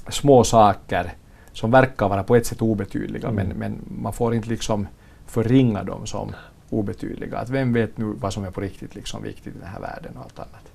små 0.08 0.44
saker 0.44 1.14
som 1.54 1.72
verkar 1.72 2.10
vara 2.10 2.24
på 2.24 2.36
ett 2.36 2.46
sätt 2.46 2.62
obetydliga, 2.62 3.28
mm. 3.28 3.48
men, 3.48 3.58
men 3.58 4.02
man 4.02 4.14
får 4.14 4.36
inte 4.36 4.50
liksom 4.50 4.88
förringa 5.28 5.84
dem 5.84 6.06
som 6.06 6.36
obetydliga. 6.70 7.38
Att 7.38 7.50
vem 7.50 7.74
vet 7.74 7.98
nu 7.98 8.06
vad 8.06 8.34
som 8.34 8.44
är 8.44 8.52
på 8.52 8.62
riktigt 8.62 8.96
liksom 8.96 9.24
viktigt 9.24 9.56
i 9.56 9.60
den 9.60 9.68
här 9.68 9.80
världen 9.80 10.18
och 10.18 10.24
allt 10.24 10.40
annat. 10.40 10.72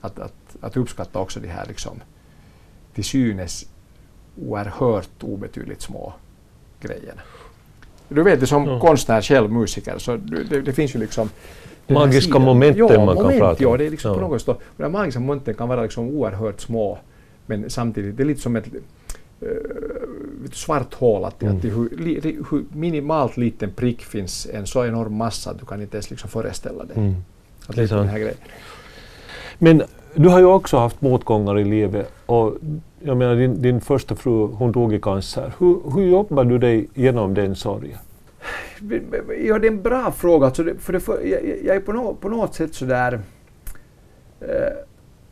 Att, 0.00 0.18
att, 0.18 0.56
att 0.60 0.76
uppskatta 0.76 1.18
också 1.18 1.40
de 1.40 1.48
här 1.48 1.66
liksom, 1.66 2.00
till 2.94 3.04
synes 3.04 3.66
oerhört 4.42 5.22
obetydligt 5.22 5.82
små 5.82 6.12
grejerna. 6.80 7.22
Du 8.08 8.22
vet, 8.22 8.40
det 8.40 8.46
som 8.46 8.68
mm. 8.68 8.80
konstnär 8.80 9.20
själv, 9.22 9.52
musiker, 9.52 9.98
så 9.98 10.16
det, 10.16 10.60
det 10.60 10.72
finns 10.72 10.94
ju 10.94 10.98
liksom 10.98 11.30
Magiska 11.86 12.38
momenten 12.38 12.86
man 12.86 13.04
moment, 13.04 13.20
kan 13.20 13.38
prata 13.38 13.66
om. 13.66 13.70
Ja, 13.72 13.76
det 13.76 13.86
är 13.86 13.90
liksom 13.90 14.10
ja. 14.10 14.14
på 14.14 14.20
något 14.20 14.42
sätt. 14.42 14.58
De 14.76 14.92
magiska 14.92 15.20
momenten 15.20 15.54
kan 15.54 15.68
vara 15.68 15.82
liksom 15.82 16.08
oerhört 16.08 16.60
små, 16.60 16.98
men 17.46 17.70
samtidigt, 17.70 18.16
det 18.16 18.22
är 18.22 18.24
lite 18.24 18.40
som 18.40 18.56
ett 18.56 18.66
uh, 19.42 19.48
svart 20.52 20.94
hål. 20.94 21.24
Att, 21.24 21.42
mm. 21.42 21.56
att 21.56 21.64
hur, 21.64 22.50
hur, 22.50 22.64
minimalt 22.72 23.36
liten 23.36 23.70
prick 23.72 24.02
finns 24.02 24.46
en 24.52 24.66
så 24.66 24.84
enorm 24.84 25.14
massa 25.14 25.50
att 25.50 25.58
du 25.58 25.66
kan 25.66 25.82
inte 25.82 25.96
ens 25.96 26.10
liksom 26.10 26.30
föreställa 26.30 26.84
dig. 26.84 26.96
Mm. 26.96 27.14
Att 27.66 27.76
det 27.76 27.82
är 27.82 27.96
den 27.96 28.08
här 28.08 28.18
grejen. 28.18 28.38
Men 29.62 29.82
du 30.14 30.28
har 30.28 30.38
ju 30.38 30.44
också 30.44 30.76
haft 30.76 31.00
motgångar 31.00 31.58
i 31.58 31.64
livet 31.64 32.12
och 32.26 32.56
jag 33.00 33.16
menar 33.16 33.36
din, 33.36 33.62
din 33.62 33.80
första 33.80 34.16
fru 34.16 34.46
hon 34.46 34.72
dog 34.72 34.94
i 34.94 35.00
cancer. 35.00 35.52
Hur, 35.58 35.92
hur 35.94 36.06
jobbar 36.06 36.44
du 36.44 36.58
dig 36.58 36.88
genom 36.94 37.34
den 37.34 37.56
sorgen? 37.56 37.98
Ja, 39.44 39.58
det 39.58 39.66
är 39.66 39.70
en 39.70 39.82
bra 39.82 40.12
fråga. 40.12 40.46
Alltså 40.46 40.62
det, 40.62 40.74
för 40.78 40.92
det, 40.92 41.00
för, 41.00 41.20
jag, 41.26 41.40
jag, 41.64 41.76
är 41.76 41.80
på, 41.80 41.92
no, 41.92 42.14
på 42.14 42.28
något 42.28 42.54
sätt 42.54 42.74
sådär 42.74 43.20
eh, 44.40 44.48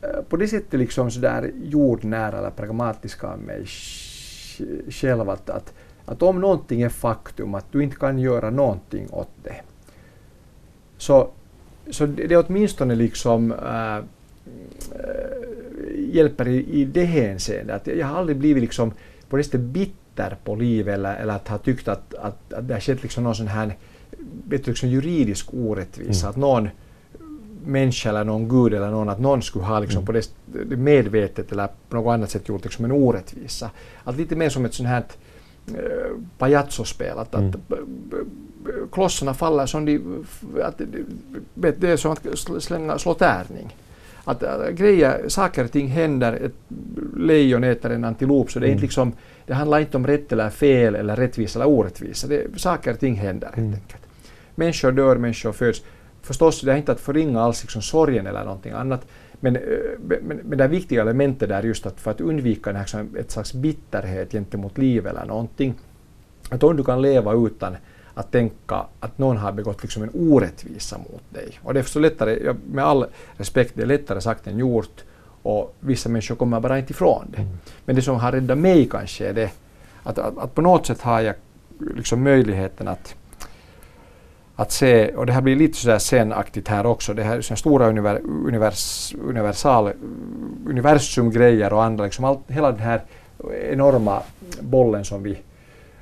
eh, 0.09 0.21
på 0.29 0.37
det 0.37 0.47
sättet 0.47 0.79
liksom 0.79 1.11
sådär 1.11 1.51
jordnära 1.63 2.37
eller 2.37 2.49
pragmatiska 2.49 3.27
av 3.27 3.39
mig 3.39 3.65
själv 4.89 5.29
att, 5.29 5.49
att, 5.49 5.73
att 6.05 6.21
om 6.21 6.41
någonting 6.41 6.81
är 6.81 6.89
faktum, 6.89 7.55
att 7.55 7.71
du 7.71 7.83
inte 7.83 7.95
kan 7.95 8.19
göra 8.19 8.49
någonting 8.49 9.07
åt 9.11 9.29
det, 9.43 9.61
så, 10.97 11.29
så 11.89 12.05
det, 12.05 12.27
det 12.27 12.37
åtminstone 12.37 12.95
liksom 12.95 13.51
äh, 13.51 14.03
hjälper 15.95 16.47
i, 16.47 16.81
i 16.81 16.85
det 16.85 17.05
hänseendet. 17.05 17.75
Att 17.75 17.87
jag 17.87 18.07
har 18.07 18.19
aldrig 18.19 18.37
blivit 18.37 18.61
liksom 18.61 18.93
på 19.29 19.37
det 19.37 19.43
sättet 19.43 19.61
bitter 19.61 20.37
på 20.43 20.55
livet 20.55 20.93
eller, 20.93 21.15
eller 21.15 21.33
att 21.33 21.47
ha 21.47 21.57
tyckt 21.57 21.87
att, 21.87 22.13
att, 22.13 22.53
att 22.53 22.67
det 22.67 22.73
har 22.73 22.81
skett 22.81 23.03
liksom 23.03 23.23
någon 23.23 23.35
sån 23.35 23.47
här 23.47 23.77
vet 24.47 24.65
du, 24.65 24.71
liksom 24.71 24.89
juridisk 24.89 25.53
orättvisa. 25.53 26.27
Mm. 26.27 26.29
Att 26.29 26.37
någon 26.37 26.69
människa 27.65 28.09
eller 28.09 28.23
någon 28.23 28.49
gud 28.49 28.73
eller 28.73 28.91
någon, 28.91 29.09
att 29.09 29.19
någon 29.19 29.41
skulle 29.41 29.65
ha 29.65 29.79
liksom 29.79 30.03
mm. 30.03 30.05
på 30.05 30.11
det 30.11 30.77
medvetet 30.77 31.51
eller 31.51 31.67
på 31.89 31.95
något 31.95 32.13
annat 32.13 32.29
sätt 32.29 32.49
gjort 32.49 32.63
liksom 32.63 32.85
en 32.85 32.91
orättvisa. 32.91 33.71
Att 34.03 34.17
lite 34.17 34.35
mer 34.35 34.49
som 34.49 34.65
ett 34.65 34.73
sånt 34.73 34.89
här 34.89 35.03
äh, 35.67 35.73
pajazzospel. 36.37 37.17
Att, 37.17 37.35
mm. 37.35 37.49
att 37.49 37.79
klossarna 38.91 39.33
faller 39.33 39.65
som 39.65 39.85
de... 39.85 40.25
Att, 40.63 40.81
det 41.55 41.83
är 41.83 41.97
som 41.97 42.11
att 42.11 42.63
slänga, 42.63 42.97
slå 42.97 43.13
tärning 43.13 43.75
att 44.29 44.43
äh, 44.43 44.69
grejer, 44.69 45.29
saker 45.29 45.63
och 45.63 45.71
ting 45.71 45.87
händer, 45.87 46.33
ett 46.33 46.55
lejon 47.17 47.63
äter 47.63 47.91
en 47.91 48.03
antilop, 48.03 48.51
så 48.51 48.59
det, 48.59 48.65
är 48.65 48.67
inte 48.67 48.73
mm. 48.73 48.81
liksom, 48.81 49.13
det 49.45 49.53
handlar 49.53 49.79
inte 49.79 49.97
om 49.97 50.07
rätt 50.07 50.31
eller 50.31 50.49
fel 50.49 50.95
eller 50.95 51.15
rättvisa 51.15 51.59
eller 51.59 51.71
orättvisa. 51.71 52.27
Det, 52.27 52.59
saker 52.59 52.93
och 52.93 52.99
ting 52.99 53.15
händer 53.15 53.47
helt 53.47 53.57
mm. 53.57 53.73
enkelt. 53.73 54.01
Människor 54.55 54.91
dör, 54.91 55.15
människor 55.15 55.51
föds. 55.51 55.81
Förstås, 56.21 56.61
det 56.61 56.71
är 56.71 56.77
inte 56.77 56.91
att 56.91 56.99
förringa 56.99 57.41
alls 57.41 57.61
liksom 57.63 57.81
sorgen 57.81 58.27
eller 58.27 58.43
någonting 58.43 58.71
annat, 58.71 59.07
men, 59.39 59.55
äh, 59.55 59.61
men, 59.99 60.39
men 60.43 60.57
det 60.57 60.67
viktiga 60.67 61.01
elementet 61.01 61.49
där 61.49 61.63
just 61.63 61.85
att 61.85 62.01
för 62.01 62.11
att 62.11 62.21
undvika 62.21 62.73
den 62.73 62.81
här, 62.93 63.05
ett 63.19 63.31
slags 63.31 63.53
bitterhet 63.53 64.31
gentemot 64.31 64.77
livet 64.77 65.11
eller 65.11 65.25
någonting, 65.25 65.73
att 66.49 66.63
om 66.63 66.77
du 66.77 66.83
kan 66.83 67.01
leva 67.01 67.33
utan 67.33 67.75
att 68.19 68.31
tänka 68.31 68.85
att 68.99 69.17
någon 69.17 69.37
har 69.37 69.51
begått 69.51 69.83
liksom 69.83 70.03
en 70.03 70.09
orättvisa 70.13 70.97
mot 70.97 71.23
dig. 71.29 71.59
Och 71.63 71.73
det 71.73 71.79
är 71.79 71.83
så 71.83 71.99
lättare, 71.99 72.55
med 72.71 72.85
all 72.85 73.05
respekt, 73.37 73.71
det 73.75 73.81
är 73.81 73.85
lättare 73.85 74.21
sagt 74.21 74.47
än 74.47 74.57
gjort 74.57 75.03
och 75.43 75.75
vissa 75.79 76.09
människor 76.09 76.35
kommer 76.35 76.59
bara 76.59 76.79
inte 76.79 76.91
ifrån 76.91 77.25
det. 77.31 77.41
Mm. 77.41 77.57
Men 77.85 77.95
det 77.95 78.01
som 78.01 78.15
har 78.15 78.31
räddat 78.31 78.57
mig 78.57 78.89
kanske 78.89 79.27
är 79.27 79.33
det 79.33 79.51
att, 80.03 80.19
att, 80.19 80.37
att 80.37 80.55
på 80.55 80.61
något 80.61 80.85
sätt 80.85 81.01
har 81.01 81.21
jag 81.21 81.35
liksom 81.95 82.23
möjligheten 82.23 82.87
att 82.87 83.15
att 84.55 84.71
se, 84.71 85.15
och 85.15 85.25
det 85.25 85.33
här 85.33 85.41
blir 85.41 85.55
lite 85.55 85.77
sådär 85.77 85.99
senaktigt 85.99 86.67
här 86.67 86.85
också, 86.85 87.13
det 87.13 87.23
här 87.23 87.37
är 87.37 87.55
stora 87.55 87.89
univer, 87.89 88.21
univers, 88.45 89.15
universal, 89.23 89.91
universumgrejer 90.67 91.73
och 91.73 91.83
andra, 91.83 92.03
liksom 92.03 92.25
allt, 92.25 92.39
hela 92.47 92.71
den 92.71 92.79
här 92.81 93.01
enorma 93.71 94.21
bollen 94.61 95.05
som 95.05 95.23
vi 95.23 95.37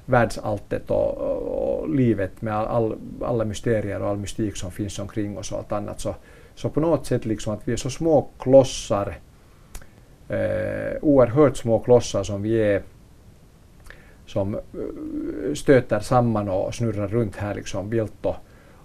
världsalltet 0.07 0.91
och, 0.91 1.17
och, 1.17 1.89
livet 1.89 2.41
med 2.41 2.53
all, 2.53 2.95
alla 3.21 3.45
mysterier 3.45 4.01
och 4.01 4.09
all 4.09 4.17
mystik 4.17 4.55
som 4.55 4.71
finns 4.71 4.99
omkring 4.99 5.37
oss 5.37 5.51
och 5.51 5.57
allt 5.57 5.71
annat. 5.71 5.99
Så, 5.99 6.15
så 6.55 6.69
på 6.69 6.79
något 6.79 7.05
sätt 7.05 7.25
liksom 7.25 7.53
att 7.53 7.67
vi 7.67 7.73
är 7.73 7.77
så 7.77 7.89
små 7.89 8.29
klossar, 8.39 9.17
eh, 10.29 10.97
oerhört 11.01 11.57
små 11.57 11.79
klossar 11.79 12.23
som 12.23 12.41
vi 12.41 12.61
är, 12.61 12.81
som 14.25 14.55
eh, 14.55 14.61
stöter 15.53 15.99
samman 15.99 16.49
och 16.49 16.75
snurrar 16.75 17.07
runt 17.07 17.35
här 17.35 17.55
liksom 17.55 17.89
vilt 17.89 18.25
och, 18.25 18.35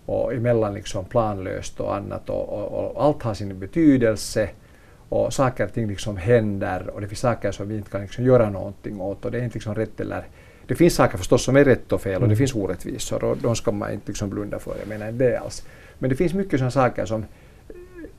och 0.07 0.35
emellan 0.35 0.75
liksom 0.75 1.05
planlöst 1.05 1.81
och 1.81 1.97
annat 1.97 2.31
och, 2.31 2.49
och, 2.49 2.95
och, 2.95 3.05
allt 3.05 3.23
har 3.23 3.35
sin 3.35 3.59
betydelse 3.59 4.51
och 5.09 5.33
saker 5.33 5.65
och 5.65 5.73
ting 5.73 5.89
liksom 5.89 6.17
händer 6.17 6.91
och 6.91 7.01
det 7.01 7.09
finns 7.09 7.21
saker 7.21 7.53
som 7.53 7.69
vi 7.69 7.77
inte 7.77 7.91
kan 7.91 8.01
liksom 8.01 8.25
göra 8.25 8.51
någonting 8.51 9.01
åt 9.01 9.25
och 9.25 9.31
det 9.31 9.39
är 9.39 9.45
inte 9.45 9.55
liksom 9.55 9.75
rätt 9.75 10.01
eller 10.01 10.25
det 10.67 10.75
finns 10.75 10.95
saker 10.95 11.19
förstås 11.19 11.45
som 11.45 11.57
är 11.57 11.65
rätt 11.65 11.93
och 11.93 12.01
fel 12.01 12.15
och 12.15 12.21
det 12.21 12.27
mm. 12.27 12.37
finns 12.37 12.55
orättvisor 12.55 13.25
och 13.25 13.37
de 13.37 13.57
ska 13.57 13.73
man 13.73 13.93
inte 13.93 14.07
liksom 14.07 14.31
blunda 14.31 14.59
för. 14.59 14.77
Jag 14.79 14.89
menar 14.89 15.09
inte 15.09 15.25
det 15.25 15.37
alls. 15.37 15.67
Men 15.99 16.11
det 16.11 16.17
finns 16.17 16.35
mycket 16.35 16.59
sådana 16.59 16.71
saker 16.71 17.05
som 17.05 17.25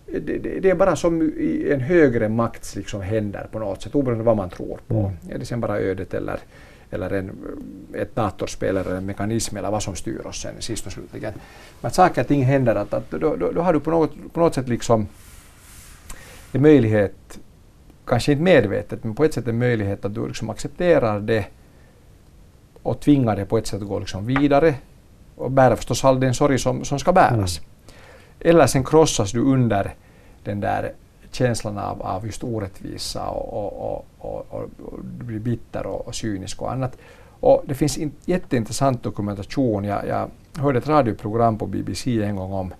det, 0.05 0.37
det, 0.37 0.59
det, 0.59 0.69
är 0.69 0.75
bara 0.75 0.95
som 0.95 1.21
i 1.21 1.71
en 1.71 1.79
högre 1.79 2.29
makt 2.29 2.75
liksom 2.75 3.01
händer 3.01 3.47
på 3.51 3.59
något 3.59 3.81
sätt 3.81 3.95
oberoende 3.95 4.23
vad 4.23 4.37
man 4.37 4.49
tror 4.49 4.79
på. 4.87 4.99
Mm. 4.99 5.35
Är 5.35 5.39
det 5.39 5.45
sen 5.45 5.61
bara 5.61 5.79
ödet 5.79 6.13
eller, 6.13 6.39
eller 6.89 7.09
en, 7.13 7.31
ett 7.93 8.15
datorspel 8.15 8.77
eller 8.77 8.95
en 8.95 9.05
mekanism 9.05 9.57
eller 9.57 9.71
vad 9.71 9.83
som 9.83 9.95
styr 9.95 10.25
oss 10.25 10.41
sen 10.41 10.53
sist 10.59 10.85
och 10.85 10.91
slutligen. 10.91 11.33
Men 11.81 11.87
att 11.87 11.95
saker 11.95 12.21
och 12.21 12.27
ting 12.27 12.43
händer, 12.43 12.75
att, 12.75 12.93
att 12.93 13.11
då, 13.11 13.35
då, 13.35 13.51
då, 13.51 13.61
har 13.61 13.73
du 13.73 13.79
på 13.79 13.91
något, 13.91 14.33
på 14.33 14.39
något 14.39 14.55
sätt 14.55 14.69
liksom 14.69 15.07
en 16.51 16.61
möjlighet, 16.61 17.39
kanske 18.05 18.31
inte 18.31 18.43
medvetet, 18.43 19.03
men 19.03 19.15
på 19.15 19.23
ett 19.23 19.33
sätt 19.33 19.47
en 19.47 19.57
möjlighet 19.57 20.05
att 20.05 20.15
du 20.15 20.27
liksom 20.27 20.49
accepterar 20.49 21.19
det 21.19 21.45
och 22.83 22.99
tvinga 22.99 23.35
det 23.35 23.45
på 23.45 23.57
ett 23.57 23.67
sätt 23.67 23.81
att 23.81 23.87
gå 23.87 23.99
liksom 23.99 24.25
vidare 24.25 24.75
och 25.35 25.51
bära 25.51 25.75
förstås 25.75 26.05
all 26.05 26.19
den 26.19 26.33
sorg 26.33 26.59
som, 26.59 26.85
som 26.85 26.99
ska 26.99 27.11
bäras. 27.11 27.59
Mm. 27.59 27.69
Eller 28.39 28.67
sen 28.67 28.83
krossas 28.83 29.31
du 29.31 29.39
under 29.39 29.93
den 30.43 30.59
där 30.59 30.93
känslan 31.31 31.77
av, 31.77 32.01
av 32.01 32.25
just 32.25 32.43
orättvisa 32.43 33.27
och, 33.27 33.73
och, 33.93 34.05
och, 34.17 34.45
och, 34.49 34.69
du 35.19 35.25
blir 35.25 35.39
bitter 35.39 35.85
och, 35.85 36.07
och 36.07 36.15
cynisk 36.15 36.61
och 36.61 36.71
annat. 36.71 36.97
Och 37.39 37.63
det 37.65 37.75
finns 37.75 37.97
en 37.97 38.11
jätteintressant 38.25 39.03
dokumentation. 39.03 39.83
Jag, 39.83 40.07
jag 40.07 40.29
hörde 40.61 40.77
ett 40.77 40.87
radioprogram 40.87 41.57
på 41.57 41.65
BBC 41.65 42.23
en 42.23 42.35
gång 42.35 42.53
om, 42.53 42.73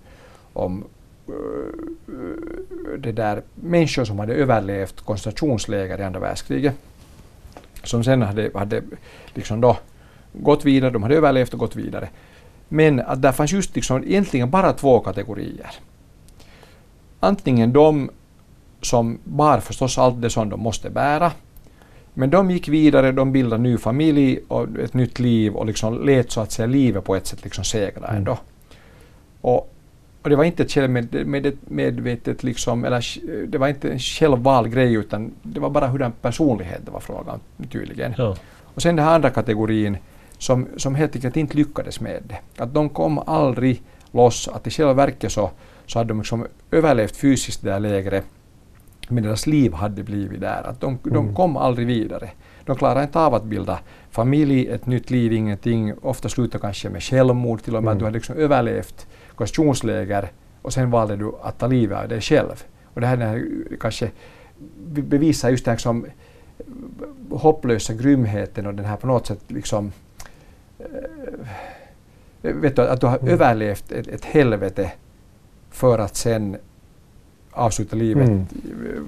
om 0.52 0.84
det 2.98 3.12
där, 3.12 3.42
människor 3.54 4.04
som 4.04 4.18
hade 4.18 4.34
överlevt 4.34 5.00
koncentrationsläger 5.00 6.00
i 6.00 6.04
andra 6.04 6.20
världskriget. 6.20 6.74
Som 7.82 8.04
sen 8.04 8.22
hade, 8.22 8.50
hade 8.54 8.82
liksom 9.34 9.60
då 9.60 9.76
gått 10.34 10.64
vidare, 10.64 10.90
de 10.90 11.02
hade 11.02 11.16
överlevt 11.16 11.52
och 11.52 11.58
gått 11.58 11.76
vidare. 11.76 12.08
Men 12.68 13.00
att 13.00 13.22
där 13.22 13.32
fanns 13.32 13.52
just 13.52 13.74
liksom 13.74 14.04
egentligen 14.04 14.50
bara 14.50 14.72
två 14.72 15.00
kategorier. 15.00 15.70
Antingen 17.20 17.72
de 17.72 18.10
som 18.80 19.18
bar 19.24 19.60
förstås 19.60 19.98
allt 19.98 20.22
det 20.22 20.30
som 20.30 20.48
de 20.48 20.60
måste 20.60 20.90
bära. 20.90 21.32
Men 22.14 22.30
de 22.30 22.50
gick 22.50 22.68
vidare, 22.68 23.12
de 23.12 23.32
bildade 23.32 23.62
ny 23.62 23.78
familj 23.78 24.38
och 24.48 24.78
ett 24.78 24.94
nytt 24.94 25.18
liv 25.18 25.54
och 25.54 25.66
liksom 25.66 26.06
lät 26.06 26.30
så 26.30 26.40
att 26.40 26.52
säga 26.52 26.66
livet 26.66 27.04
på 27.04 27.16
ett 27.16 27.26
sätt 27.26 27.44
liksom 27.44 27.64
segra 27.64 28.08
ändå. 28.08 28.32
Mm. 28.32 28.44
Och, 29.40 29.74
och 30.22 30.30
det 30.30 30.36
var 30.36 30.44
inte 30.44 30.62
ett 30.62 30.72
självmedvetet 30.72 32.42
liksom, 32.42 32.84
eller 32.84 33.04
det 33.46 33.58
var 33.58 33.68
inte 33.68 33.90
en 33.90 33.98
självvald 33.98 34.72
grej 34.72 34.94
utan 34.94 35.32
det 35.42 35.60
var 35.60 35.70
bara 35.70 35.86
hur 35.86 35.98
den 35.98 36.12
personlighet 36.12 36.80
det 36.84 36.90
var 36.90 37.00
frågan 37.00 37.40
tydligen. 37.70 38.14
Ja. 38.18 38.36
Och 38.62 38.82
sen 38.82 38.96
den 38.96 39.04
här 39.04 39.14
andra 39.14 39.30
kategorin 39.30 39.96
som, 40.38 40.68
som 40.76 40.94
helt 40.94 41.14
enkelt 41.16 41.36
inte 41.36 41.56
lyckades 41.56 42.00
med 42.00 42.22
det. 42.26 42.62
Att 42.62 42.74
de 42.74 42.88
kom 42.88 43.18
aldrig 43.18 43.82
loss, 44.12 44.48
att 44.48 44.66
i 44.66 44.70
själva 44.70 44.92
verket 44.92 45.32
så, 45.32 45.50
så 45.86 45.98
hade 45.98 46.08
de 46.08 46.18
liksom 46.18 46.46
överlevt 46.70 47.16
fysiskt 47.16 47.62
det 47.62 47.70
där 47.70 47.80
lägret 47.80 48.24
men 49.08 49.22
deras 49.22 49.46
liv 49.46 49.72
hade 49.72 50.02
blivit 50.02 50.40
där. 50.40 50.62
Att 50.62 50.80
de, 50.80 50.98
mm. 51.04 51.14
de 51.14 51.34
kom 51.34 51.56
aldrig 51.56 51.86
vidare. 51.86 52.30
De 52.64 52.76
klarade 52.76 53.02
inte 53.02 53.18
av 53.20 53.34
att 53.34 53.44
bilda 53.44 53.78
familj, 54.10 54.68
ett 54.68 54.86
nytt 54.86 55.10
liv, 55.10 55.32
ingenting. 55.32 55.94
Ofta 56.02 56.28
slutade 56.28 56.62
kanske 56.62 56.88
med 56.88 57.02
självmord 57.02 57.62
till 57.62 57.76
och 57.76 57.82
med. 57.82 57.90
Mm. 57.90 57.98
Du 57.98 58.04
hade 58.04 58.14
liksom 58.14 58.36
överlevt 58.36 59.06
koncentrationsläger 59.34 60.32
och 60.62 60.72
sen 60.72 60.90
valde 60.90 61.16
du 61.16 61.32
att 61.42 61.58
ta 61.58 61.66
livet 61.66 61.98
av 61.98 62.08
dig 62.08 62.20
själv. 62.20 62.64
Och 62.94 63.00
det 63.00 63.06
här, 63.06 63.16
det 63.16 63.24
här 63.24 63.48
kanske 63.80 64.10
bevisar 64.86 65.50
just 65.50 65.64
den 65.64 65.74
liksom 65.74 66.06
hopplösa 67.30 67.94
grymheten 67.94 68.66
och 68.66 68.74
den 68.74 68.84
här 68.84 68.96
på 68.96 69.06
något 69.06 69.26
sätt 69.26 69.40
liksom 69.48 69.92
vet 72.42 72.76
du, 72.76 72.82
att 72.82 73.00
du 73.00 73.06
har 73.06 73.18
mm. 73.18 73.32
överlevt 73.32 73.92
ett, 73.92 74.08
ett 74.08 74.24
helvete 74.24 74.92
för 75.70 75.98
att 75.98 76.16
sen 76.16 76.56
avsluta 77.50 77.96
livet 77.96 78.28
mm. 78.28 78.46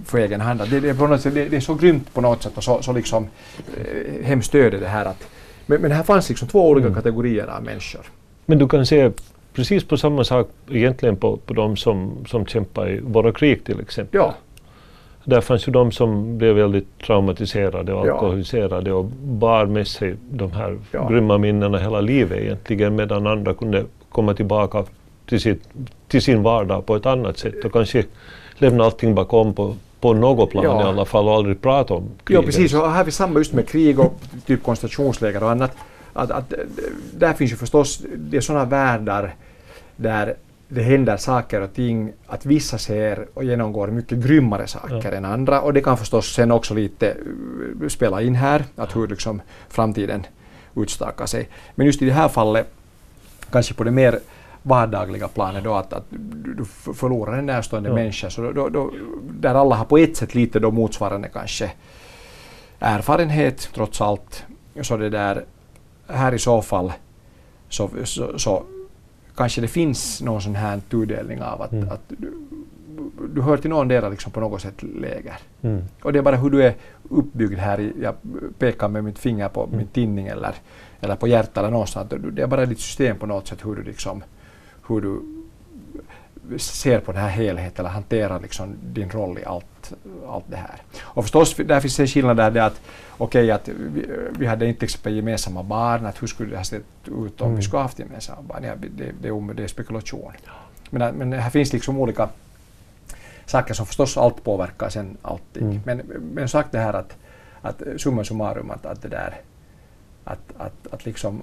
för 0.05 0.19
egen 0.19 0.41
hand. 0.41 0.61
Det, 0.71 0.81
det, 0.81 0.89
är 0.89 1.19
sätt, 1.19 1.35
det, 1.35 1.49
det, 1.49 1.57
är 1.57 1.61
så 1.61 1.75
grymt 1.75 2.14
på 2.14 2.21
något 2.21 2.43
sätt 2.43 2.57
och 2.57 2.64
så, 2.64 2.83
så 2.83 2.93
liksom 2.93 3.29
eh, 3.77 4.25
hemskt 4.25 4.55
öde 4.55 4.79
det 4.79 4.89
här 4.89 5.05
att 5.05 5.29
men, 5.67 5.81
men 5.81 5.93
här 5.93 6.03
fanns 6.03 6.29
liksom 6.29 6.49
två 6.49 6.69
olika 6.69 6.87
mm. 6.87 6.95
kategorier 6.95 7.47
av 7.47 7.62
människor. 7.62 8.07
Men 8.47 8.59
du 8.59 8.69
kan 8.69 8.87
se 8.87 9.11
precis 9.53 9.85
på 9.85 9.97
samma 9.97 10.25
sak 10.25 10.51
egentligen 10.71 11.17
på, 11.17 11.37
på 11.37 11.55
de 11.55 11.77
som, 11.77 12.25
som 12.27 12.47
kämpar 12.47 12.91
i 12.91 13.01
våra 13.01 13.33
krig 13.33 13.64
till 13.64 13.81
exempel. 13.81 14.21
Ja. 14.21 14.35
Där 15.29 15.41
fanns 15.41 15.68
ju 15.68 15.72
de 15.72 15.93
som 15.93 16.39
blev 16.39 16.55
väldigt 16.55 16.99
traumatiserade 16.99 17.93
och 17.93 18.01
alkoholiserade 18.01 18.93
och 18.93 19.05
bar 19.22 19.66
med 19.66 19.87
sig 19.87 20.16
de 20.31 20.53
här 20.53 20.79
ja. 20.93 21.09
grymma 21.09 21.39
minnena 21.39 21.79
hela 21.79 22.01
livet 22.01 22.39
egentligen 22.39 22.97
medan 22.97 23.27
andra 23.27 23.55
kunde 23.55 23.85
komma 24.09 24.35
tillbaka 24.35 24.85
till, 25.29 25.41
sitt, 25.41 25.62
till 26.09 26.22
sin 26.22 26.43
vardag 26.43 26.87
på 26.87 26.97
ett 26.97 27.07
annat 27.07 27.39
sätt 27.39 27.64
och 27.64 27.72
kanske 27.72 28.05
lämna 28.59 28.85
allting 28.85 29.14
bakom 29.14 29.55
på, 29.55 29.74
på 30.01 30.12
något 30.12 30.51
plan 30.51 30.64
ja. 30.64 30.81
i 30.81 30.85
alla 30.85 31.05
fall 31.05 31.29
och 31.29 31.35
aldrig 31.35 31.62
prata 31.62 31.95
om 31.95 32.03
kriget. 32.24 32.43
Ja 32.43 32.47
precis, 32.47 32.74
och 32.74 32.91
här 32.91 33.05
vi 33.05 33.11
samma 33.11 33.39
just 33.39 33.53
med 33.53 33.68
krig 33.68 34.01
och 34.01 34.20
typ 34.47 34.62
koncentrationsläger 34.62 35.43
och 35.43 35.51
annat. 35.51 35.77
Att, 36.12 36.31
att, 36.31 36.53
där 37.12 37.33
finns 37.33 37.53
ju 37.53 37.57
förstås, 37.57 38.03
det 38.16 38.37
är 38.37 38.41
sådana 38.41 38.64
världar 38.64 39.35
där 39.97 40.35
det 40.69 40.83
händer 40.83 41.17
saker 41.17 41.61
och 41.61 41.75
ting, 41.75 42.12
att 42.27 42.47
vissa 42.47 42.79
ser 42.79 43.27
och 43.35 43.45
genomgår 43.45 43.89
mycket 43.89 44.19
grymmare 44.19 44.67
saker 44.67 45.12
ja. 45.12 45.17
än 45.17 45.25
andra 45.25 45.61
och 45.61 45.73
det 45.73 45.81
kan 45.81 45.97
förstås 45.97 46.35
sen 46.35 46.51
också 46.51 46.75
lite 46.75 47.17
uh, 47.81 47.89
spela 47.89 48.23
in 48.23 48.35
här, 48.35 48.64
att 48.77 48.97
hur 48.97 49.09
liksom 49.09 49.43
framtiden 49.69 50.27
utstakar 50.77 51.27
sig. 51.27 51.49
Men 51.75 51.87
just 51.87 52.03
i 52.03 52.05
det 52.05 52.12
här 52.12 52.29
fallet, 52.29 52.67
kanske 53.51 53.75
på 53.75 53.85
det 53.85 53.91
mer 53.91 54.19
vardagliga 54.62 55.29
planet 55.29 55.64
då 55.64 55.75
att, 55.75 55.93
att 55.93 56.05
du 56.11 56.64
förlorar 56.95 57.39
en 57.39 57.47
närstående 57.47 57.89
ja. 57.89 57.95
människa. 57.95 58.31
Så 58.31 58.53
då, 58.53 58.69
då, 58.69 58.93
där 59.31 59.55
alla 59.55 59.75
har 59.75 59.85
på 59.85 59.99
ett 59.99 60.17
sätt 60.17 60.35
lite 60.35 60.61
då 60.61 60.71
motsvarande 60.71 61.29
kanske 61.29 61.71
erfarenhet 62.79 63.71
trots 63.75 64.01
allt. 64.01 64.45
Så 64.81 64.97
det 64.97 65.11
där, 65.11 65.45
här 66.09 66.35
i 66.35 66.39
så 66.39 66.62
fall 66.62 66.93
så, 67.69 67.91
så, 68.05 68.39
så 68.39 68.62
kanske 69.37 69.61
det 69.61 69.68
finns 69.68 70.22
någon 70.22 70.43
sån 70.43 70.55
här 70.55 70.80
tudelning 70.91 71.43
av 71.43 71.62
att, 71.62 71.72
mm. 71.72 71.89
att 71.89 72.01
du, 72.09 72.32
du 73.34 73.43
hör 73.43 73.57
till 73.57 73.70
någon 73.70 73.89
del 73.89 74.11
liksom 74.11 74.32
på 74.32 74.41
något 74.41 74.62
sätt 74.62 74.82
läger. 74.82 75.39
Mm. 75.62 75.84
Och 76.03 76.12
det 76.12 76.18
är 76.18 76.22
bara 76.22 76.37
hur 76.37 76.51
du 76.51 76.62
är 76.62 76.74
uppbyggd 77.09 77.59
här. 77.59 77.93
jag 78.03 78.14
pekar 78.59 78.89
med 78.89 79.05
mitt 79.05 79.18
finger 79.18 79.49
på 79.49 79.64
mm. 79.64 79.76
min 79.76 79.87
tinning 79.87 80.26
eller, 80.26 80.55
eller 81.01 81.16
på 81.16 81.28
hjärtat 81.28 81.57
eller 81.57 81.70
någonstans. 81.70 82.12
Det 82.32 82.43
är 82.43 82.47
bara 82.47 82.66
ditt 82.66 82.80
system 82.80 83.18
på 83.18 83.26
något 83.26 83.49
sätt 83.49 83.59
hur 83.64 83.76
du 83.76 83.82
liksom 83.82 84.22
hur 84.89 85.01
du 85.01 85.20
ser 86.59 87.01
på 87.01 87.12
den 87.12 87.20
här 87.20 87.28
helheten 87.28 87.84
eller 87.84 87.94
hanterar 87.94 88.40
liksom 88.40 88.76
din 88.82 89.11
roll 89.11 89.38
i 89.38 89.44
allt, 89.44 89.92
allt 90.28 90.44
det 90.49 90.57
här. 90.57 90.82
Och 91.01 91.24
förstås, 91.24 91.55
där 91.55 91.80
finns 91.80 92.01
en 92.01 92.07
skillnad 92.07 92.36
där 92.36 92.51
det 92.51 92.64
att 92.64 92.80
okej 93.11 93.44
okay, 93.44 93.51
att 93.51 93.68
vi, 93.68 94.07
vi, 94.38 94.47
hade 94.47 94.66
inte 94.66 94.84
exempel 94.84 95.14
gemensamma 95.14 95.62
barn, 95.62 96.07
att 96.07 96.22
hur 96.22 96.26
skulle 96.26 96.51
det 96.51 96.57
ha 96.57 96.64
sett 96.64 96.82
ut 97.05 97.40
om 97.40 97.47
mm. 97.47 97.57
vi 97.57 97.62
skulle 97.62 97.82
haft 97.82 97.99
gemensamma 97.99 98.42
barn? 98.42 98.64
Ja, 98.64 98.74
det, 98.76 98.88
det, 98.88 99.12
det 99.55 99.62
är 99.62 99.66
spekulation. 99.66 100.32
Men, 100.90 101.14
men 101.14 101.32
här 101.32 101.51
finns 101.51 101.72
liksom 101.72 101.99
olika 101.99 102.28
saker 103.47 103.74
som 103.74 103.86
förstås 103.86 104.16
allt 104.16 104.44
påverkar 104.44 104.88
sen 104.88 105.16
allting. 105.22 105.62
Mm. 105.62 105.80
Men, 105.84 105.99
men 106.34 106.49
sagt 106.49 106.72
det 106.72 106.78
här 106.78 106.92
att, 106.92 107.16
att 107.62 107.82
summa 107.97 108.24
summarum 108.24 108.70
att, 108.70 108.86
att 108.86 109.03
det 109.03 109.09
där 109.09 109.40
att, 110.26 110.53
att, 110.59 110.86
att 110.90 111.05
liksom, 111.05 111.42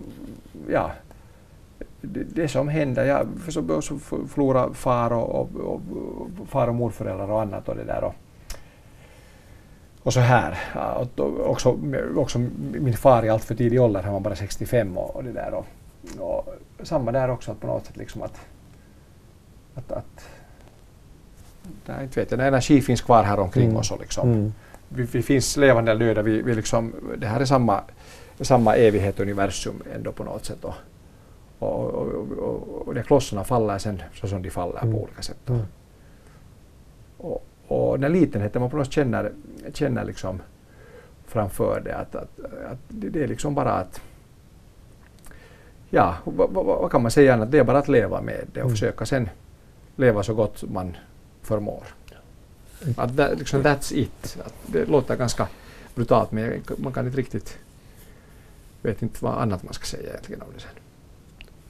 ja, 0.69 0.91
det, 2.07 2.23
det 2.23 2.47
som 2.47 2.67
händer, 2.67 3.05
jag 3.05 3.27
så 3.83 3.99
förlora 4.27 4.73
far 4.73 5.13
och, 5.13 5.35
och, 5.35 5.51
och, 5.59 6.47
far 6.47 6.67
och 6.67 6.75
morföräldrar 6.75 7.31
och 7.31 7.41
annat 7.41 7.69
och 7.69 7.75
det 7.75 7.83
där. 7.83 8.03
Och, 8.03 8.15
och 10.03 10.13
så 10.13 10.19
här. 10.19 10.57
Och 10.95 11.49
också, 11.49 11.79
också 12.15 12.39
min 12.71 12.97
far 12.97 13.25
i 13.25 13.29
allt 13.29 13.43
för 13.43 13.55
tidig 13.55 13.81
ålder, 13.81 14.01
han 14.01 14.13
var 14.13 14.19
bara 14.19 14.35
65 14.35 14.97
och, 14.97 15.15
och 15.15 15.23
det 15.23 15.31
där. 15.31 15.53
Och, 15.53 15.65
och, 16.19 16.55
samma 16.83 17.11
där 17.11 17.29
också 17.29 17.51
att 17.51 17.59
på 17.59 17.67
något 17.67 17.85
sätt 17.85 17.97
liksom 17.97 18.21
att, 18.21 18.41
att, 19.75 19.91
att 19.91 20.25
nej, 21.85 22.03
inte 22.03 22.19
vet 22.19 22.31
jag, 22.31 22.47
energi 22.47 22.81
finns 22.81 23.01
kvar 23.01 23.23
här 23.23 23.39
omkring 23.39 23.65
mm. 23.65 23.77
oss 23.77 23.91
och 23.91 23.99
liksom, 23.99 24.31
mm. 24.31 24.53
vi, 24.89 25.03
vi, 25.03 25.21
finns 25.21 25.57
levande 25.57 25.95
döda, 25.95 26.21
vi, 26.21 26.41
vi 26.41 26.55
liksom, 26.55 26.93
det 27.17 27.27
här 27.27 27.39
är 27.39 27.45
samma, 27.45 27.81
samma 28.39 28.75
evighet 28.75 29.19
universum 29.19 29.83
ändå 29.95 30.11
på 30.11 30.23
något 30.23 30.45
sätt. 30.45 30.65
Och, 30.65 30.73
och, 31.63 32.07
och, 32.07 32.31
och, 32.37 32.87
och 32.87 32.95
de 32.95 33.03
klossarna 33.03 33.43
faller 33.43 33.77
sen 33.77 34.01
så 34.13 34.27
som 34.27 34.41
de 34.41 34.49
faller 34.49 34.81
mm. 34.81 34.93
på 34.93 35.03
olika 35.03 35.21
sätt. 35.21 35.49
Mm. 35.49 35.61
Och, 37.17 37.45
och 37.67 37.99
den 37.99 38.11
litenheten 38.11 38.61
man 38.61 38.69
på 38.69 38.77
något 38.77 38.85
sätt 38.85 38.93
känner, 38.93 39.31
känner 39.73 40.05
liksom 40.05 40.41
framför 41.25 41.81
det 41.85 41.95
att, 41.95 42.15
att, 42.15 42.39
att 42.71 42.79
det 42.87 43.23
är 43.23 43.27
liksom 43.27 43.55
bara 43.55 43.71
att 43.71 44.01
ja, 45.89 46.15
vad, 46.23 46.49
vad, 46.49 46.65
vad, 46.65 46.91
kan 46.91 47.01
man 47.01 47.11
säga 47.11 47.33
annat? 47.33 47.51
Det 47.51 47.59
är 47.59 47.63
bara 47.63 47.77
att 47.77 47.87
leva 47.87 48.21
med 48.21 48.45
det 48.53 48.59
och 48.59 48.65
mm. 48.65 48.69
försöka 48.69 49.05
sen 49.05 49.29
leva 49.95 50.23
så 50.23 50.33
gott 50.33 50.63
man 50.63 50.97
förmår. 51.41 51.83
Att 52.97 53.17
that, 53.17 53.39
liksom, 53.39 53.61
that's 53.63 53.93
it. 53.93 54.37
Att 54.45 54.53
det 54.65 54.85
låter 54.85 55.15
ganska 55.15 55.47
brutalt 55.95 56.31
men 56.31 56.63
man 56.77 56.93
kan 56.93 57.05
inte 57.05 57.17
riktigt 57.17 57.57
vet 58.83 59.01
inte 59.01 59.23
vad 59.23 59.41
annat 59.41 59.63
man 59.63 59.73
ska 59.73 59.85
säga 59.85 60.09
egentligen 60.09 60.41
om 60.41 60.47
det 60.53 60.59
sen. 60.59 60.82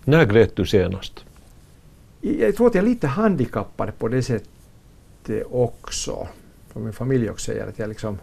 När 0.06 0.26
grät 0.26 0.56
du 0.56 0.66
senast? 0.66 1.26
Jag 2.22 2.56
tror 2.56 2.68
att 2.68 2.76
jag 2.76 2.84
är 2.84 2.90
lite 2.90 3.08
handikappad 3.08 3.98
på 3.98 4.08
det 4.08 4.24
sättet 4.24 4.50
också. 5.50 6.28
För 6.68 6.80
min 6.80 6.94
familj 6.94 7.30
också 7.30 7.46
säger 7.46 7.68
att 7.68 7.80
jag 7.80 7.90
liksom 7.90 8.18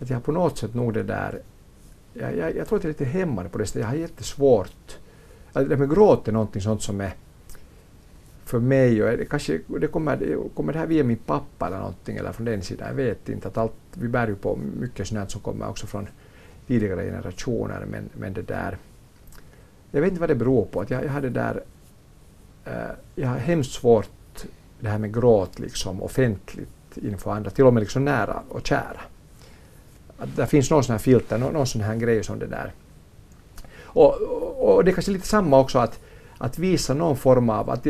att 0.00 0.10
jag 0.10 0.24
på 0.24 0.32
något 0.32 0.58
sätt 0.58 0.74
nog 0.74 0.94
det 0.94 1.02
där 1.02 1.40
jag, 2.12 2.36
jag, 2.36 2.56
jag 2.56 2.68
tror 2.68 2.78
att 2.78 2.84
jag 2.84 2.90
är 2.90 2.98
lite 2.98 3.04
hämmad 3.04 3.52
på 3.52 3.58
det 3.58 3.66
sättet. 3.66 3.80
Jag 3.80 3.88
har 3.88 3.96
jättesvårt. 3.96 4.98
Att 5.52 5.68
det 5.68 5.76
med 5.76 5.90
gråt 5.90 6.28
är 6.28 6.32
någonting 6.32 6.62
sånt 6.62 6.82
som 6.82 7.00
är 7.00 7.14
för 8.44 8.60
mig 8.60 9.02
och 9.02 9.16
det 9.16 9.24
kanske 9.24 9.60
det 9.66 9.86
kommer, 9.86 10.16
det 10.16 10.36
kommer 10.54 10.72
det 10.72 10.78
här 10.78 10.86
via 10.86 11.04
min 11.04 11.16
pappa 11.16 11.66
eller 11.66 11.78
någonting 11.78 12.16
eller 12.16 12.32
från 12.32 12.46
den 12.46 12.62
sidan. 12.62 12.88
Jag 12.88 12.94
vet 12.94 13.28
inte 13.28 13.48
att 13.48 13.56
allt, 13.56 13.72
vi 13.94 14.08
bär 14.08 14.28
ju 14.28 14.34
på 14.34 14.58
mycket 14.80 15.06
sånt 15.06 15.30
som 15.30 15.40
kommer 15.40 15.68
också 15.68 15.86
från 15.86 16.08
tidigare 16.66 17.04
generationer 17.04 17.86
men, 17.90 18.08
men 18.14 18.32
det 18.32 18.42
där 18.42 18.78
jag 19.96 20.02
vet 20.02 20.10
inte 20.10 20.20
vad 20.20 20.30
det 20.30 20.34
beror 20.34 20.64
på. 20.64 20.80
Att 20.80 20.90
jag, 20.90 21.04
jag 21.04 21.10
hade 21.10 21.30
där, 21.30 21.62
uh, 22.66 22.72
jag 23.14 23.28
har 23.28 23.36
hemskt 23.36 23.72
svårt 23.72 24.10
det 24.80 24.88
här 24.88 24.98
med 24.98 25.14
gråt 25.14 25.58
liksom 25.58 26.02
offentligt 26.02 26.68
inför 26.94 27.30
andra, 27.30 27.50
till 27.50 27.64
och 27.64 27.74
med 27.74 27.80
liksom 27.80 28.04
nära 28.04 28.42
och 28.48 28.66
kära. 28.66 29.00
Att 30.18 30.36
det 30.36 30.46
finns 30.46 30.70
någon 30.70 30.84
sån 30.84 30.92
här 30.92 30.98
filter, 30.98 31.38
någon, 31.38 31.52
någon 31.52 31.66
sån 31.66 31.80
här 31.80 31.96
grej 31.96 32.24
som 32.24 32.38
det 32.38 32.46
där. 32.46 32.72
Och, 33.82 34.14
och, 34.14 34.74
och 34.74 34.84
det 34.84 34.90
är 34.90 34.92
kanske 34.92 35.12
lite 35.12 35.26
samma 35.26 35.58
också 35.58 35.78
att, 35.78 36.00
att 36.38 36.58
visa 36.58 36.94
någon 36.94 37.16
form 37.16 37.50
av 37.50 37.70
att 37.70 37.86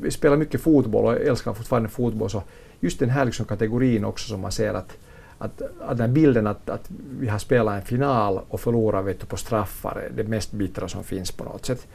vi 0.00 0.10
spelar 0.10 0.36
mycket 0.36 0.60
fotboll 0.60 1.04
och 1.04 1.20
älskar 1.20 1.54
fortfarande 1.54 1.88
fotboll 1.88 2.30
så 2.30 2.42
just 2.80 2.98
den 2.98 3.10
här 3.10 3.24
liksom 3.24 3.46
kategorin 3.46 4.04
också 4.04 4.28
som 4.28 4.40
man 4.40 4.52
ser 4.52 4.74
att 4.74 4.96
att, 5.42 5.62
att 5.80 5.98
den 5.98 6.14
bilden 6.14 6.46
att, 6.46 6.70
att 6.70 6.90
vi 7.20 7.28
har 7.28 7.38
spelat 7.38 7.74
en 7.74 7.82
final 7.82 8.40
och 8.48 8.60
förlorat 8.60 9.04
vet 9.04 9.20
du, 9.20 9.26
på 9.26 9.36
straffar 9.36 9.96
är 9.96 10.10
det 10.16 10.24
mest 10.24 10.52
bittra 10.52 10.88
som 10.88 11.04
finns 11.04 11.32
på 11.32 11.44
något 11.44 11.66
sätt. 11.66 11.86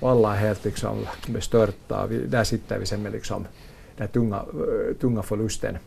Och 0.00 0.10
alla 0.10 0.34
är 0.34 0.38
helt 0.38 0.64
liksom 0.64 1.06
bestörta. 1.26 2.06
Vi, 2.06 2.18
där 2.26 2.44
sitter 2.44 2.78
vi 2.78 2.86
sen 2.86 3.02
med 3.02 3.12
liksom 3.12 3.46
den 3.96 4.08
tunga, 4.08 4.42
uh, 4.54 4.94
tunga 5.00 5.22
förlusten 5.22 5.78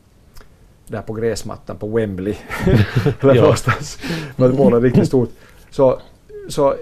där 0.88 1.02
på 1.02 1.14
gräsmattan 1.14 1.78
på 1.78 1.88
Wembley. 1.88 2.36
Eller 3.20 3.42
någonstans. 3.42 4.00
Målet 4.36 4.78
är 4.78 4.82
riktigt 4.82 5.08
stort. 5.08 5.30
Så, 5.70 6.00
så 6.50 6.72
uh, 6.72 6.78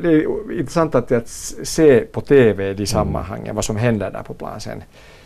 det 0.00 0.08
är 0.08 0.52
intressant 0.52 0.94
att, 0.94 1.12
att 1.12 1.28
se 1.28 2.00
på 2.00 2.20
TV 2.20 2.64
i 2.64 2.68
de 2.68 2.74
mm. 2.74 2.86
sammanhangen 2.86 3.54
vad 3.54 3.64
som 3.64 3.76
händer 3.76 4.10
där 4.10 4.22
på 4.22 4.34
plan 4.34 4.60
sen. 4.60 4.82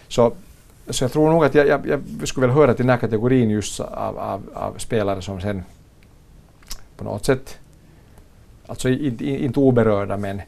Så 0.09 0.33
så 0.93 1.05
jag 1.05 1.13
tror 1.13 1.31
nog 1.31 1.45
att 1.45 1.55
jag, 1.55 1.69
jag, 1.69 1.87
jag 1.87 2.29
skulle 2.29 2.47
vilja 2.47 2.61
höra 2.61 2.75
till 2.75 2.87
den 2.87 2.91
här 2.91 2.99
kategorin 2.99 3.51
just 3.51 3.81
av, 3.81 4.19
av, 4.19 4.43
av 4.55 4.75
spelare 4.79 5.23
som 5.23 5.41
sen 5.41 5.63
på 6.97 7.05
något 7.05 7.25
sätt, 7.25 7.59
alltså 8.67 8.89
inte, 8.89 9.25
inte 9.25 9.61
oberörda 9.61 10.17
men 10.17 10.43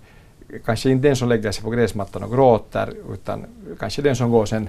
kanske 0.65 0.91
inte 0.91 1.09
den 1.09 1.17
som 1.17 1.29
lägger 1.29 1.53
sig 1.53 1.65
på 1.65 1.71
gräsmattan 1.71 2.23
och 2.23 2.31
gråter 2.31 2.93
utan 3.13 3.45
kanske 3.79 4.03
den 4.03 4.17
som 4.17 4.31
går 4.31 4.47
sen 4.47 4.69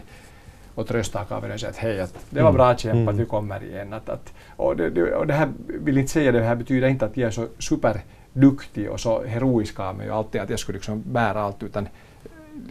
och 0.76 0.88
tröstar 0.88 1.26
kaverin 1.26 1.54
och 1.54 1.60
säger 1.60 1.72
att 1.72 1.78
hej, 1.78 2.02
att 2.02 2.16
det 2.30 2.42
var 2.42 2.50
mm. 2.50 2.58
bra 2.58 2.78
kämpat, 2.78 3.14
mm. 3.14 3.18
vi 3.18 3.26
kommer 3.26 3.64
igen. 3.64 3.94
Att, 3.94 4.10
att, 4.10 4.34
och, 4.56 4.78
det, 4.78 4.90
det, 4.90 5.16
och 5.16 5.28
det 5.28 5.34
här 5.34 5.50
vill 5.68 5.98
inte 5.98 6.12
säga, 6.12 6.32
det 6.32 6.44
här 6.44 6.56
betyder 6.56 6.88
inte 6.88 7.06
att 7.06 7.18
jag 7.18 7.28
är 7.28 7.32
så 7.32 7.48
superduktig 7.60 8.90
och 8.90 9.00
så 9.00 9.24
heroisk 9.24 9.80
av 9.80 9.96
mig 9.96 10.12
och 10.12 10.18
alltid 10.18 10.42
att 10.42 10.50
jag 10.50 10.60
skulle 10.60 10.76
liksom 10.76 11.04
bära 11.06 11.42
allt 11.42 11.64
utan 11.64 11.88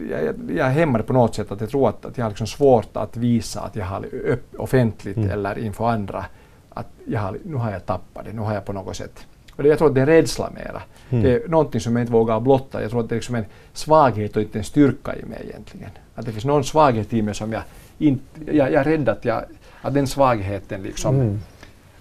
jag, 0.09 0.35
jag 0.49 0.67
är 0.67 0.71
hämmad 0.71 1.07
på 1.07 1.13
något 1.13 1.35
sätt 1.35 1.51
att 1.51 1.61
jag 1.61 1.69
tror 1.69 1.89
att, 1.89 2.05
att 2.05 2.17
jag 2.17 2.25
har 2.25 2.29
liksom 2.29 2.47
svårt 2.47 2.97
att 2.97 3.17
visa 3.17 3.61
att 3.61 3.75
jag 3.75 3.85
har 3.85 4.05
upp, 4.05 4.55
offentligt 4.57 5.17
mm. 5.17 5.29
eller 5.29 5.59
inför 5.59 5.89
andra 5.89 6.25
att 6.69 6.87
jag 7.07 7.19
har, 7.19 7.37
nu 7.43 7.55
har 7.55 7.71
jag 7.71 7.85
tappat 7.85 8.25
det, 8.25 8.33
nu 8.33 8.41
har 8.41 8.53
jag 8.53 8.65
på 8.65 8.73
något 8.73 8.95
sätt 8.95 9.25
och 9.55 9.63
det, 9.63 9.69
jag 9.69 9.77
tror 9.77 9.87
att 9.87 9.95
det 9.95 10.01
är 10.01 10.05
rädsla 10.05 10.49
mera. 10.55 10.81
Mm. 11.09 11.23
Det 11.23 11.33
är 11.33 11.47
någonting 11.47 11.81
som 11.81 11.95
jag 11.95 12.03
inte 12.03 12.13
vågar 12.13 12.39
blotta. 12.39 12.81
Jag 12.81 12.91
tror 12.91 13.01
att 13.01 13.09
det 13.09 13.13
är 13.15 13.17
liksom 13.17 13.35
en 13.35 13.45
svaghet 13.73 14.35
och 14.35 14.41
inte 14.41 14.57
en 14.57 14.63
styrka 14.63 15.15
i 15.15 15.25
mig 15.25 15.45
egentligen. 15.49 15.89
Att 16.15 16.25
det 16.25 16.31
finns 16.31 16.45
någon 16.45 16.63
svaghet 16.63 17.13
i 17.13 17.21
mig 17.21 17.35
som 17.35 17.53
jag 17.53 17.61
inte... 17.97 18.23
Jag, 18.45 18.55
jag 18.55 18.73
är 18.73 18.83
rädd 18.83 19.09
att, 19.09 19.25
jag, 19.25 19.43
att 19.81 19.93
den 19.93 20.07
svagheten 20.07 20.83
liksom 20.83 21.15
mm 21.15 21.39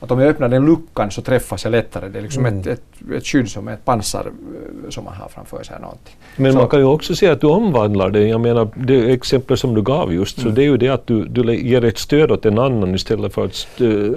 att 0.05 0.11
om 0.11 0.20
jag 0.20 0.28
öppnar 0.28 0.48
den 0.48 0.66
luckan 0.66 1.11
så 1.11 1.22
träffas 1.22 1.64
jag 1.64 1.70
lättare. 1.70 2.09
Det 2.09 2.18
är 2.18 2.22
liksom 2.22 2.46
mm. 2.46 2.61
ett, 2.61 2.66
ett, 2.66 2.82
ett 3.16 3.26
skydd 3.26 3.50
som 3.50 3.68
ett 3.68 3.84
pansar 3.84 4.26
eh, 4.26 4.90
som 4.90 5.05
man 5.05 5.14
har 5.14 5.28
framför 5.28 5.62
sig. 5.62 5.80
Någonting. 5.80 6.14
Men 6.36 6.52
så. 6.52 6.59
man 6.59 6.68
kan 6.68 6.78
ju 6.78 6.86
också 6.86 7.14
se 7.14 7.28
att 7.28 7.40
du 7.40 7.46
omvandlar 7.46 8.11
det. 8.11 8.28
Jag 8.28 8.40
menar, 8.40 8.68
det 8.74 9.12
exempel 9.12 9.57
som 9.57 9.74
du 9.74 9.82
gav 9.82 10.14
just, 10.14 10.38
mm. 10.38 10.50
så 10.50 10.57
det 10.57 10.62
är 10.62 10.64
ju 10.64 10.76
det 10.76 10.88
att 10.88 11.07
du, 11.07 11.24
du 11.24 11.57
ger 11.57 11.84
ett 11.84 11.98
stöd 11.98 12.30
åt 12.30 12.46
en 12.46 12.59
annan 12.59 12.94
istället 12.94 13.34
för 13.34 13.44
att... 13.44 13.66
Uh, 13.80 14.12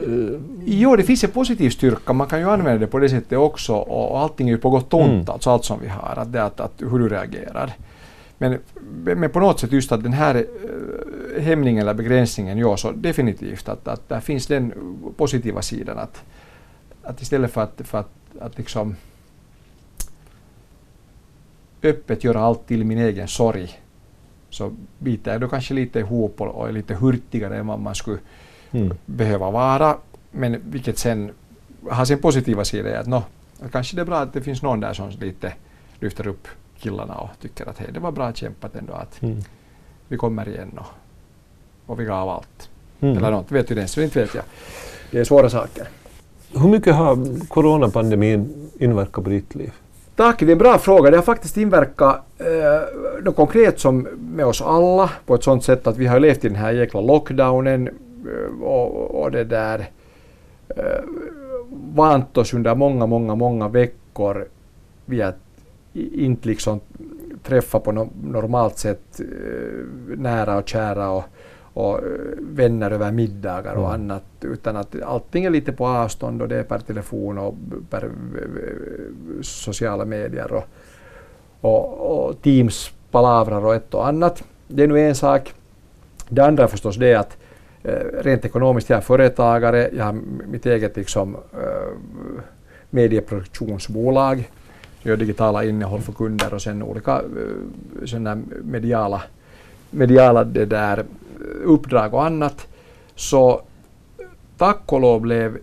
jo, 0.65 0.95
det 0.95 1.03
finns 1.03 1.23
en 1.23 1.31
positiv 1.31 1.69
styrka. 1.69 2.13
Man 2.13 2.27
kan 2.27 2.39
ju 2.39 2.49
använda 2.49 2.79
det 2.79 2.87
på 2.87 2.99
det 2.99 3.09
sättet 3.09 3.37
också 3.37 3.73
och, 3.73 4.11
och 4.11 4.19
allting 4.19 4.47
är 4.47 4.51
ju 4.51 4.57
på 4.57 4.69
gott 4.69 4.93
och 4.93 5.01
ont, 5.01 5.11
mm. 5.11 5.25
alltså 5.27 5.49
allt 5.49 5.65
som 5.65 5.79
vi 5.81 5.87
har. 5.87 6.13
Att 6.17 6.33
det 6.33 6.43
att, 6.43 6.59
att 6.59 6.73
hur 6.77 6.99
du 6.99 7.09
reagerar. 7.09 7.73
Men, 8.37 8.59
men 8.93 9.29
på 9.29 9.39
något 9.39 9.59
sätt 9.59 9.71
just 9.71 9.91
att 9.91 10.03
den 10.03 10.13
här 10.13 10.35
äh, 10.35 11.41
hämningen 11.43 11.81
eller 11.81 11.93
begränsningen, 11.93 12.57
ja, 12.57 12.77
så 12.77 12.91
definitivt 12.91 13.69
att, 13.69 13.87
att 13.87 14.09
där 14.09 14.19
finns 14.19 14.47
den 14.47 14.73
positiva 15.17 15.61
sidan 15.61 15.97
att, 15.97 16.23
att 17.03 17.21
istället 17.21 17.51
för 17.51 17.61
att, 17.61 17.81
för 17.83 17.97
att, 17.97 18.11
att 18.39 18.57
liksom 18.57 18.95
öppet 21.83 22.23
göra 22.23 22.39
allt 22.39 22.67
till 22.67 22.85
min 22.85 22.97
egen 22.97 23.27
sorg 23.27 23.79
så 24.49 24.75
biter 24.99 25.31
jag 25.31 25.41
då 25.41 25.47
kanske 25.47 25.73
lite 25.73 25.99
ihop 25.99 26.41
och, 26.41 26.67
är 26.67 26.71
lite 26.71 26.95
hurtigare 26.95 27.57
än 27.57 27.67
vad 27.67 27.79
man 27.79 27.95
skulle 27.95 28.19
mm. 28.71 28.97
behöva 29.05 29.51
vara. 29.51 29.97
Men 30.31 30.61
vilket 30.65 30.97
sen 30.97 31.31
har 31.89 32.05
sin 32.05 32.19
positiva 32.19 32.65
sida 32.65 32.99
att 32.99 33.07
no, 33.07 33.23
kanske 33.71 33.95
det 33.95 34.01
är 34.01 34.05
bra 34.05 34.19
att 34.19 34.33
det 34.33 34.41
finns 34.41 34.61
någon 34.61 34.79
där 34.79 34.93
som 34.93 35.09
lite 35.09 35.53
lyfter 35.99 36.27
upp 36.27 36.47
killarna 36.79 37.15
och 37.15 37.29
tycker 37.41 37.69
att 37.69 37.77
hej, 37.77 37.89
det 37.93 37.99
var 37.99 38.11
bra 38.11 38.33
kämpat 38.33 38.75
ändå 38.75 38.93
att 38.93 39.21
mm. 39.21 39.37
vi 40.07 40.17
kommer 40.17 40.49
igen 40.49 40.79
och, 40.79 40.85
och 41.91 41.99
vi 41.99 42.05
gav 42.05 42.29
allt. 42.29 42.69
Mm. 42.99 43.17
Eller 43.17 43.31
något, 43.31 43.51
vet 43.51 43.67
du 43.67 43.75
det? 43.75 43.87
Så 43.87 44.01
inte 44.01 44.21
vet 44.21 44.35
jag. 44.35 44.43
Det 45.11 45.19
är 45.19 45.23
svåra 45.23 45.49
saker. 45.49 45.87
Hur 46.53 46.69
mycket 46.69 46.95
har 46.95 47.47
coronapandemin 47.47 48.69
inverkat 48.79 49.23
på 49.23 49.29
ditt 49.29 49.55
liv? 49.55 49.73
Tack, 50.15 50.39
det 50.39 50.45
är 50.45 50.51
en 50.51 50.57
bra 50.57 50.77
fråga. 50.77 51.11
Det 51.11 51.17
har 51.17 51.23
faktiskt 51.23 51.57
inverkat 51.57 52.23
eh, 52.37 53.23
något 53.23 53.35
konkret 53.35 53.79
som 53.79 54.07
med 54.19 54.45
oss 54.45 54.61
alla 54.61 55.11
på 55.25 55.35
ett 55.35 55.43
sådant 55.43 55.63
sätt 55.63 55.87
att 55.87 55.97
vi 55.97 56.07
har 56.07 56.19
levt 56.19 56.45
i 56.45 56.47
den 56.47 56.57
här 56.57 56.71
jäkla 56.71 57.01
lockdownen 57.01 57.87
eh, 57.87 58.63
och, 58.63 59.21
och 59.21 59.31
det 59.31 59.43
där 59.43 59.89
eh, 60.69 61.03
vant 61.93 62.37
oss 62.37 62.53
under 62.53 62.75
många, 62.75 63.05
många, 63.05 63.35
många 63.35 63.67
veckor 63.67 64.47
vid 65.05 65.21
att 65.21 65.35
inte 66.13 66.47
liksom 66.47 66.79
träffa 67.43 67.79
på 67.79 67.91
no 67.91 68.09
normalt 68.23 68.77
sätt 68.77 69.19
eh, 69.19 70.17
nära 70.17 70.57
och 70.57 70.69
kära 70.69 71.09
och, 71.09 71.23
och 71.73 71.97
eh, 71.97 72.03
vänner 72.39 72.91
över 72.91 73.11
middagar 73.11 73.73
och 73.73 73.93
mm. 73.93 74.01
annat 74.01 74.23
utan 74.41 74.75
att 74.75 75.01
allting 75.01 75.45
är 75.45 75.49
lite 75.49 75.71
på 75.71 75.87
avstånd 75.87 76.41
och 76.41 76.47
det 76.47 76.59
är 76.59 76.63
per 76.63 76.79
telefon 76.79 77.37
och 77.37 77.55
per 77.89 78.03
eh, 78.03 79.41
sociala 79.41 80.05
medier 80.05 80.53
och, 80.53 80.63
och, 81.61 82.27
och 82.27 82.41
Teams 82.41 82.91
palavrar 83.11 83.65
och 83.65 83.75
ett 83.75 83.93
och 83.93 84.07
annat. 84.07 84.43
Det 84.67 84.83
är 84.83 84.87
nu 84.87 84.99
en 84.99 85.15
sak. 85.15 85.53
Det 86.29 86.41
andra 86.41 86.63
är 86.63 86.67
förstås 86.67 86.95
det 86.95 87.15
att 87.15 87.37
rent 88.21 88.45
ekonomiskt, 88.45 88.89
jag 88.89 88.97
är 88.97 89.01
företagare, 89.01 89.89
jag 89.97 90.05
har 90.05 90.19
mitt 90.47 90.65
eget 90.65 90.97
liksom, 90.97 91.37
medieproduktionsbolag 92.89 94.49
gör 95.07 95.17
digitala 95.17 95.63
innehåll 95.63 96.01
för 96.01 96.13
kunder 96.13 96.53
och 96.53 96.61
sen 96.61 96.83
olika 96.83 97.21
uh, 97.21 98.05
såna 98.05 98.37
mediala, 98.63 99.21
mediala 99.89 100.43
det 100.43 100.65
där, 100.65 101.05
uppdrag 101.63 102.13
och 102.13 102.25
annat. 102.25 102.67
Så 103.15 103.61
tack 104.57 104.93
och 104.93 105.01
lov 105.01 105.21
blev 105.21 105.57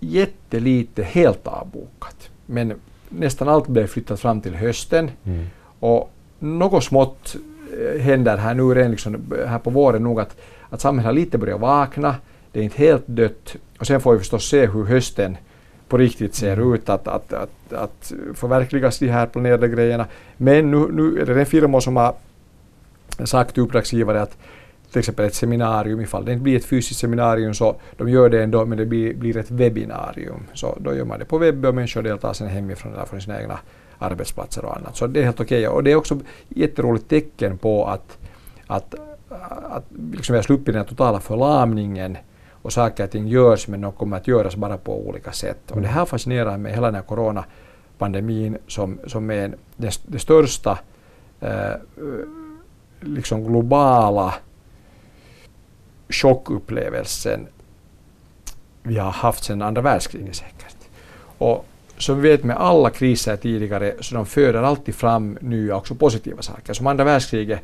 jättelite 0.00 1.02
helt 1.02 1.46
avbokat. 1.46 2.30
Men 2.46 2.74
nästan 3.08 3.48
allt 3.48 3.68
blev 3.68 3.86
flyttat 3.86 4.20
fram 4.20 4.40
till 4.40 4.54
hösten. 4.54 5.10
Mm. 5.24 5.46
Och 5.80 6.10
något 6.38 6.84
smått 6.84 7.36
eh, 7.80 8.00
händer 8.00 8.36
här 8.36 8.54
nu 8.54 8.62
redan 8.62 8.90
liksom 8.90 9.32
här 9.46 9.58
på 9.58 9.70
våren 9.70 10.02
nog 10.02 10.20
att, 10.20 10.36
att 10.70 10.80
samhället 10.80 11.04
har 11.04 11.12
lite 11.12 11.38
börjat 11.38 11.60
vakna. 11.60 12.14
Det 12.52 12.60
är 12.60 12.64
inte 12.64 12.78
helt 12.78 13.04
dött. 13.06 13.56
Och 13.78 13.86
sen 13.86 14.00
får 14.00 14.12
vi 14.12 14.18
förstås 14.18 14.48
se 14.48 14.66
hur 14.66 14.84
hösten 14.84 15.36
på 15.90 15.98
riktigt 15.98 16.34
ser 16.34 16.56
mm. 16.56 16.74
ut 16.74 16.88
att, 16.88 17.08
att, 17.08 17.32
att, 17.32 17.72
att 17.72 18.12
förverkligas 18.34 18.98
de 18.98 19.08
här 19.08 19.26
planerade 19.26 19.68
grejerna. 19.68 20.06
Men 20.36 20.70
nu, 20.70 20.88
nu 20.92 21.20
är 21.20 21.26
det 21.26 21.44
firma 21.44 21.80
som 21.80 21.96
har 21.96 22.14
sagt 23.24 23.54
till 23.54 23.62
uppdragsgivare 23.62 24.22
att 24.22 24.36
till 24.90 24.98
exempel 24.98 25.26
ett 25.26 25.34
seminarium, 25.34 26.00
ifall 26.00 26.24
det 26.24 26.32
inte 26.32 26.42
blir 26.42 26.56
ett 26.56 26.64
fysiskt 26.64 27.00
seminarium 27.00 27.54
så 27.54 27.76
de 27.96 28.08
gör 28.08 28.28
det 28.28 28.42
ändå 28.42 28.64
men 28.64 28.78
det 28.78 28.86
blir, 28.86 29.14
blir 29.14 29.36
ett 29.36 29.50
webbinarium. 29.50 30.42
Så 30.52 30.78
då 30.80 30.94
gör 30.94 31.04
man 31.04 31.18
det 31.18 31.24
på 31.24 31.38
webb 31.38 31.64
och 31.64 31.74
människor 31.74 32.02
deltar 32.02 32.32
sen 32.32 32.48
hemifrån 32.48 32.92
eller 32.92 33.04
från 33.04 33.20
sina 33.20 33.40
egna 33.40 33.58
arbetsplatser 33.98 34.64
och 34.64 34.76
annat. 34.76 34.96
Så 34.96 35.06
det 35.06 35.20
är 35.20 35.24
helt 35.24 35.40
okej. 35.40 35.68
Okay. 35.68 35.76
Och 35.76 35.84
det 35.84 35.92
är 35.92 35.96
också 35.96 36.18
jätteroligt 36.48 37.08
tecken 37.08 37.58
på 37.58 37.86
att, 37.86 38.18
att, 38.66 38.94
att 39.70 39.84
liksom 40.12 40.32
vi 40.32 40.38
har 40.38 40.42
sluppit 40.42 40.74
den 40.74 40.84
totala 40.84 41.20
förlamningen 41.20 42.16
och 42.62 42.72
saker 42.72 43.04
och 43.04 43.10
ting 43.10 43.28
görs 43.28 43.68
men 43.68 43.80
de 43.80 43.92
kommer 43.92 44.16
att 44.16 44.28
göras 44.28 44.56
bara 44.56 44.76
på 44.76 45.08
olika 45.08 45.32
sätt. 45.32 45.70
Och 45.70 45.80
det 45.80 45.88
här 45.88 46.04
fascinerar 46.04 46.58
mig, 46.58 46.72
hela 46.72 46.86
den 46.86 46.94
här 46.94 47.02
coronapandemin 47.02 48.58
som, 48.66 48.98
som 49.06 49.30
är 49.30 49.54
det, 49.76 50.00
det 50.06 50.18
största 50.18 50.78
eh, 51.40 51.74
liksom 53.00 53.44
globala 53.44 54.34
chockupplevelsen 56.08 57.46
vi 58.82 58.98
har 58.98 59.10
haft 59.10 59.44
sedan 59.44 59.62
andra 59.62 59.82
världskriget 59.82 60.36
säkert. 60.36 60.76
Och 61.38 61.66
som 61.98 62.20
vi 62.20 62.30
vet 62.30 62.44
med 62.44 62.56
alla 62.56 62.90
kriser 62.90 63.36
tidigare 63.36 63.94
så 64.00 64.14
de 64.14 64.26
föder 64.26 64.62
alltid 64.62 64.94
fram 64.94 65.38
nya 65.40 65.76
också 65.76 65.94
positiva 65.94 66.42
saker. 66.42 66.72
Som 66.72 66.86
andra 66.86 67.04
världskriget 67.04 67.60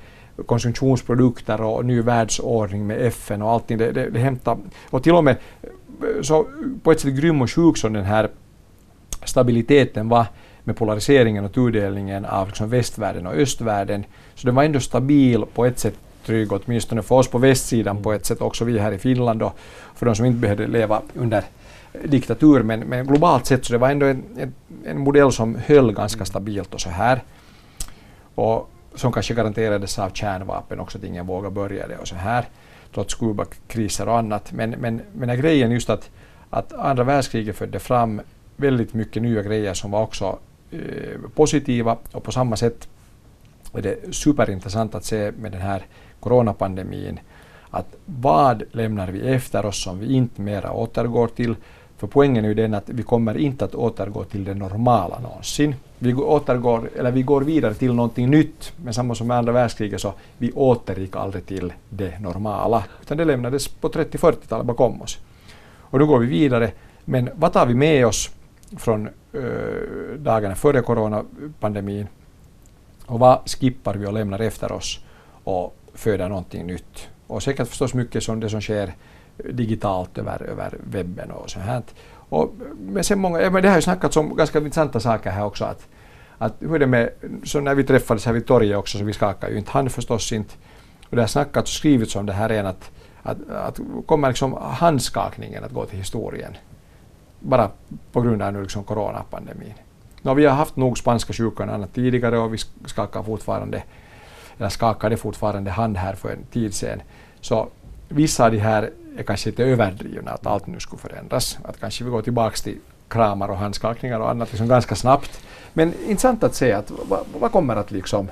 konsumtionsprodukter 0.47 1.61
och 1.61 1.85
ny 1.85 2.01
världsordning 2.01 2.87
med 2.87 3.07
FN 3.07 3.43
och 3.43 3.51
allting. 3.51 3.79
Det, 3.79 3.93
det, 3.93 4.11
det 4.11 4.19
hämtar, 4.19 4.59
och 4.91 5.03
till 5.03 5.15
och 5.15 5.25
med 5.25 5.37
så 6.23 6.47
på 6.83 6.93
ett 6.93 7.01
sätt 7.01 7.15
grym 7.15 7.43
och 7.43 7.51
sjuk 7.51 7.77
som 7.77 7.93
den 7.93 8.05
här 8.05 8.29
stabiliteten 9.25 10.09
var 10.09 10.27
med 10.65 10.77
polariseringen 10.77 11.45
och 11.45 11.53
tudelningen 11.53 12.25
av 12.25 12.47
liksom 12.47 12.69
västvärlden 12.69 13.27
och 13.27 13.35
östvärlden. 13.35 14.05
Så 14.35 14.47
den 14.47 14.55
var 14.55 14.65
ändå 14.65 14.81
stabil 14.81 15.45
på 15.55 15.65
ett 15.65 15.79
sätt 15.79 15.95
trygg, 16.27 16.53
åtminstone 16.53 17.03
för 17.03 17.15
oss 17.15 17.29
på 17.29 17.39
västsidan 17.39 18.03
på 18.03 18.13
ett 18.13 18.27
sätt, 18.27 18.41
också 18.41 18.65
vi 18.65 18.79
här 18.79 18.93
i 18.93 18.99
Finland 18.99 19.43
och 19.43 19.59
för 19.95 20.07
de 20.07 20.15
som 20.15 20.27
inte 20.27 20.39
behövde 20.39 20.67
leva 20.67 21.03
under 21.15 21.43
diktatur 22.05 22.63
men, 22.63 22.81
men 22.81 23.07
globalt 23.07 23.47
sett 23.47 23.65
så 23.65 23.73
det 23.73 23.79
var 23.79 23.91
ändå 23.91 24.07
en, 24.07 24.25
en, 24.39 24.55
en 24.85 24.99
modell 24.99 25.33
som 25.33 25.55
höll 25.67 25.93
ganska 25.93 26.25
stabilt 26.25 26.75
och 26.75 26.81
så 26.81 26.91
här. 26.91 27.23
Och 28.35 28.71
som 28.97 29.13
kanske 29.13 29.35
garanterades 29.35 29.99
av 29.99 30.11
kärnvapen 30.11 30.81
också 30.81 30.99
att 30.99 31.05
ingen 31.05 31.27
vågar 31.27 31.51
börja 31.51 31.87
det 31.87 31.97
och 31.97 32.09
så 32.09 32.15
här 32.15 32.45
trots 32.95 33.15
Kubakriser 33.15 34.09
och 34.09 34.19
annat. 34.19 34.53
Men, 34.53 34.71
men, 34.71 35.01
men 35.13 35.31
är 35.31 35.37
grejen 35.37 35.71
just 35.71 35.91
att, 35.91 36.11
att 36.51 36.73
andra 36.73 37.05
världskriget 37.05 37.57
födde 37.57 37.79
fram 37.79 38.21
väldigt 38.57 38.95
mycket 38.95 39.23
nya 39.23 39.43
grejer 39.43 39.75
som 39.75 39.91
var 39.91 40.03
också 40.03 40.39
eh, 40.71 41.21
positiva 41.35 41.97
och 42.13 42.25
på 42.25 42.33
samma 42.33 42.57
sätt 42.57 42.89
är 43.75 43.83
det 43.83 44.15
superintressant 44.15 44.95
att 44.95 45.05
se 45.05 45.33
med 45.39 45.53
den 45.53 45.61
här 45.61 45.83
coronapandemin 46.21 47.21
att 47.71 47.97
vad 48.05 48.63
lämnar 48.73 49.09
vi 49.09 49.21
efter 49.21 49.67
oss 49.67 49.83
som 49.83 49.99
vi 49.99 50.13
inte 50.13 50.43
mera 50.43 50.73
återgår 50.73 51.29
till? 51.29 51.55
För 51.97 52.07
poängen 52.07 52.45
är 52.45 52.49
ju 52.49 52.55
den 52.55 52.75
att 52.75 52.89
vi 52.89 53.03
kommer 53.03 53.37
inte 53.37 53.65
att 53.65 53.75
återgå 53.75 54.25
till 54.25 54.45
det 54.45 54.55
normala 54.55 55.19
någonsin. 55.19 55.75
Vi, 55.99 56.15
återgår, 56.15 56.91
eller 56.97 57.11
vi 57.11 57.23
går 57.23 57.41
vidare 57.41 57.75
till 57.75 57.95
någonting 57.95 58.31
nytt, 58.31 58.73
men 58.85 58.95
samma 58.95 59.15
som 59.15 59.27
med 59.27 59.37
andra 59.37 59.53
världskriget 59.53 60.01
så 60.01 60.13
vi 60.39 60.53
återgick 60.53 61.17
aldrig 61.17 61.47
till 61.47 61.73
det 61.89 62.19
normala, 62.19 62.85
utan 63.03 63.17
det 63.17 63.25
lämnades 63.25 63.69
på 63.69 63.89
30-40-talet 63.89 64.67
bakom 64.67 65.03
oss. 65.03 65.19
Och 65.81 65.99
då 65.99 66.07
går 66.07 66.19
vi 66.19 66.27
vidare, 66.27 66.71
men 67.05 67.31
vad 67.35 67.53
tar 67.53 67.67
vi 67.67 67.75
med 67.75 68.07
oss 68.07 68.31
från 68.77 69.09
äh, 69.33 69.43
dagarna 70.19 70.55
före 70.55 70.83
coronapandemin 70.83 72.07
och 73.07 73.19
vad 73.19 73.39
skippar 73.51 73.95
vi 73.95 74.07
och 74.07 74.13
lämnar 74.13 74.39
efter 74.39 74.73
oss 74.73 75.01
och 75.45 75.77
föder 75.95 76.29
någonting 76.29 76.67
nytt? 76.67 77.09
Och 77.27 77.43
säkert 77.43 77.69
förstås 77.69 77.95
mycket 77.95 78.23
som 78.23 78.41
det 78.41 78.51
som 78.51 78.61
sker 78.61 78.93
digitalt 79.37 80.19
över, 80.19 80.43
över 80.43 80.79
webben 80.85 81.31
och 81.31 81.51
så 81.51 81.61
här. 81.61 81.83
Och 82.29 82.55
med 82.79 83.07
sen 83.07 83.19
många, 83.19 83.51
men 83.51 83.63
det 83.63 83.69
har 83.69 83.77
ju 83.77 83.83
snackats 83.83 84.17
om 84.17 84.37
ganska 84.37 84.59
intressanta 84.59 85.01
saker 85.01 85.31
här 85.31 85.45
också. 85.45 85.65
Att, 85.65 85.89
att 86.39 86.55
hur 86.61 86.75
är 86.75 86.79
det 86.79 86.87
med, 86.87 87.11
så 87.45 87.61
när 87.61 87.75
vi 87.75 87.85
träffades 87.85 88.27
här 88.27 88.33
vid 88.33 88.47
torget 88.47 88.77
också 88.77 88.99
så 88.99 89.05
vi 89.05 89.13
skakade 89.13 89.53
ju 89.53 89.59
inte 89.59 89.71
hand 89.71 89.93
förstås 89.93 90.33
inte. 90.33 90.55
Och 91.11 91.17
det 91.17 91.23
har 91.23 91.27
snackats 91.27 91.71
och 91.71 91.75
skrivits 91.75 92.17
om 92.17 92.27
det 92.27 92.33
här 92.33 92.49
redan. 92.49 92.67
att, 92.67 92.91
att, 93.23 93.51
att 93.51 93.81
kommer 94.07 94.29
liksom 94.29 94.53
handskakningen 94.53 95.65
att 95.65 95.73
gå 95.73 95.85
till 95.85 95.99
historien. 95.99 96.57
Bara 97.41 97.71
på 98.13 98.21
grund 98.21 98.43
av 98.43 98.53
nu 98.53 98.63
liksom 98.63 98.85
coronapandemin. 98.85 99.75
No, 100.23 100.35
vi 100.35 100.45
har 100.45 100.55
haft 100.55 100.77
nog 100.77 100.99
spanska 100.99 101.33
sjukan 101.33 101.71
annat 101.71 101.95
tidigare 101.95 102.39
och 102.39 102.55
vi 102.55 102.59
skakar 102.85 103.23
fortfarande, 103.23 103.83
eller 104.59 104.69
skakade 104.69 105.17
fortfarande 105.17 105.71
hand 105.71 105.97
här 105.97 106.15
för 106.15 106.31
en 106.33 106.45
tid 106.53 106.75
sedan. 106.75 107.03
Så 107.41 107.69
vissa 108.09 108.45
av 108.45 108.51
de 108.51 108.59
här 108.59 108.91
är 109.19 109.23
kanske 109.23 109.51
lite 109.51 109.65
överdrivna, 109.65 110.31
att 110.31 110.47
allt 110.47 110.67
nu 110.67 110.81
skulle 110.81 111.01
förändras. 111.01 111.59
Att 111.63 111.81
kanske 111.81 112.05
vi 112.05 112.11
går 112.11 112.23
tillbaka 112.23 112.57
till 112.57 112.79
kramar 113.09 113.49
och 113.49 113.57
handskakningar 113.57 114.21
och 114.21 114.31
annat 114.31 114.49
liksom 114.53 114.69
ganska 114.69 114.95
snabbt. 114.95 115.41
Men 115.73 115.95
intressant 116.07 116.45
att 116.45 116.55
se 116.55 116.73
att 116.73 116.91
vad, 117.09 117.21
vad 117.41 117.53
kommer 117.53 117.77
att 117.77 117.91
liksom, 117.91 118.31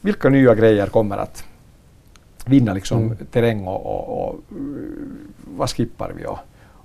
vilka 0.00 0.28
nya 0.28 0.54
grejer 0.54 0.86
kommer 0.86 1.16
att 1.16 1.44
vinna 2.44 2.72
liksom 2.74 3.02
mm. 3.02 3.16
terräng 3.30 3.66
och, 3.66 3.86
och, 3.86 4.28
och, 4.28 4.40
vad 5.56 5.70
skippar 5.70 6.12
vi 6.16 6.26
och, 6.26 6.38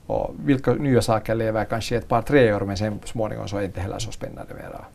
och 0.05 0.35
vilka 0.45 0.73
nya 0.73 1.01
saker 1.01 1.35
lever 1.35 1.65
kanske 1.65 1.97
ett 1.97 2.07
par, 2.07 2.21
tre 2.21 2.53
år 2.53 2.61
men 2.61 2.77
sen 2.77 2.99
småningom 3.05 3.47
så 3.47 3.55
är 3.55 3.59
det 3.59 3.65
inte 3.65 3.81
heller 3.81 3.99
så 3.99 4.11
spännande 4.11 4.53
mera. 4.53 4.85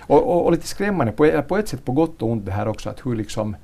Och, 0.00 0.22
och, 0.22 0.44
och 0.44 0.52
lite 0.52 0.66
skrämmande 0.66 1.12
på, 1.12 1.42
på 1.42 1.56
ett 1.56 1.68
sätt 1.68 1.84
på 1.84 1.92
gott 1.92 2.22
och 2.22 2.28
ont 2.28 2.46
det 2.46 2.52
här 2.52 2.68
också 2.68 2.90
att 2.90 3.06
hur 3.06 3.16
liksom 3.16 3.56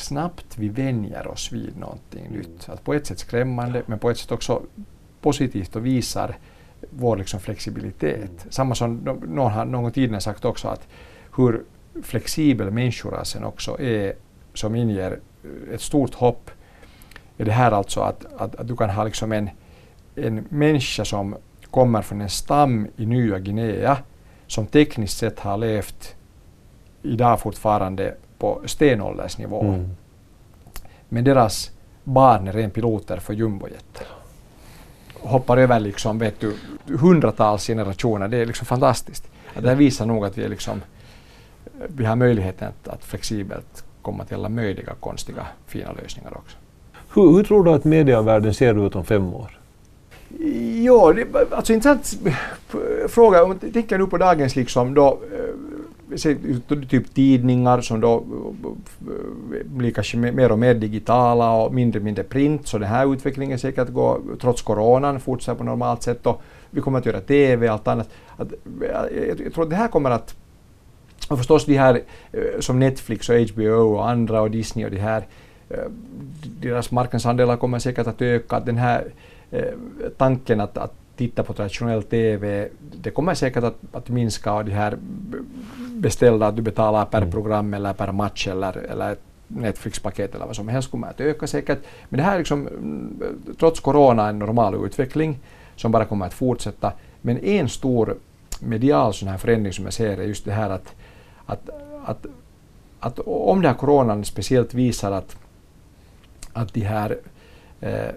snabbt 0.00 0.58
vi 0.58 0.68
vänjer 0.68 1.26
oss 1.28 1.52
vid 1.52 1.76
någonting 1.76 2.26
mm. 2.26 2.38
nytt. 2.38 2.68
Att 2.68 2.84
på 2.84 2.94
ett 2.94 3.06
sätt 3.06 3.18
skrämmande 3.18 3.82
men 3.86 3.98
på 3.98 4.10
ett 4.10 4.18
sätt 4.18 4.32
också 4.32 4.62
positivt 5.20 5.76
och 5.76 5.86
visar 5.86 6.38
vår 6.90 7.16
liksom 7.16 7.40
flexibilitet. 7.40 8.16
Mm. 8.16 8.50
Samma 8.50 8.74
som 8.74 8.96
någon 9.26 9.52
har 9.52 9.64
någon 9.64 9.92
tidigare 9.92 10.20
sagt 10.20 10.44
också 10.44 10.68
att 10.68 10.88
hur 11.36 11.64
flexibel 12.02 12.70
människorasen 12.70 13.44
också 13.44 13.80
är 13.80 14.14
som 14.54 14.74
inger 14.74 15.18
ett 15.72 15.80
stort 15.80 16.14
hopp 16.14 16.50
är 17.38 17.44
det 17.44 17.52
här 17.52 17.72
alltså 17.72 18.00
att, 18.00 18.24
att, 18.38 18.56
att 18.56 18.68
du 18.68 18.76
kan 18.76 18.90
ha 18.90 19.04
liksom 19.04 19.32
en, 19.32 19.50
en 20.14 20.44
människa 20.48 21.04
som 21.04 21.36
kommer 21.70 22.02
från 22.02 22.20
en 22.20 22.30
stam 22.30 22.86
i 22.96 23.06
Nya 23.06 23.38
Guinea 23.38 23.98
som 24.46 24.66
tekniskt 24.66 25.18
sett 25.18 25.40
har 25.40 25.58
levt 25.58 26.16
idag 27.02 27.40
fortfarande 27.40 28.14
på 28.40 28.60
stenåldersnivå. 28.64 29.62
Mm. 29.62 29.88
Men 31.08 31.24
deras 31.24 31.70
barn 32.04 32.48
är 32.48 32.52
ren 32.52 32.70
piloter 32.70 33.16
för 33.16 33.34
jumbojetter. 33.34 34.06
Hoppar 35.14 35.56
över 35.56 35.80
liksom, 35.80 36.18
vet 36.18 36.40
du, 36.40 36.54
hundratals 36.86 37.66
generationer. 37.66 38.28
Det 38.28 38.36
är 38.36 38.46
liksom 38.46 38.66
fantastiskt. 38.66 39.28
det 39.60 39.68
här 39.68 39.76
visar 39.76 40.06
nog 40.06 40.24
att 40.24 40.38
vi, 40.38 40.44
är 40.44 40.48
liksom, 40.48 40.82
vi 41.86 42.04
har 42.04 42.16
möjligheten 42.16 42.68
att, 42.68 42.88
att 42.88 43.04
flexibelt 43.04 43.84
komma 44.02 44.24
till 44.24 44.36
alla 44.36 44.48
möjliga 44.48 44.92
konstiga 45.00 45.46
fina 45.66 45.92
lösningar 45.92 46.36
också. 46.36 46.56
Hur, 47.14 47.32
hur 47.32 47.44
tror 47.44 47.64
du 47.64 47.70
att 47.70 47.84
medievärlden 47.84 48.54
ser 48.54 48.86
ut 48.86 48.96
om 48.96 49.04
fem 49.04 49.34
år? 49.34 49.60
Ja, 50.84 51.12
det, 51.12 51.52
alltså 51.52 51.72
intressant 51.72 52.18
fråga. 53.08 53.44
Om 53.44 53.58
jag 53.62 53.72
tänker 53.72 53.98
nu 53.98 54.06
på 54.06 54.18
dagens 54.18 54.56
liksom 54.56 54.94
då, 54.94 55.20
eh, 55.32 55.54
typ 56.88 57.14
tidningar 57.14 57.80
som 57.80 58.00
då 58.00 58.24
blir 59.64 59.90
kanske 59.90 60.16
mer 60.16 60.52
och 60.52 60.58
mer 60.58 60.74
digitala 60.74 61.52
och 61.52 61.74
mindre 61.74 61.98
och 61.98 62.04
mindre 62.04 62.24
print, 62.24 62.66
så 62.66 62.78
den 62.78 62.88
här 62.88 63.12
utvecklingen 63.12 63.58
säkert 63.58 63.88
går, 63.88 64.20
trots 64.40 64.62
coronan, 64.62 65.20
fortsätter 65.20 65.58
på 65.58 65.64
normalt 65.64 66.02
sätt 66.02 66.26
och 66.26 66.42
vi 66.70 66.80
kommer 66.80 66.98
att 66.98 67.06
göra 67.06 67.20
TV 67.20 67.68
och 67.68 67.72
allt 67.72 67.88
annat. 67.88 68.08
Att, 68.36 68.52
jag, 68.80 69.40
jag 69.40 69.54
tror 69.54 69.64
att 69.64 69.70
det 69.70 69.76
här 69.76 69.88
kommer 69.88 70.10
att 70.10 70.34
och 71.28 71.38
förstås 71.38 71.64
de 71.64 71.78
här 71.78 72.02
eh, 72.32 72.60
som 72.60 72.78
Netflix 72.78 73.28
och 73.28 73.40
HBO 73.40 73.94
och 73.94 74.10
andra 74.10 74.40
och 74.40 74.50
Disney 74.50 74.84
och 74.84 74.90
de 74.90 74.98
här 74.98 75.26
eh, 75.68 75.84
deras 76.60 76.90
marknadsandelar 76.90 77.56
kommer 77.56 77.78
säkert 77.78 78.06
att 78.06 78.22
öka. 78.22 78.60
Den 78.60 78.76
här 78.76 79.12
eh, 79.50 79.64
tanken 80.16 80.60
att, 80.60 80.78
att 80.78 80.94
titta 81.20 81.42
på 81.42 81.52
traditionell 81.52 82.02
TV, 82.02 82.68
det 83.02 83.10
kommer 83.10 83.34
säkert 83.34 83.64
att, 83.64 83.78
att 83.92 84.08
minska 84.08 84.52
och 84.52 84.64
de 84.64 84.72
här 84.72 84.98
beställda 85.76 86.46
att 86.46 86.56
du 86.56 86.62
betalar 86.62 87.04
per 87.04 87.18
mm. 87.22 87.30
program 87.30 87.74
eller 87.74 87.92
per 87.92 88.12
match 88.12 88.48
eller, 88.48 88.76
eller 88.76 89.16
Netflix-paket 89.48 90.34
eller 90.34 90.46
vad 90.46 90.56
som 90.56 90.68
helst 90.68 90.90
kommer 90.90 91.08
att 91.08 91.20
öka 91.20 91.46
säkert. 91.46 91.78
Men 92.08 92.18
det 92.18 92.24
här 92.24 92.34
är 92.34 92.38
liksom, 92.38 92.68
trots 93.58 93.80
corona 93.80 94.28
en 94.28 94.38
normal 94.38 94.86
utveckling 94.86 95.38
som 95.76 95.92
bara 95.92 96.04
kommer 96.04 96.26
att 96.26 96.34
fortsätta. 96.34 96.92
Men 97.20 97.44
en 97.44 97.68
stor 97.68 98.16
medial 98.60 99.14
sån 99.14 99.28
här 99.28 99.38
förändring 99.38 99.72
som 99.72 99.84
jag 99.84 99.94
ser 99.94 100.18
är 100.18 100.24
just 100.24 100.44
det 100.44 100.52
här 100.52 100.70
att, 100.70 100.94
att, 101.46 101.68
att, 102.04 102.26
att 103.00 103.18
om 103.26 103.62
det 103.62 103.68
här 103.68 103.76
coronan 103.76 104.24
speciellt 104.24 104.74
visar 104.74 105.12
att, 105.12 105.36
att 106.52 106.74
de 106.74 106.80
här 106.80 107.18
Eh, 107.80 108.08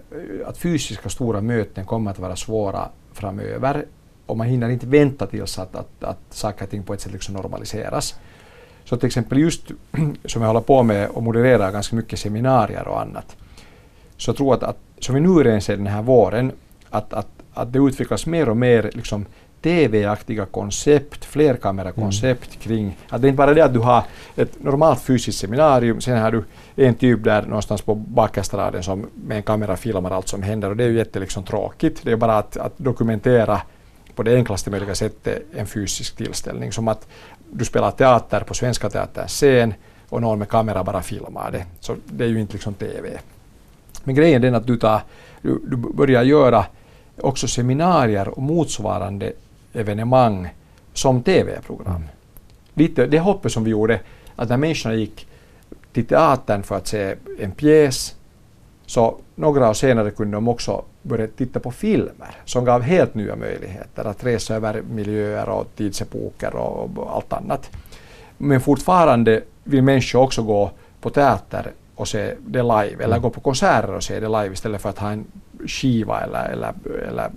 att 0.46 0.58
fysiska 0.58 1.08
stora 1.08 1.40
möten 1.40 1.84
kommer 1.84 2.10
att 2.10 2.18
vara 2.18 2.36
svåra 2.36 2.88
framöver 3.12 3.84
och 4.26 4.36
man 4.36 4.46
hinner 4.46 4.68
inte 4.68 4.86
vänta 4.86 5.26
tills 5.26 5.58
att, 5.58 5.76
att, 5.76 6.04
att 6.04 6.18
saker 6.30 6.64
och 6.64 6.70
ting 6.70 6.82
på 6.82 6.94
ett 6.94 7.00
sätt 7.00 7.12
liksom 7.12 7.34
normaliseras. 7.34 8.14
Så 8.84 8.96
till 8.96 9.06
exempel 9.06 9.38
just 9.38 9.62
som 10.24 10.42
jag 10.42 10.48
håller 10.48 10.60
på 10.60 10.82
med 10.82 11.08
och 11.08 11.22
modererar 11.22 11.72
ganska 11.72 11.96
mycket 11.96 12.18
seminarier 12.18 12.88
och 12.88 13.00
annat, 13.00 13.36
så 14.16 14.28
jag 14.28 14.36
tror 14.36 14.54
att, 14.54 14.62
att 14.62 14.78
som 14.98 15.14
vi 15.14 15.20
nu 15.20 15.42
redan 15.42 15.60
ser 15.60 15.76
den 15.76 15.86
här 15.86 16.02
våren, 16.02 16.52
att, 16.90 17.12
att, 17.12 17.28
att 17.54 17.72
det 17.72 17.78
utvecklas 17.78 18.26
mer 18.26 18.48
och 18.48 18.56
mer 18.56 18.90
liksom 18.94 19.26
TV-aktiga 19.64 20.46
koncept, 20.46 21.24
flerkamerakoncept 21.24 22.48
mm. 22.48 22.60
kring 22.60 22.96
att 23.08 23.22
det 23.22 23.26
är 23.26 23.28
inte 23.28 23.36
bara 23.36 23.54
det 23.54 23.64
att 23.64 23.72
du 23.72 23.78
har 23.78 24.02
ett 24.36 24.62
normalt 24.62 25.00
fysiskt 25.00 25.38
seminarium, 25.38 26.00
sen 26.00 26.18
har 26.18 26.32
du 26.32 26.44
en 26.76 26.94
typ 26.94 27.24
där 27.24 27.42
någonstans 27.42 27.82
på 27.82 27.94
bakestraden 27.94 28.82
som 28.82 29.06
med 29.14 29.36
en 29.36 29.42
kamera 29.42 29.76
filmar 29.76 30.10
allt 30.10 30.28
som 30.28 30.42
händer 30.42 30.70
och 30.70 30.76
det 30.76 30.84
är 30.84 30.88
ju 30.88 30.96
jättelångsamt 30.96 31.24
liksom 31.24 31.44
tråkigt. 31.44 32.00
Det 32.02 32.12
är 32.12 32.16
bara 32.16 32.38
att, 32.38 32.56
att 32.56 32.72
dokumentera 32.76 33.60
på 34.14 34.22
det 34.22 34.34
enklaste 34.34 34.70
möjliga 34.70 34.94
sättet 34.94 35.42
en 35.56 35.66
fysisk 35.66 36.16
tillställning. 36.16 36.72
Som 36.72 36.88
att 36.88 37.08
du 37.52 37.64
spelar 37.64 37.90
teater 37.90 38.40
på 38.40 38.54
Svenska 38.54 38.90
Teaterns 38.90 39.32
scen 39.32 39.74
och 40.08 40.20
någon 40.20 40.38
med 40.38 40.48
kamera 40.48 40.84
bara 40.84 41.02
filmar 41.02 41.50
det. 41.50 41.64
Så 41.80 41.96
det 42.06 42.24
är 42.24 42.28
ju 42.28 42.40
inte 42.40 42.52
liksom 42.52 42.74
TV. 42.74 43.18
Men 44.04 44.14
grejen 44.14 44.44
är 44.44 44.46
den 44.46 44.54
att 44.54 44.66
du, 44.66 44.76
tar, 44.76 45.00
du, 45.42 45.60
du 45.66 45.76
börjar 45.76 46.22
göra 46.22 46.64
också 47.20 47.48
seminarier 47.48 48.28
och 48.28 48.42
motsvarande 48.42 49.32
evenemang 49.74 50.48
som 50.92 51.22
TV-program. 51.22 51.96
Mm. 51.96 52.08
Lite 52.74 53.06
det 53.06 53.18
hoppet 53.18 53.52
som 53.52 53.64
vi 53.64 53.70
gjorde, 53.70 54.00
att 54.36 54.48
när 54.48 54.56
människorna 54.56 54.94
gick 54.94 55.26
till 55.92 56.06
teatern 56.06 56.62
för 56.62 56.76
att 56.76 56.86
se 56.86 57.14
en 57.38 57.52
pjäs, 57.52 58.14
så 58.86 59.16
några 59.34 59.70
år 59.70 59.74
senare 59.74 60.10
kunde 60.10 60.36
de 60.36 60.48
också 60.48 60.84
börja 61.02 61.26
titta 61.26 61.60
på 61.60 61.70
filmer 61.70 62.36
som 62.44 62.64
gav 62.64 62.82
helt 62.82 63.14
nya 63.14 63.36
möjligheter 63.36 64.04
att 64.04 64.24
resa 64.24 64.54
över 64.54 64.82
miljöer 64.82 65.48
och 65.48 65.66
tidsepoker 65.76 66.56
och 66.56 67.16
allt 67.16 67.32
annat. 67.32 67.70
Men 68.38 68.60
fortfarande 68.60 69.42
vill 69.64 69.82
människor 69.82 70.20
också 70.20 70.42
gå 70.42 70.70
på 71.00 71.10
teater 71.10 71.70
och 71.94 72.08
se 72.08 72.34
det 72.46 72.62
live 72.62 73.04
eller 73.04 73.16
mm. 73.16 73.22
gå 73.22 73.30
på 73.30 73.40
konserter 73.40 73.94
och 73.94 74.02
se 74.02 74.20
det 74.20 74.28
live 74.28 74.52
istället 74.52 74.82
för 74.82 74.88
att 74.88 74.98
ha 74.98 75.10
en 75.10 75.24
skiva 75.66 76.20
eller, 76.20 76.44
eller, 76.44 76.72
eller 77.08 77.30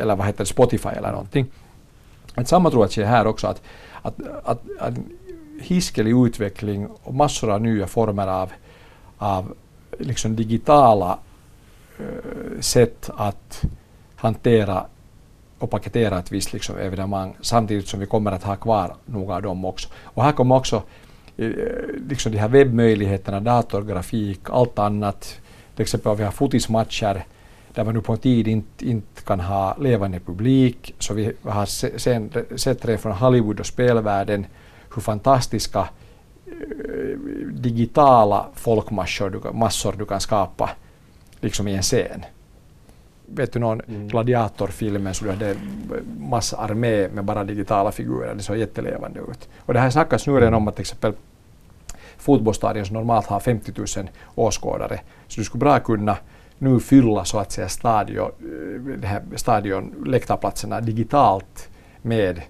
eller 0.00 0.16
vad 0.16 0.26
heter 0.26 0.38
det, 0.38 0.46
Spotify 0.46 0.88
eller 0.88 1.10
någonting. 1.10 1.46
Men 2.34 2.46
samma 2.46 2.70
tror 2.70 2.82
jag 2.82 2.90
sker 2.90 3.04
här 3.04 3.26
också 3.26 3.46
att, 3.46 3.62
att, 4.02 4.14
att, 4.44 4.62
att 4.78 4.94
hiskelig 5.60 6.26
utveckling 6.26 6.86
och 7.02 7.14
massor 7.14 7.52
av 7.52 7.62
nya 7.62 7.86
former 7.86 8.26
av, 8.26 8.52
av 9.18 9.54
liksom 9.98 10.36
digitala 10.36 11.18
uh, 12.00 12.60
sätt 12.60 13.10
att 13.16 13.64
hantera 14.16 14.86
och 15.58 15.70
paketera 15.70 16.18
ett 16.18 16.32
visst 16.32 16.52
liksom, 16.52 16.78
evenemang 16.78 17.36
samtidigt 17.40 17.88
som 17.88 18.00
vi 18.00 18.06
kommer 18.06 18.32
att 18.32 18.42
ha 18.42 18.56
kvar 18.56 18.94
några 19.04 19.34
av 19.34 19.42
dem 19.42 19.64
också. 19.64 19.88
Och 20.02 20.22
här 20.22 20.32
kommer 20.32 20.54
också 20.54 20.82
uh, 21.38 21.52
liksom 22.08 22.32
de 22.32 22.38
här 22.38 22.48
webbmöjligheterna, 22.48 23.40
datorgrafik, 23.40 24.40
allt 24.50 24.78
annat. 24.78 25.40
Till 25.74 25.82
exempel 25.82 26.16
vi 26.16 26.24
har 26.24 26.30
fotismatcher 26.30 27.24
där 27.76 27.84
man 27.84 27.94
nu 27.94 28.00
på 28.00 28.12
en 28.12 28.18
tid 28.18 28.48
inte, 28.48 28.88
inte 28.88 29.22
kan 29.22 29.40
ha 29.40 29.76
levande 29.78 30.20
publik. 30.20 30.94
Så 30.98 31.14
vi 31.14 31.32
har 31.42 31.66
se, 31.66 31.98
sen, 31.98 32.30
sett 32.56 32.84
redan 32.84 32.98
från 32.98 33.12
Hollywood 33.12 33.60
och 33.60 33.66
spelvärlden 33.66 34.46
hur 34.94 35.02
fantastiska 35.02 35.88
eh, 36.46 37.18
digitala 37.52 38.46
folkmassor 38.54 39.30
du, 39.30 39.52
massor 39.52 39.94
du 39.98 40.04
kan 40.04 40.20
skapa 40.20 40.70
liksom 41.40 41.68
i 41.68 41.74
en 41.74 41.82
scen 41.82 42.24
vet 43.26 43.52
du 43.52 43.58
någon 43.58 43.80
mm. 43.80 44.08
gladiatorfilmen 44.08 45.14
så 45.14 45.24
du 45.24 45.30
hade 45.30 45.56
massa 46.18 46.56
armé 46.56 47.08
med 47.08 47.24
bara 47.24 47.44
digitala 47.44 47.92
figurer, 47.92 48.34
det 48.34 48.42
såg 48.42 48.56
jättelevande 48.56 49.20
ut. 49.20 49.48
Och 49.58 49.74
det 49.74 49.80
här 49.80 49.90
snackas 49.90 50.26
nu 50.26 50.32
redan 50.32 50.54
om 50.54 50.68
att 50.68 50.74
till 50.74 50.82
exempel 50.82 51.12
fotbollsstadion 52.16 52.86
som 52.86 52.94
normalt 52.94 53.26
har 53.26 53.40
50 53.40 53.72
000 53.76 54.08
åskådare, 54.34 55.00
så 55.28 55.40
du 55.40 55.44
skulle 55.44 55.60
bra 55.60 55.78
kunna 55.78 56.16
nu 56.58 56.80
fylla 56.80 57.24
så 57.24 57.38
att 57.38 57.52
säga 57.52 57.68
stadion, 57.68 58.30
eh, 59.02 59.36
stadion, 59.36 60.04
läktarplatserna 60.06 60.80
digitalt 60.80 61.68
med 62.02 62.42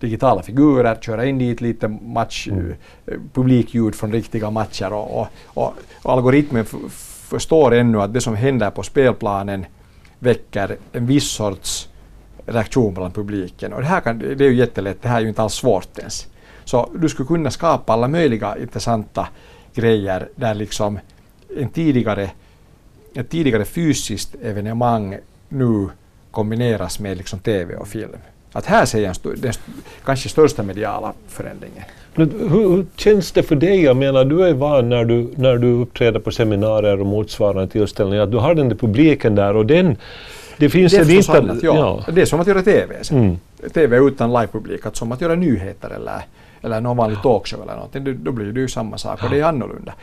digitala 0.00 0.42
figurer, 0.42 0.94
köra 1.00 1.24
in 1.24 1.38
dit 1.38 1.60
lite 1.60 1.88
match, 1.88 2.48
mm. 2.48 2.74
Eh, 3.06 3.14
publikljud 3.32 3.94
från 3.94 4.12
riktiga 4.12 4.50
matcher 4.50 4.92
och, 4.92 5.20
och, 5.20 5.28
och, 5.44 5.74
och 6.02 6.12
algoritmen 6.12 6.64
förstår 7.30 7.74
ännu 7.74 8.02
att 8.02 8.14
det 8.14 8.20
som 8.20 8.34
händer 8.34 8.70
på 8.70 8.82
spelplanen 8.82 9.66
väcker 10.18 10.76
en 10.92 11.06
viss 11.06 11.30
sorts 11.30 11.88
reaktion 12.46 12.94
bland 12.94 13.14
publiken. 13.14 13.72
Och 13.72 13.80
det 13.80 13.86
här 13.86 14.00
kan, 14.00 14.18
det 14.18 14.40
är 14.40 14.48
ju 14.48 14.54
jättelätt, 14.54 15.02
det 15.02 15.08
här 15.08 15.16
är 15.16 15.20
ju 15.20 15.28
inte 15.28 15.42
alls 15.42 15.54
svårt 15.54 15.98
ens. 15.98 16.26
Så 16.64 16.90
du 16.94 17.08
skulle 17.08 17.26
kunna 17.26 17.50
skapa 17.50 17.92
alla 17.92 18.08
möjliga 18.08 18.58
intressanta 18.58 19.28
grejer 19.74 20.28
där 20.36 20.54
liksom 20.54 20.98
en 21.56 21.68
tidigare, 21.68 22.30
ett 23.14 23.30
tidigare 23.30 23.64
fysiskt 23.64 24.34
evenemang 24.42 25.18
nu 25.48 25.88
kombineras 26.30 27.00
med 27.00 27.16
liksom 27.16 27.38
TV 27.38 27.74
och 27.74 27.88
film. 27.88 28.10
Att 28.52 28.66
här 28.66 28.84
ser 28.84 29.00
jag 29.00 29.16
den 29.36 29.52
kanske 30.04 30.28
största 30.28 30.62
mediala 30.62 31.12
förändringen. 31.28 31.82
Men 32.14 32.30
hur, 32.30 32.48
hur, 32.48 32.86
känns 32.96 33.32
det 33.32 33.42
för 33.42 33.56
dig? 33.56 33.82
Jag 33.82 33.96
menar, 33.96 34.24
du 34.24 34.44
är 34.44 34.52
van 34.52 34.88
när 34.88 35.04
du, 35.04 35.30
när 35.36 35.56
du 35.56 35.72
uppträder 35.72 36.20
på 36.20 36.30
seminarier 36.30 37.00
och 37.00 37.06
motsvarande 37.06 37.68
tillställningar, 37.68 38.22
att 38.22 38.30
du 38.30 38.36
har 38.36 38.54
den 38.54 38.68
där 38.68 38.76
publiken 38.76 39.34
där 39.34 39.56
och 39.56 39.66
den 39.66 39.96
det 40.60 40.70
finns 40.70 40.92
det 40.92 40.98
är 40.98 41.10
inte... 41.10 41.38
Annat, 41.38 41.62
ja. 41.62 42.02
ja. 42.06 42.12
Det 42.12 42.20
är 42.20 42.26
som 42.26 42.40
att 42.40 42.46
göra 42.46 42.62
TV 42.62 43.04
sen. 43.04 43.18
Mm. 43.18 43.38
TV 43.72 43.96
utan 43.96 44.32
livepublik, 44.32 44.86
att 44.86 44.96
som 44.96 45.12
att 45.12 45.20
göra 45.20 45.34
nyheter 45.34 45.90
eller, 45.90 46.20
eller 46.62 46.80
någon 46.80 46.96
vanlig 46.96 47.22
talkshow 47.22 47.62
eller 47.62 47.74
någonting, 47.74 48.24
då 48.24 48.32
blir 48.32 48.52
det 48.52 48.60
ju 48.60 48.68
samma 48.68 48.98
sak 48.98 49.18
ja. 49.20 49.24
och 49.24 49.30
det 49.30 49.40
är 49.40 49.44
annorlunda. 49.44 49.94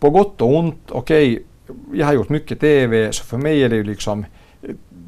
På 0.00 0.10
gott 0.10 0.40
och 0.40 0.56
ont, 0.56 0.76
okej, 0.88 1.32
okay, 1.32 1.44
jag 1.92 2.06
har 2.06 2.12
gjort 2.12 2.28
mycket 2.28 2.60
TV, 2.60 3.12
så 3.12 3.24
för 3.24 3.38
mig 3.38 3.62
är 3.62 3.68
det 3.68 3.76
ju 3.76 3.84
liksom 3.84 4.24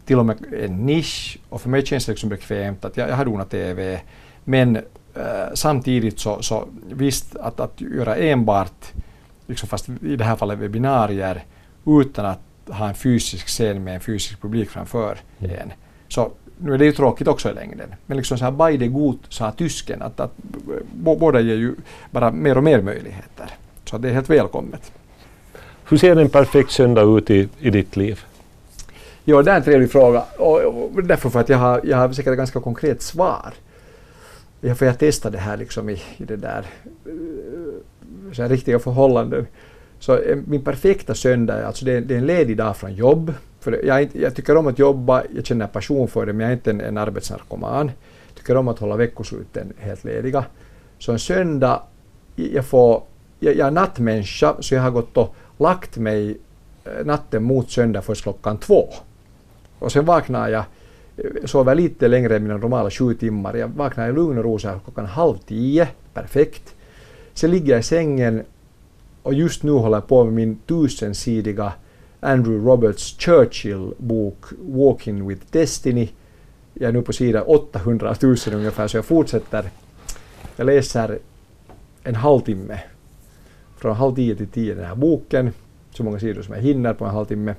till 0.05 0.19
och 0.19 0.27
med 0.27 0.37
en 0.53 0.87
nisch 0.87 1.39
och 1.49 1.61
för 1.61 1.69
mig 1.69 1.87
känns 1.87 2.07
det 2.07 2.13
liksom 2.13 2.29
bekvämt 2.29 2.85
att 2.85 2.97
jag, 2.97 3.09
jag 3.09 3.17
har 3.17 3.25
donat 3.25 3.51
TV. 3.51 4.01
Men 4.45 4.77
äh, 4.77 4.83
samtidigt 5.55 6.19
så, 6.19 6.43
så 6.43 6.69
visst 6.93 7.37
att, 7.37 7.61
att 7.61 7.81
göra 7.81 8.17
enbart, 8.17 8.93
liksom 9.47 9.69
fast 9.69 9.89
i 9.89 10.17
det 10.17 10.25
här 10.25 10.37
fallet 10.37 10.59
webbinarier, 10.59 11.45
utan 11.87 12.27
att 12.27 12.41
ha 12.69 12.89
en 12.89 12.95
fysisk 12.95 13.47
scen 13.47 13.85
med 13.85 13.95
en 13.95 14.01
fysisk 14.01 14.41
publik 14.41 14.71
framför 14.71 15.19
mm. 15.39 15.57
en. 15.61 15.73
Så 16.09 16.33
nu 16.59 16.75
är 16.75 16.79
det 16.79 16.85
ju 16.85 16.93
tråkigt 16.93 17.29
också 17.29 17.51
i 17.51 17.55
längden. 17.55 17.95
Men 18.07 18.17
liksom 18.17 18.39
så 18.39 18.45
här 18.45 18.53
beide 18.53 18.89
god 18.89 19.19
sa 19.29 19.53
tysken 19.53 20.03
att, 20.03 20.21
att 20.21 20.33
båda 20.93 21.41
ger 21.41 21.57
ju 21.57 21.75
bara 22.11 22.31
mer 22.31 22.57
och 22.57 22.65
mer 22.65 22.83
möjligheter. 22.83 23.51
Så 23.85 23.99
det 23.99 24.09
är 24.09 24.13
helt 24.13 24.31
välkommet. 24.31 24.93
Hur 25.91 25.97
ser 25.97 26.17
en 26.17 26.29
perfekt 26.29 26.71
söndag 26.71 27.03
ut 27.19 27.31
i, 27.31 27.49
i 27.59 27.71
ditt 27.71 27.97
liv? 27.97 28.21
Jo, 29.25 29.43
det 29.43 29.51
är 29.51 29.57
en 29.57 29.63
trevlig 29.63 29.91
fråga. 29.91 30.25
Och, 30.39 30.61
och 30.65 31.05
därför 31.05 31.31
för 31.31 31.41
att 31.41 31.49
jag 31.49 31.59
har, 31.59 31.81
jag 31.85 31.97
har 31.97 32.13
säkert 32.13 32.31
ett 32.31 32.37
ganska 32.37 32.61
konkret 32.61 33.03
svar. 33.03 33.55
Jag 34.61 34.79
för 34.79 34.87
jag 34.87 34.99
testade 34.99 35.37
det 35.37 35.41
här 35.41 35.57
liksom 35.57 35.89
i, 35.89 36.03
i 36.17 36.25
det 36.25 36.37
där 36.37 36.67
eh, 37.07 38.33
så 38.33 38.43
här 38.43 38.49
riktiga 38.49 38.79
förhållanden. 38.79 39.47
Så 39.99 40.17
eh, 40.17 40.39
min 40.47 40.65
perfekta 40.65 41.15
söndag 41.15 41.55
är 41.55 41.63
alltså 41.63 41.85
det, 41.85 42.01
det 42.01 42.15
är 42.15 42.19
en 42.19 42.27
ledig 42.27 42.57
dag 42.57 42.77
från 42.77 42.95
jobb. 42.95 43.35
För 43.61 43.85
jag, 43.85 44.09
jag, 44.13 44.35
tycker 44.35 44.57
om 44.57 44.67
att 44.67 44.79
jobba, 44.79 45.23
jag 45.35 45.47
känner 45.47 45.67
passion 45.67 46.09
för 46.09 46.27
det, 46.27 46.33
men 46.33 46.41
jag 46.41 46.51
är 46.51 46.55
inte 46.55 46.71
en, 46.71 46.81
en 46.81 46.99
arbetsnarkoman. 46.99 47.91
Jag 48.27 48.37
tycker 48.37 48.57
om 48.57 48.69
att 48.69 48.79
hålla 48.79 48.97
veckosluten 48.97 49.73
helt 49.79 50.05
lediga. 50.05 50.45
Så 50.99 51.13
en 51.13 51.19
söndag, 51.19 51.83
jag, 52.37 52.67
får, 52.67 53.03
jag, 53.39 53.57
jag 53.57 53.67
är 53.67 53.71
nattmänniska, 53.71 54.55
så 54.61 54.75
jag 54.75 54.83
har 54.83 54.91
gått 54.91 55.17
och 55.17 55.35
lagt 55.61 55.97
mig 55.97 56.39
eh, 56.85 57.05
natten 57.05 57.43
mot 57.43 57.71
söndag 57.71 58.03
först 58.03 58.23
klockan 58.23 58.59
två. 58.59 58.89
Och 59.79 59.93
sen 59.93 60.05
vaknar 60.05 60.49
jag, 60.49 60.65
eh, 61.17 61.45
sover 61.45 61.75
lite 61.75 62.09
längre 62.09 62.37
än 62.37 62.43
mina 62.43 62.57
normala 62.57 62.91
sju 62.91 63.15
timmar. 63.15 63.55
Jag 63.55 63.69
vaknar 63.69 64.09
i 64.09 64.13
lugn 64.13 64.39
och 64.39 64.45
ro 64.45 64.59
så 64.59 64.81
klockan 64.85 65.07
halv 65.07 65.39
tio, 65.39 65.89
perfekt. 66.15 66.75
Sen 67.35 67.51
ligger 67.51 67.73
jag 67.73 67.81
i 67.81 67.83
sängen 67.83 68.43
och 69.23 69.35
just 69.35 69.63
nu 69.63 69.73
håller 69.73 69.97
jag 69.97 70.07
på 70.09 70.25
med 70.25 70.33
min 70.33 70.59
tusensidiga 70.67 71.73
Andrew 72.21 72.71
Roberts 72.71 73.17
Churchill-bok 73.19 74.45
Walking 74.59 75.29
with 75.29 75.43
Destiny. 75.51 76.09
Jag 76.75 76.89
är 76.89 76.93
nu 76.93 77.03
på 77.03 77.13
sida 77.13 77.43
800 77.43 78.15
000 78.23 78.37
ungefär, 78.53 78.89
så 78.89 78.97
jag 78.97 79.05
fortsätter. 79.05 79.71
Jag 80.57 80.65
läser 80.65 81.19
en 82.03 82.15
halvtimme, 82.15 82.81
från 83.81 83.97
halv 83.97 84.15
tio 84.15 84.37
till 84.37 84.47
tio 84.47 84.75
den 84.75 84.85
här 84.85 84.95
boken, 84.95 85.53
så 85.91 86.05
många 86.05 86.19
sidor 86.19 86.43
som 86.43 86.55
jag 86.55 86.63
hinner 86.63 86.95
på 86.95 87.05
en 87.05 87.11
halvtimme. 87.11 87.55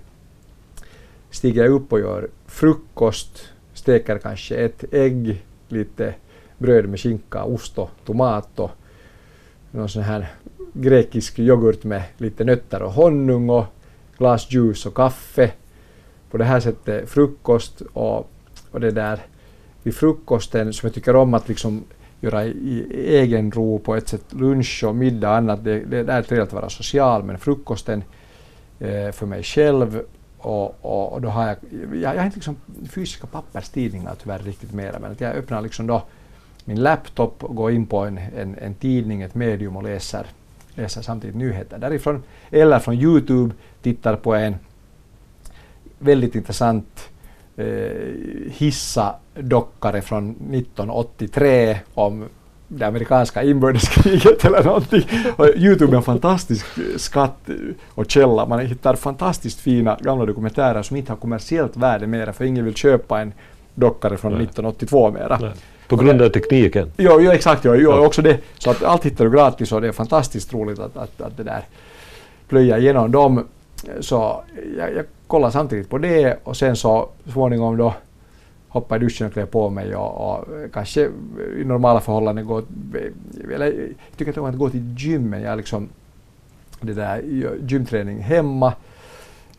Stiger 1.30 1.63
jag 1.63 1.72
upp 1.72 1.93
och 1.93 1.99
gör 1.99 2.30
frukost, 2.45 3.49
steker 3.74 4.17
kanske 4.17 4.55
ett 4.55 4.84
ägg, 4.93 5.45
lite 5.67 6.13
bröd 6.57 6.89
med 6.89 6.99
skinka, 6.99 7.43
ost 7.43 7.78
och 7.78 7.89
tomat 8.05 8.59
och 8.59 8.72
någon 9.72 9.89
sån 9.89 10.03
här 10.03 10.28
grekisk 10.74 11.39
yoghurt 11.39 11.84
med 11.84 12.03
lite 12.17 12.43
nötter 12.43 12.82
och 12.82 12.91
honung 12.91 13.49
och 13.49 13.65
glas 14.17 14.51
juice 14.51 14.86
och 14.86 14.95
kaffe. 14.95 15.51
På 16.32 16.38
det 16.38 16.43
här 16.43 16.59
sättet 16.59 17.09
frukost 17.09 17.82
och, 17.93 18.30
och 18.72 18.80
det 18.80 18.91
där 18.91 19.19
vid 19.84 19.95
frukosten 19.95 20.74
som 20.74 20.88
jag 20.88 20.93
tycker 20.93 21.15
om 21.15 21.34
att 21.34 21.47
liksom 21.47 21.84
göra 22.22 22.45
i 22.45 22.86
egen 23.07 23.51
ro 23.51 23.80
på 23.80 23.95
ett 23.95 24.07
sätt 24.07 24.34
lunch 24.34 24.84
och 24.84 24.95
middag 24.95 25.30
och 25.30 25.36
annat. 25.36 25.63
Det, 25.63 25.80
det, 25.80 26.03
det 26.03 26.13
är 26.13 26.22
trevligt 26.22 26.47
att 26.47 26.53
vara 26.53 26.69
social 26.69 27.24
men 27.24 27.38
frukosten 27.38 28.03
eh, 28.80 29.11
för 29.11 29.26
mig 29.26 29.43
själv 29.43 30.01
och, 30.38 30.86
och, 30.86 31.13
och, 31.13 31.22
då 31.22 31.30
har 31.30 31.47
jag, 31.47 31.57
jag, 31.93 32.15
jag 32.15 32.19
har 32.19 32.26
inte 32.26 32.38
liksom 32.38 32.55
fysiska 32.89 33.28
papperstidningar 33.28 34.15
tyvärr 34.24 34.39
riktigt 34.39 34.74
mera, 34.74 34.99
men 34.99 35.11
att 35.11 35.22
jag 35.22 35.36
öppnar 35.36 35.61
liksom 35.61 35.88
då 35.88 36.03
min 36.65 36.84
laptop 36.84 37.43
och 37.43 37.55
går 37.55 37.72
in 37.72 37.86
på 37.86 37.97
en, 37.97 38.17
en, 38.17 38.57
en 38.57 38.74
tidning, 38.74 39.22
ett 39.22 39.36
medium 39.36 39.76
och 39.76 39.84
läser, 39.84 40.26
läser 40.76 41.01
samtidigt 41.01 41.36
nyheter 41.36 41.78
därifrån. 41.78 42.24
Eller 42.51 42.80
från 42.80 42.95
Youtube 42.95 43.53
tittar 43.82 44.15
på 44.15 44.36
en 44.36 44.55
väldigt 45.99 46.36
intressant 46.36 47.09
eh, 47.58 47.66
hissa-dockare 48.52 50.02
från 50.02 50.30
1983 50.30 51.78
om 51.93 52.26
det 52.68 52.86
amerikanska 52.86 53.43
inbördeskriget 53.43 54.45
eller 54.45 54.64
någonting. 54.64 55.04
Och 55.36 55.47
Youtube 55.56 55.93
är 55.93 55.97
en 55.97 56.04
fantastisk 56.04 56.66
skatt 56.97 57.49
och 57.88 58.12
källa. 58.12 58.45
Man 58.45 58.60
hittar 58.60 58.95
fantastiskt 58.95 59.60
fina 59.60 59.97
gamla 60.02 60.26
dokumentärer 60.26 60.84
som 60.84 60.97
inte 60.97 61.12
har 61.12 61.18
kommersiellt 61.18 61.78
värde 61.78 62.08
mera 62.08 62.34
för 62.34 62.45
ingen 62.45 62.66
vill 62.66 62.76
köpa 62.76 63.22
en 63.22 63.34
dockare 63.76 64.18
från 64.18 64.32
Nej. 64.32 64.43
1982 64.43 65.12
mera. 65.12 65.38
Nej. 65.41 65.52
På 65.88 65.95
grund 65.95 66.22
av 66.22 66.30
tekniken? 66.30 66.91
Jo, 66.97 67.22
jo 67.22 67.32
exakt, 67.32 67.66
jo, 67.66 67.76
jo, 67.76 67.91
också 67.91 68.22
det. 68.22 68.38
Så 68.58 68.70
att 68.70 68.84
allt 68.84 69.06
hittar 69.06 69.26
du 69.26 69.32
gratis 69.32 69.72
och 69.72 69.82
det 69.82 69.88
är 69.88 69.91
fantastiskt 69.91 70.54
roligt 70.54 70.80
att, 70.80 70.97
att, 70.97 71.22
att 71.22 71.38
det 71.38 71.43
där 71.43 71.66
plöja 72.47 72.78
igenom 72.78 73.12
dem. 73.12 73.47
Så 73.99 74.43
jag, 74.77 74.95
jag 74.95 75.05
kollar 75.27 75.49
samtidigt 75.49 75.89
på 75.89 75.97
det 75.97 76.38
och 76.43 76.57
sen 76.57 76.75
så 76.75 77.09
småningom 77.25 77.77
då 77.77 77.93
hoppa 78.67 78.95
i 78.95 78.99
duschen 78.99 79.27
och 79.27 79.34
klä 79.34 79.45
på 79.45 79.69
mig 79.69 79.95
och, 79.95 80.32
och 80.32 80.45
kanske 80.73 81.09
i 81.57 81.63
normala 81.63 81.99
förhållanden 81.99 82.45
gå... 82.45 82.61
Eller, 83.53 83.65
jag 83.65 84.17
tycker 84.17 84.32
att 84.32 84.38
om 84.38 84.45
att 84.45 84.57
gå 84.57 84.69
till 84.69 84.95
gymmet, 84.97 85.43
jag 85.43 85.57
liksom 85.57 85.89
det 86.82 86.93
där 86.93 87.21
gymträning 87.67 88.19
hemma 88.19 88.73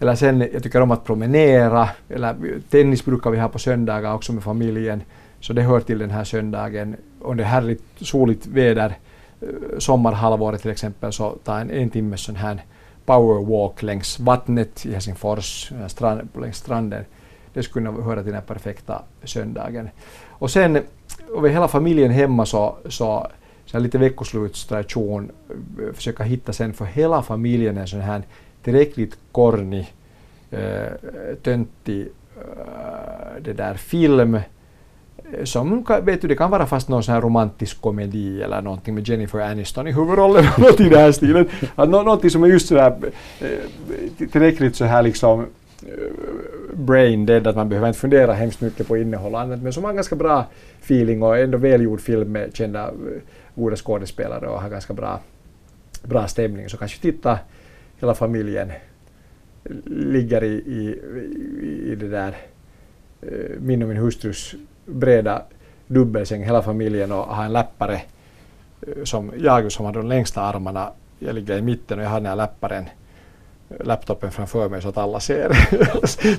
Eller 0.01 0.15
sen, 0.15 0.49
jag 0.53 0.63
tycker 0.63 0.81
om 0.81 0.91
att 0.91 1.05
promenera, 1.05 1.89
eller 2.09 2.61
tennis 2.71 3.05
brukar 3.05 3.31
vi 3.31 3.39
ha 3.39 3.49
på 3.49 3.59
söndagar 3.59 4.15
också 4.15 4.33
med 4.33 4.43
familjen. 4.43 5.03
Så 5.41 5.53
det 5.53 5.63
hör 5.63 5.81
till 5.81 5.99
den 5.99 6.11
här 6.11 6.25
söndagen. 6.25 6.97
Om 7.21 7.37
det 7.37 7.43
är 7.43 7.47
härligt 7.47 7.83
soligt 8.01 8.47
väder, 8.47 8.99
eh, 9.41 9.49
sommarhalvåret 9.79 10.63
till 10.63 10.71
exempel, 10.71 11.13
så 11.13 11.31
ta 11.45 11.59
en, 11.59 11.71
en 11.71 11.91
timme 11.91 12.17
sån 12.17 12.37
här 12.37 12.65
powerwalk 13.13 13.83
längs 13.83 14.21
vattnet 14.21 14.87
i 14.87 14.93
Helsingfors, 14.93 15.73
eh, 15.73 15.87
strand, 15.87 16.29
längs 16.41 16.57
stranden. 16.57 17.05
Det 17.55 17.63
skulle 17.63 17.87
kunna 17.87 18.03
höra 18.03 18.23
till 18.23 18.33
den 18.33 18.43
perfekta 18.43 19.03
söndagen. 19.25 19.89
Och 20.29 20.51
sen 20.51 20.79
över 21.37 21.49
hela 21.49 21.69
familjen 21.69 22.11
hemma 22.11 22.47
så, 22.47 22.77
så, 22.89 23.27
så 23.67 23.79
lite 23.79 23.99
veckoslutstradition, 23.99 25.31
eh, 25.51 25.95
försöka 25.95 26.25
hitta 26.25 26.53
sen 26.53 26.73
för 26.73 26.85
hela 26.85 27.23
familjen 27.23 27.79
en 27.79 27.87
sån 27.87 28.01
här 28.01 28.23
tillräckligt 28.63 29.19
kornig, 29.33 29.95
äh, 30.51 30.87
töntig 31.43 32.09
äh, 32.37 33.43
det 33.43 33.53
där 33.53 33.75
film 33.75 34.39
som 35.45 35.85
vet 36.03 36.23
du, 36.23 36.29
det 36.29 36.35
kan 36.35 36.51
vara 36.51 36.67
fast 36.67 36.89
någon 36.89 37.03
sån 37.03 37.15
här 37.15 37.21
romantisk 37.21 37.81
komedi 37.81 38.43
eller 38.43 38.63
någonting 38.63 38.95
med 38.95 39.09
Jennifer 39.09 39.39
Aniston 39.39 39.89
i 39.89 39.93
huvudrollen, 39.93 40.45
något 40.59 40.81
i 40.81 40.89
den 40.89 40.99
här 40.99 41.13
stilen. 41.13 41.49
Att 41.75 41.89
nå, 41.89 42.03
någonting 42.03 42.31
som 42.31 42.45
är 42.45 42.49
just 42.49 42.69
sådär 42.69 42.97
äh, 43.41 44.29
tillräckligt 44.33 44.77
så 44.77 44.85
här 44.85 45.03
liksom 45.03 45.41
äh, 45.41 45.89
brain 46.75 47.27
dead, 47.27 47.47
att 47.47 47.57
man 47.57 47.69
behöver 47.69 47.89
inte 47.89 48.01
fundera 48.01 48.33
hemskt 48.33 48.61
mycket 48.61 48.89
på 48.89 48.97
innehåll 48.97 49.35
och 49.35 49.41
annat, 49.41 49.63
men 49.63 49.73
som 49.73 49.85
har 49.85 49.93
ganska 49.93 50.17
bra 50.17 50.47
feeling 50.83 51.23
och 51.23 51.39
ändå 51.39 51.59
välgjord 51.59 52.01
film 52.01 52.33
med 52.33 52.57
kända 52.57 52.89
äh, 52.89 52.93
goda 53.55 53.77
skådespelare 53.77 54.49
och 54.49 54.63
har 54.63 54.69
ganska 54.69 54.95
bra, 54.95 55.21
bra 56.03 56.29
stämning. 56.29 56.69
Så 56.69 56.77
kanske 56.77 57.01
titta 57.01 57.39
hela 58.01 58.15
familjen 58.15 58.73
ligger 59.87 60.45
i, 60.45 60.53
i, 60.53 60.99
i 61.93 61.95
det 61.95 62.09
där 62.09 62.37
min 63.59 63.83
och 63.83 63.89
min 63.89 63.97
hustrus 63.97 64.55
breda 64.85 65.43
dubbelsäng 65.87 66.45
hela 66.45 66.63
familjen 66.63 67.13
och 67.13 67.25
ha 67.25 67.45
en 67.45 67.53
läppare 67.53 68.03
eh, 68.87 69.05
som 69.05 69.33
jag 69.39 69.73
som 69.73 69.87
har 69.87 69.93
de 69.93 70.07
längsta 70.07 70.43
armarna. 70.43 70.91
Jag 71.19 71.35
ligger 71.35 71.59
i 71.59 71.63
mitten 71.63 71.99
och 71.99 72.05
jag 72.05 72.11
har 72.11 72.21
den 72.21 72.27
här 72.27 72.37
läpparen 72.37 72.89
eh, 73.71 73.87
laptopen 73.87 74.31
framför 74.31 74.69
mig 74.69 74.83
så 74.83 74.89
att 74.89 74.99
alla 74.99 75.21
ser. 75.21 75.53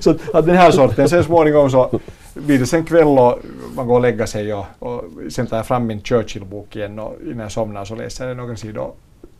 så 0.00 0.10
att 0.10 0.46
den 0.46 0.56
här 0.56 0.70
sorten, 0.70 1.08
sen 1.08 1.24
småningom 1.24 1.70
så 1.70 2.00
blir 2.34 2.58
det 2.58 2.66
sen 2.66 2.84
kväll 2.84 3.18
och 3.18 3.38
man 3.76 3.86
går 3.86 3.94
och 3.94 4.02
lägger 4.02 4.26
sig 4.26 4.54
och, 4.54 4.66
och 4.78 5.04
sen 5.30 5.46
tar 5.46 5.56
jag 5.56 5.66
fram 5.66 5.86
min 5.86 6.00
Churchill-bok 6.00 6.76
igen 6.76 6.98
och 6.98 7.16
innan 7.22 7.40
jag 7.40 7.52
somnar 7.52 7.84
så 7.84 7.94
läser 7.94 8.28
jag 8.28 8.36
några 8.36 8.56
sidor 8.56 8.92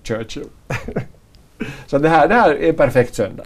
Churchill. 0.03 0.49
så 1.87 1.99
det 1.99 2.09
här, 2.09 2.29
det 2.29 2.35
här 2.35 2.55
är 2.55 2.73
perfekt 2.73 3.15
söndag. 3.15 3.45